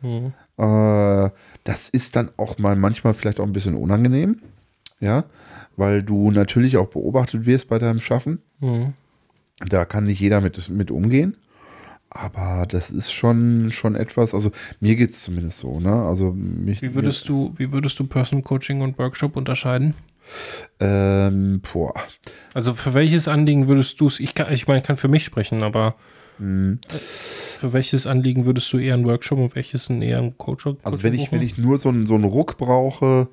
[0.57, 1.31] Äh,
[1.65, 4.41] das ist dann auch mal manchmal vielleicht auch ein bisschen unangenehm.
[5.01, 5.25] Ja,
[5.79, 8.43] weil du natürlich auch beobachtet wirst bei deinem Schaffen.
[8.61, 8.93] Mhm.
[9.67, 11.37] Da kann nicht jeder mit, mit umgehen.
[12.11, 14.51] Aber das ist schon, schon etwas, also
[14.81, 15.93] mir geht es zumindest so, ne?
[15.93, 19.95] Also mich, Wie würdest du, wie würdest du Personal Coaching und Workshop unterscheiden?
[20.81, 21.93] ähm, boah.
[22.55, 25.25] Also für welches Anliegen würdest du es, ich kann, ich meine, ich kann für mich
[25.25, 25.95] sprechen, aber
[26.39, 26.79] Mhm.
[27.59, 30.67] für welches Anliegen würdest du eher einen Workshop und welches eher einen Coach?
[30.85, 33.29] Also wenn ich, wenn ich nur so einen, so einen Ruck brauche,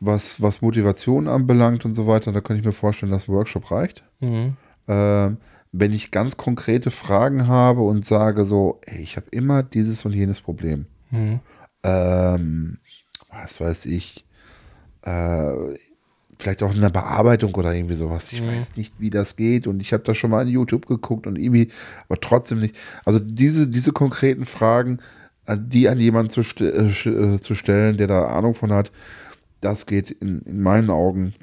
[0.00, 4.04] was, was Motivation anbelangt und so weiter, da kann ich mir vorstellen, dass Workshop reicht.
[4.20, 4.56] Mhm.
[4.88, 5.36] Ähm,
[5.72, 10.12] wenn ich ganz konkrete Fragen habe und sage so, ey, ich habe immer dieses und
[10.12, 10.86] jenes Problem.
[11.10, 11.40] Mhm.
[11.82, 12.78] Ähm,
[13.30, 14.24] was weiß ich,
[15.02, 15.52] äh,
[16.38, 18.32] vielleicht auch in der Bearbeitung oder irgendwie sowas.
[18.32, 18.48] Ich Mhm.
[18.48, 21.36] weiß nicht, wie das geht und ich habe da schon mal in YouTube geguckt und
[21.36, 21.68] irgendwie,
[22.08, 22.76] aber trotzdem nicht.
[23.04, 24.98] Also diese, diese konkreten Fragen,
[25.48, 28.90] die an jemanden zu, st äh, äh, zu stellen, der da Ahnung von hat,
[29.66, 31.34] das geht in, in meinen Augen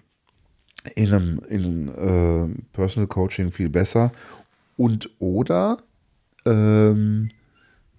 [0.95, 4.11] in einem, in einem äh, Personal Coaching viel besser.
[4.77, 5.77] Und oder
[6.45, 7.31] ähm,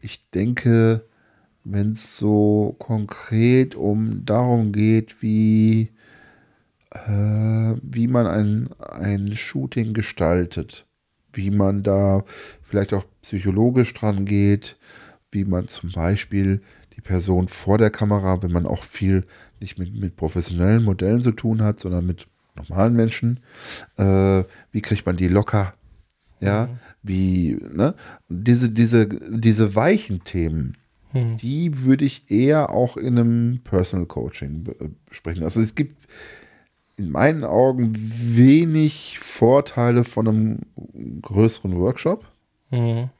[0.00, 1.04] ich denke,
[1.64, 5.90] wenn es so konkret um darum geht, wie,
[6.90, 10.86] äh, wie man ein, ein Shooting gestaltet,
[11.34, 12.24] wie man da
[12.62, 14.76] vielleicht auch psychologisch dran geht,
[15.30, 16.62] wie man zum Beispiel
[16.96, 19.26] die Person vor der Kamera, wenn man auch viel
[19.64, 23.40] nicht mit, mit professionellen Modellen zu tun hat, sondern mit normalen Menschen,
[23.96, 25.74] äh, wie kriegt man die locker?
[26.40, 26.68] Ja,
[27.02, 27.94] wie, ne?
[28.28, 30.76] Diese, diese, diese weichen Themen,
[31.14, 31.36] Mhm.
[31.36, 34.76] die würde ich eher auch in einem Personal Coaching be-
[35.08, 35.44] besprechen.
[35.44, 35.96] Also es gibt
[36.96, 40.58] in meinen Augen wenig Vorteile von einem
[41.22, 42.24] größeren Workshop.
[42.70, 43.10] Mhm.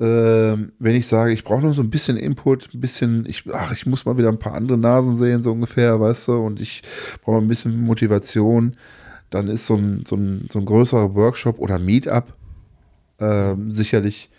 [0.00, 3.72] Ähm, wenn ich sage, ich brauche noch so ein bisschen Input, ein bisschen, ich, ach,
[3.72, 6.82] ich muss mal wieder ein paar andere Nasen sehen, so ungefähr, weißt du, und ich
[7.22, 8.76] brauche ein bisschen Motivation,
[9.30, 12.34] dann ist so ein, so ein, so ein größerer Workshop oder Meetup
[13.20, 14.30] ähm, sicherlich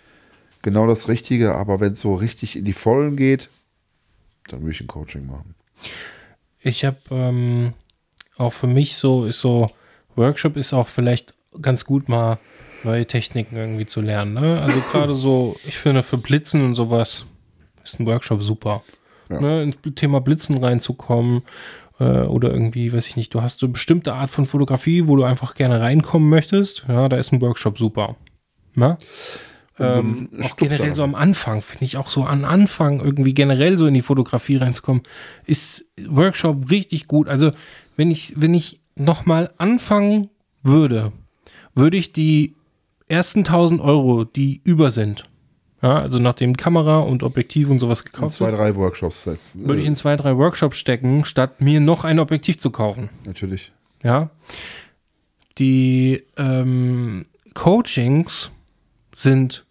[0.62, 3.48] genau das Richtige, aber wenn es so richtig in die Vollen geht,
[4.48, 5.54] dann würde ich ein Coaching machen.
[6.60, 7.72] Ich habe ähm,
[8.36, 9.70] auch für mich so, ist so,
[10.16, 12.38] Workshop ist auch vielleicht ganz gut mal
[12.84, 14.34] neue Techniken irgendwie zu lernen.
[14.34, 14.60] Ne?
[14.60, 17.26] Also gerade so, ich finde für Blitzen und sowas
[17.84, 18.82] ist ein Workshop super.
[19.28, 19.40] Ja.
[19.40, 19.62] Ne?
[19.62, 21.42] Ins Thema Blitzen reinzukommen
[21.98, 25.16] äh, oder irgendwie, weiß ich nicht, du hast so eine bestimmte Art von Fotografie, wo
[25.16, 26.84] du einfach gerne reinkommen möchtest.
[26.88, 28.16] Ja, da ist ein Workshop super.
[28.74, 28.98] Ne?
[29.78, 33.76] So Ähm, auch generell so am Anfang, finde ich auch so am Anfang irgendwie generell
[33.76, 35.02] so in die Fotografie reinzukommen,
[35.44, 37.28] ist Workshop richtig gut.
[37.28, 37.52] Also
[37.96, 40.30] wenn ich, wenn ich nochmal anfangen
[40.62, 41.12] würde,
[41.74, 42.54] würde ich die
[43.08, 45.28] ersten 1000 Euro, die über sind,
[45.82, 49.26] ja, also nachdem Kamera und Objektiv und sowas gekauft zwei, sind, drei Workshops.
[49.26, 53.10] äh, würde ich in zwei, drei Workshops stecken, statt mir noch ein Objektiv zu kaufen.
[53.24, 53.72] Natürlich.
[54.02, 54.30] Ja.
[55.58, 58.50] Die ähm, Coachings
[59.14, 59.64] sind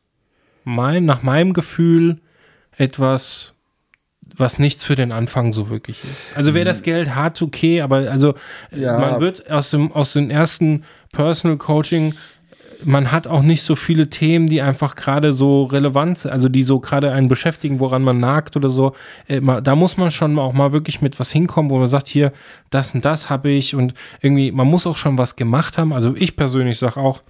[0.63, 2.21] mein, nach meinem Gefühl
[2.77, 3.53] etwas,
[4.35, 6.35] was nichts für den Anfang so wirklich ist.
[6.35, 8.33] Also wer das Geld hat, okay, aber also
[8.71, 8.99] äh, Ja.
[8.99, 12.15] man wird aus dem, aus dem ersten Personal Coaching
[12.85, 16.63] man hat auch nicht so viele Themen, die einfach gerade so relevant sind, also die
[16.63, 18.95] so gerade einen beschäftigen, woran man nagt oder so.
[19.27, 22.31] Äh, da muss man schon auch mal wirklich mit was hinkommen, wo man sagt, hier,
[22.69, 25.91] das und das habe ich und irgendwie, man muss auch schon was gemacht haben.
[25.93, 27.21] Also ich persönlich sage auch,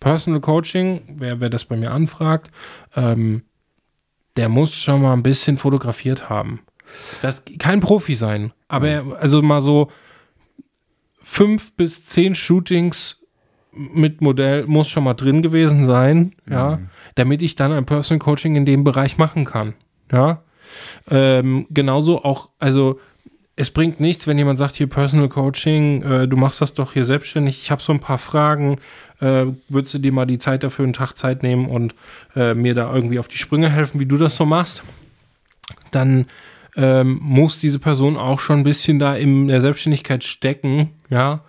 [0.00, 2.50] Personal Coaching, wer, wer das bei mir anfragt,
[2.96, 3.42] ähm,
[4.36, 6.60] der muss schon mal ein bisschen fotografiert haben.
[7.22, 9.90] Das kein Profi sein, aber er- also mal so
[11.22, 13.20] fünf bis zehn Shootings
[13.76, 16.78] mit Modell muss schon mal drin gewesen sein, ja,
[17.14, 19.74] damit ich dann ein Personal Coaching in dem Bereich machen kann,
[20.12, 20.42] ja.
[21.10, 22.98] Ähm, genauso auch, also
[23.56, 27.04] es bringt nichts, wenn jemand sagt, hier Personal Coaching, äh, du machst das doch hier
[27.04, 28.78] selbstständig, ich habe so ein paar Fragen,
[29.20, 31.94] äh, würdest du dir mal die Zeit dafür, einen Tag Zeit nehmen und
[32.34, 34.82] äh, mir da irgendwie auf die Sprünge helfen, wie du das so machst?
[35.92, 36.26] Dann
[36.76, 41.40] ähm, muss diese Person auch schon ein bisschen da in der Selbstständigkeit stecken, ja,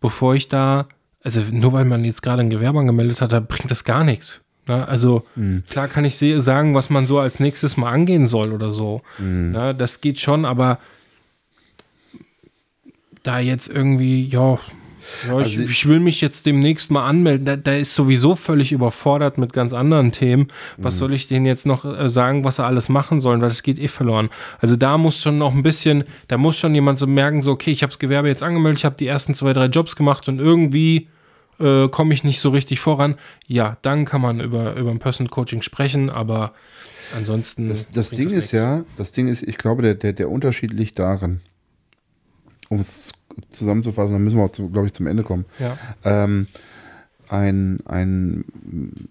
[0.00, 0.86] bevor ich da
[1.24, 4.42] also nur weil man jetzt gerade ein Gewerbe angemeldet hat, da bringt das gar nichts.
[4.68, 4.86] Ne?
[4.86, 5.24] Also
[5.68, 9.02] klar kann ich sagen, was man so als nächstes mal angehen soll oder so.
[9.18, 9.74] Ne?
[9.74, 10.78] Das geht schon, aber
[13.22, 14.58] da jetzt irgendwie, ja,
[15.26, 17.46] ja ich, Also ich will mich jetzt demnächst mal anmelden.
[17.46, 20.48] Da, der ist sowieso völlig überfordert mit ganz anderen Themen.
[20.76, 23.62] Was soll ich denen jetzt noch äh, sagen, was sie alles machen sollen, weil das
[23.62, 24.28] geht eh verloren.
[24.60, 27.70] Also da muss schon noch ein bisschen, da muss schon jemand so merken, so, okay,
[27.70, 30.38] ich habe das Gewerbe jetzt angemeldet, ich habe die ersten zwei, drei Jobs gemacht und
[30.38, 31.08] irgendwie
[31.58, 33.16] äh, komme ich nicht so richtig voran.
[33.46, 36.52] Ja, dann kann man über, über ein Personal Coaching sprechen, aber
[37.16, 37.68] ansonsten.
[37.68, 40.98] Das, das Ding ist ja, das Ding ist, ich glaube, der, der, der Unterschied liegt
[40.98, 41.40] darin,
[42.68, 43.12] um es
[43.50, 45.44] zusammenzufassen, dann müssen wir auch, zu, glaube ich, zum Ende kommen.
[45.58, 45.78] Ja.
[46.04, 46.46] Ähm,
[47.28, 48.44] ein ein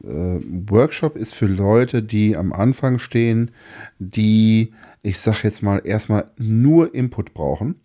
[0.03, 3.51] äh, Workshop ist für Leute, die am Anfang stehen,
[3.99, 4.71] die,
[5.01, 7.75] ich sag jetzt mal, erstmal nur Input brauchen,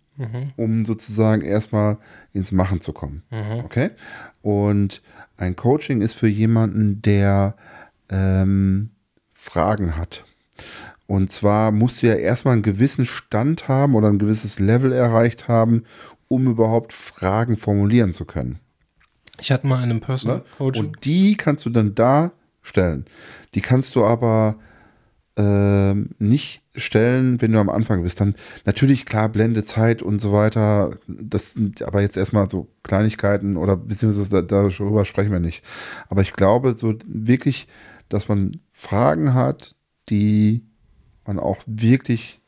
[0.57, 1.97] um sozusagen erstmal
[2.33, 3.23] ins Machen zu kommen.
[3.63, 3.91] Okay?
[4.41, 5.01] Und
[5.37, 7.55] ein Coaching ist für jemanden, der
[8.09, 8.89] ähm,
[9.33, 10.25] Fragen hat.
[11.07, 15.47] Und zwar musst du ja erstmal einen gewissen Stand haben oder ein gewisses Level erreicht
[15.47, 15.85] haben,
[16.27, 18.59] um überhaupt Fragen formulieren zu können.
[19.39, 20.43] Ich hatte mal in einem Personal Ne?
[20.57, 20.85] Coaching.
[20.85, 23.05] Und die kannst du dann da stellen.
[23.55, 24.55] Die kannst du aber
[25.37, 28.19] ähm, nicht stellen, wenn du am Anfang bist.
[28.19, 30.97] Dann natürlich klar Blende, Zeit und so weiter.
[31.07, 35.63] Das sind aber jetzt erstmal so Kleinigkeiten oder beziehungsweise da, darüber sprechen wir nicht.
[36.09, 37.67] Aber ich glaube so wirklich,
[38.09, 39.75] dass man Fragen hat,
[40.09, 40.63] die
[41.25, 42.41] man auch wirklich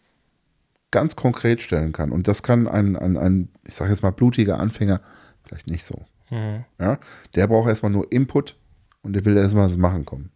[0.91, 2.11] ganz konkret stellen kann.
[2.11, 5.01] Und das kann ein, ein, ein ich sage jetzt mal, blutiger Anfänger
[5.43, 6.01] vielleicht nicht so.
[6.29, 6.65] Mhm.
[6.79, 6.99] Ja?
[7.35, 8.57] Der braucht erstmal nur Input
[9.01, 10.31] und der will erstmal ins Machen kommen.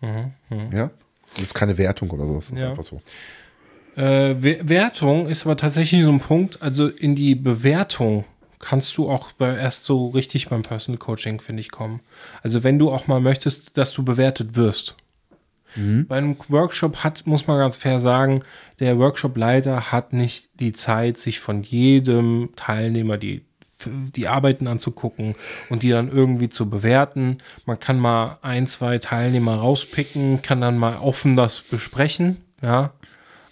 [0.00, 0.32] Mhm.
[0.50, 0.72] Mhm.
[0.72, 0.90] Ja?
[1.34, 2.70] Das ist keine Wertung oder so, das ist Ja.
[2.70, 3.02] einfach so.
[3.98, 6.62] Äh, Wer- Wertung ist aber tatsächlich so ein Punkt.
[6.62, 8.24] Also in die Bewertung
[8.60, 12.00] kannst du auch bei, erst so richtig beim Personal Coaching, finde ich, kommen.
[12.42, 14.96] Also wenn du auch mal möchtest, dass du bewertet wirst.
[16.08, 18.42] Bei einem Workshop hat, muss man ganz fair sagen,
[18.80, 23.42] der Workshop-Leiter hat nicht die Zeit, sich von jedem Teilnehmer die,
[23.86, 25.36] die Arbeiten anzugucken
[25.68, 27.38] und die dann irgendwie zu bewerten.
[27.66, 32.92] Man kann mal ein, zwei Teilnehmer rauspicken, kann dann mal offen das besprechen, ja.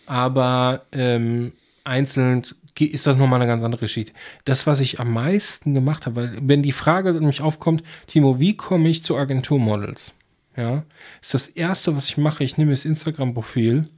[0.07, 1.53] Aber ähm,
[1.85, 2.43] einzeln
[2.79, 4.13] ist das nochmal eine ganz andere Geschichte.
[4.45, 8.57] Das, was ich am meisten gemacht habe, weil wenn die Frage nämlich aufkommt, Timo, wie
[8.57, 10.13] komme ich zu Agenturmodels?
[10.57, 10.85] Ja,
[11.21, 13.89] ist das erste, was ich mache, ich nehme das Instagram-Profil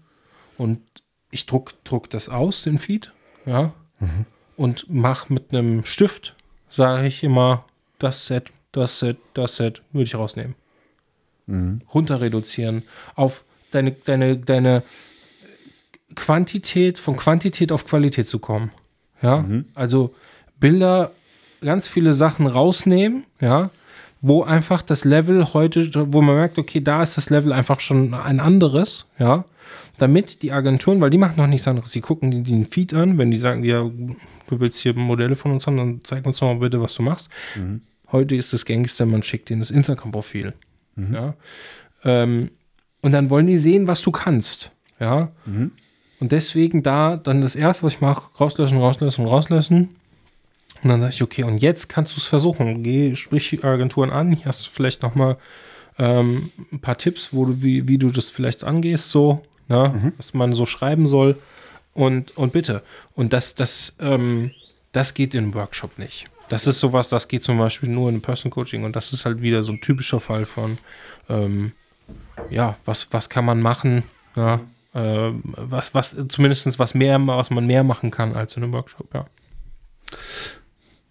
[0.56, 0.80] und
[1.30, 3.12] ich druck, druck das aus, den Feed,
[3.46, 3.72] ja,
[4.56, 6.34] und mache mit einem Stift,
[6.68, 7.64] sage ich immer,
[8.00, 10.56] das Set, das Set, das Set, würde ich rausnehmen.
[11.94, 12.82] Runter reduzieren
[13.14, 14.82] auf deine, deine, deine
[16.14, 18.70] Quantität, von Quantität auf Qualität zu kommen.
[19.22, 19.44] Ja,
[19.74, 20.14] also
[20.60, 21.12] Bilder,
[21.60, 23.70] ganz viele Sachen rausnehmen, ja,
[24.20, 28.14] wo einfach das Level heute, wo man merkt, okay, da ist das Level einfach schon
[28.14, 29.44] ein anderes, ja,
[29.96, 33.18] damit die Agenturen, weil die machen noch nichts anderes, die gucken die, den Feed an,
[33.18, 36.46] wenn die sagen, ja, du willst hier Modelle von uns haben, dann zeig uns doch
[36.46, 37.28] mal bitte, was du machst.
[38.12, 40.54] Heute ist das Gangster, man schickt denen das Instagram-Profil,
[41.12, 41.34] ja,
[42.04, 42.50] ähm,
[43.02, 45.32] und dann wollen die sehen, was du kannst, ja,
[46.20, 49.96] und deswegen da dann das erste, was ich mache, rauslösen, rauslösen, rauslösen.
[50.82, 52.82] Und dann sage ich, okay, und jetzt kannst du es versuchen.
[52.82, 54.32] Geh, sprich die Agenturen an.
[54.32, 55.36] Hier hast du vielleicht noch mal
[55.98, 60.12] ähm, ein paar Tipps, wo du, wie, wie du das vielleicht angehst, so, ne?
[60.16, 61.36] was man so schreiben soll.
[61.94, 62.82] Und, und bitte.
[63.14, 64.52] Und das, das, ähm,
[64.92, 66.28] das geht im Workshop nicht.
[66.48, 69.26] Das ist sowas, das geht zum Beispiel nur in einem Person Coaching und das ist
[69.26, 70.78] halt wieder so ein typischer Fall von,
[71.28, 71.72] ähm,
[72.48, 74.60] ja, was, was kann man machen, ja,
[74.98, 79.14] ähm, was, was, zumindest was mehr, was man mehr machen kann als in einem Workshop,
[79.14, 79.26] ja.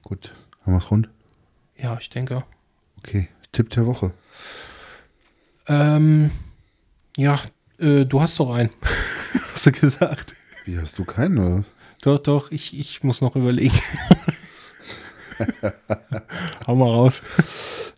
[0.03, 0.34] Gut,
[0.64, 1.09] haben wir es rund?
[1.77, 2.43] Ja, ich denke.
[2.97, 4.14] Okay, Tipp der Woche.
[5.68, 6.31] Ähm,
[7.15, 7.39] ja,
[7.80, 8.72] äh, du hast doch einen.
[9.53, 10.35] hast du gesagt.
[10.65, 11.59] Wie hast du keinen, oder?
[11.59, 11.65] was?
[12.01, 13.80] Doch, doch, ich, ich muss noch überlegen.
[16.68, 17.22] Hau mal raus.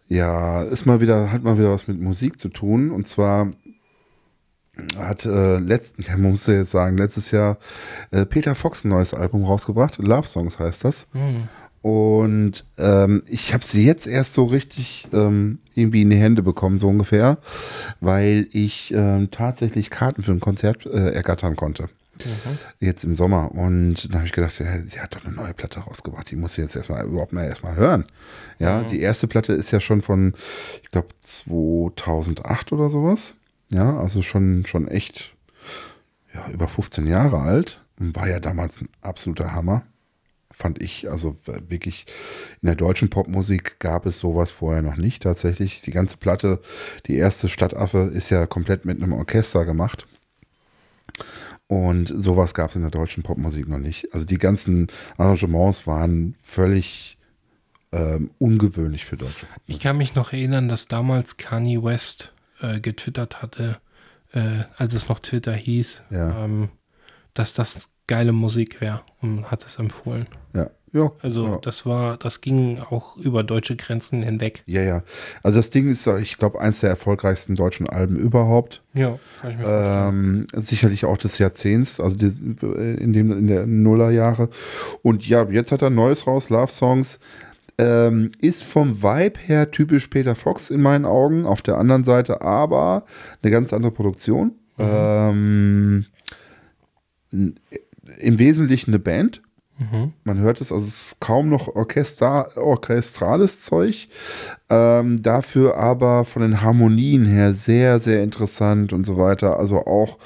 [0.07, 2.91] Ja, ist mal wieder, hat mal wieder was mit Musik zu tun.
[2.91, 3.51] Und zwar
[4.97, 7.57] hat äh, letzten, ja, man muss ja jetzt sagen, letztes Jahr
[8.11, 9.97] äh, Peter Fox ein neues Album rausgebracht.
[9.97, 11.07] Love Songs heißt das.
[11.81, 16.77] Und ähm, ich habe sie jetzt erst so richtig ähm, irgendwie in die Hände bekommen,
[16.77, 17.37] so ungefähr,
[18.01, 21.89] weil ich ähm, tatsächlich Karten für ein Konzert äh, ergattern konnte.
[22.79, 23.51] Jetzt im Sommer.
[23.53, 26.29] Und dann habe ich gedacht, ja, sie hat doch eine neue Platte rausgebracht.
[26.29, 28.05] Die muss ich jetzt erstmal überhaupt mal erstmal hören.
[28.59, 30.33] Ja, die erste Platte ist ja schon von,
[30.83, 33.35] ich glaube, 2008 oder sowas.
[33.69, 35.35] Ja, also schon, schon echt
[36.33, 37.83] ja, über 15 Jahre alt.
[37.97, 39.83] War ja damals ein absoluter Hammer.
[40.51, 41.09] fand ich.
[41.09, 42.05] Also wirklich
[42.61, 45.81] in der deutschen Popmusik gab es sowas vorher noch nicht tatsächlich.
[45.81, 46.61] Die ganze Platte,
[47.05, 50.07] die erste Stadtaffe, ist ja komplett mit einem Orchester gemacht.
[51.67, 54.11] Und sowas gab es in der deutschen Popmusik noch nicht.
[54.13, 54.87] Also die ganzen
[55.17, 57.17] Arrangements waren völlig
[57.91, 59.45] ähm, ungewöhnlich für Deutsche.
[59.67, 63.77] Ich kann mich noch erinnern, dass damals Kanye West äh, getwittert hatte,
[64.33, 66.45] äh, als es noch Twitter hieß, Ja.
[66.45, 66.69] ähm,
[67.33, 70.27] dass das geile Musik wäre und hat es empfohlen.
[70.55, 71.11] Ja, ja.
[71.21, 71.57] Also ja.
[71.61, 74.63] das war, das ging auch über deutsche Grenzen hinweg.
[74.65, 75.03] Ja, ja.
[75.43, 78.81] Also das Ding ist, ich glaube, eins der erfolgreichsten deutschen Alben überhaupt.
[78.95, 80.47] Ja, kann ich mir vorstellen.
[80.53, 82.25] Ähm, sicherlich auch des Jahrzehnts, also die,
[82.65, 84.49] in, dem, in der Nullerjahre.
[85.03, 87.19] Und ja, jetzt hat er ein neues raus, Love Songs.
[87.79, 91.45] Ähm, ist vom Vibe her typisch Peter Fox in meinen Augen.
[91.45, 93.05] Auf der anderen Seite aber
[93.41, 94.51] eine ganz andere Produktion.
[94.77, 96.05] Ähm,
[97.31, 99.41] Im Wesentlichen eine Band.
[99.77, 100.11] Mhm.
[100.25, 104.09] Man hört es, also es ist kaum noch Orchester, orchestrales Zeug.
[104.69, 109.57] Ähm, dafür aber von den Harmonien her sehr, sehr interessant und so weiter.
[109.57, 110.17] Also auch,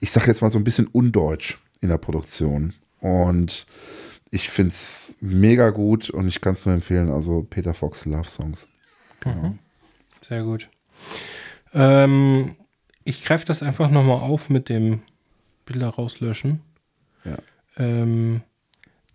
[0.00, 2.72] ich sage jetzt mal so ein bisschen undeutsch in der Produktion.
[3.00, 3.66] Und
[4.34, 7.08] ich finde es mega gut und ich kann es nur empfehlen.
[7.08, 8.68] Also Peter Fox Love Songs.
[9.20, 9.54] Genau.
[10.22, 10.68] Sehr gut.
[11.72, 12.56] Ähm,
[13.04, 15.02] ich greife das einfach nochmal auf mit dem
[15.66, 16.62] Bilder rauslöschen.
[17.24, 17.36] Ja.
[17.76, 18.42] Ähm,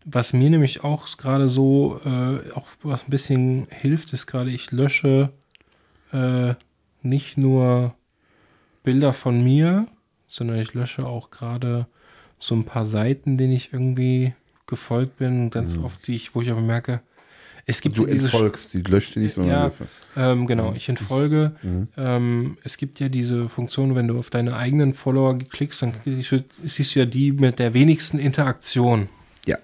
[0.06, 4.72] was mir nämlich auch gerade so, äh, auch was ein bisschen hilft, ist gerade, ich
[4.72, 5.34] lösche
[6.14, 6.54] äh,
[7.02, 7.94] nicht nur
[8.84, 9.88] Bilder von mir,
[10.30, 11.88] sondern ich lösche auch gerade
[12.40, 14.34] so ein paar Seiten, denen ich irgendwie
[14.70, 17.02] gefolgt bin, ganz oft, die ich, wo ich aber merke,
[17.66, 18.04] es gibt Mhm.
[18.04, 19.72] Du ja diese entfolgst, die löscht die nicht, sondern
[20.16, 20.32] Ja.
[20.32, 21.52] Ähm, genau, ich entfolge.
[21.98, 26.32] Ähm, es gibt ja diese Funktion, wenn du auf deine eigenen Follower klickst, dann siehst
[26.32, 29.08] du- siehst du ja die mit der wenigsten Interaktion.
[29.46, 29.58] Ja.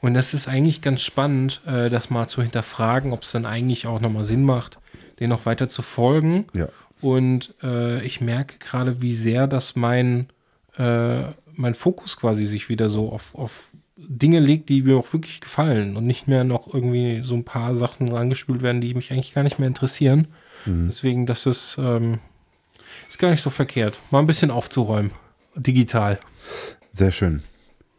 [0.00, 3.86] Und das ist eigentlich ganz spannend, äh, das mal zu hinterfragen, ob es dann eigentlich
[3.86, 4.78] auch nochmal Sinn macht,
[5.20, 6.46] den noch weiter zu folgen.
[6.54, 6.68] Ja.
[7.00, 10.26] Und äh, ich merke gerade, wie sehr das mein,
[10.78, 11.22] äh,
[11.54, 15.96] mein Fokus quasi sich wieder so auf, auf Dinge legt, die mir auch wirklich gefallen
[15.96, 19.42] und nicht mehr noch irgendwie so ein paar Sachen rangespült werden, die mich eigentlich gar
[19.42, 20.28] nicht mehr interessieren.
[20.66, 22.18] Deswegen, das ist, ähm,
[23.08, 23.96] ist gar nicht so verkehrt.
[24.10, 25.12] Mal ein bisschen aufzuräumen.
[25.54, 26.18] Digital.
[26.92, 27.42] Sehr schön.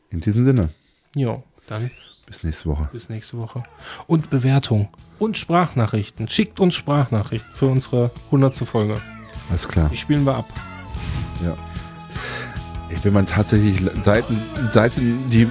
[0.09, 0.69] In diesem Sinne,
[1.15, 1.89] Ja, dann
[2.25, 2.89] bis nächste Woche.
[2.91, 3.63] bis nächste Woche.
[4.05, 4.89] Und Bewertung.
[5.17, 6.27] Und Sprachnachrichten.
[6.27, 8.53] Schickt uns Sprachnachrichten für unsere 100.
[8.55, 8.99] Folge.
[9.49, 9.89] Alles klar.
[9.89, 10.47] Die spielen wir ab.
[11.43, 11.57] Ja.
[13.03, 14.37] Wenn man tatsächlich Seiten,
[14.71, 15.47] Seiten, die,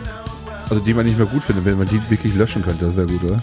[0.68, 3.06] also die man nicht mehr gut findet, wenn man die wirklich löschen könnte, das wäre
[3.06, 3.42] gut, oder?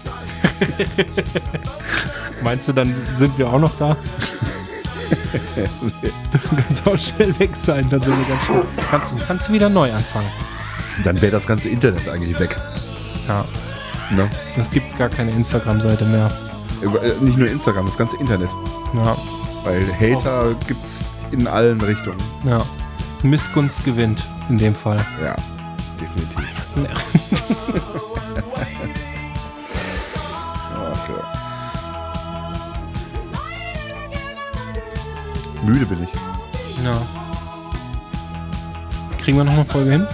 [2.44, 3.96] Meinst du, dann sind wir auch noch da?
[6.32, 8.64] du kannst auch schnell weg sein, dann sind wir ganz schnell.
[8.90, 10.28] Kannst, du- kannst du wieder neu anfangen.
[11.04, 12.56] Dann wäre das ganze Internet eigentlich weg.
[13.28, 13.46] Ja.
[14.12, 14.30] Ne?
[14.60, 16.30] Es gibt gar keine Instagram-Seite mehr.
[16.82, 18.50] Äh, Nicht nur Instagram, das ganze Internet.
[18.96, 19.16] Ja.
[19.64, 21.00] Weil Hater gibt's
[21.32, 22.18] in allen Richtungen.
[22.46, 22.64] Ja.
[23.24, 24.98] Missgunst gewinnt in dem Fall.
[25.24, 25.36] Ja,
[26.00, 26.44] definitiv.
[26.76, 26.84] Ja.
[35.64, 36.10] Müde bin ich.
[36.84, 37.02] Ja.
[39.20, 40.08] Kriegen wir noch eine Folge hin?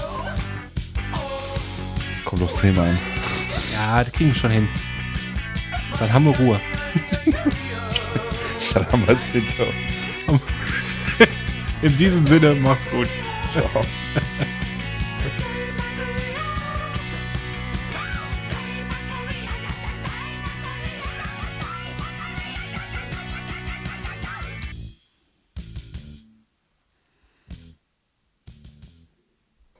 [2.23, 2.99] Kommt aufs Thema an.
[3.73, 4.69] Ja, das kriegen wir schon hin.
[5.97, 6.61] Dann haben wir Ruhe.
[8.73, 10.39] Dann haben wir es hinter uns.
[11.81, 13.07] In diesem Sinne, macht's gut.
[13.51, 13.81] Ciao.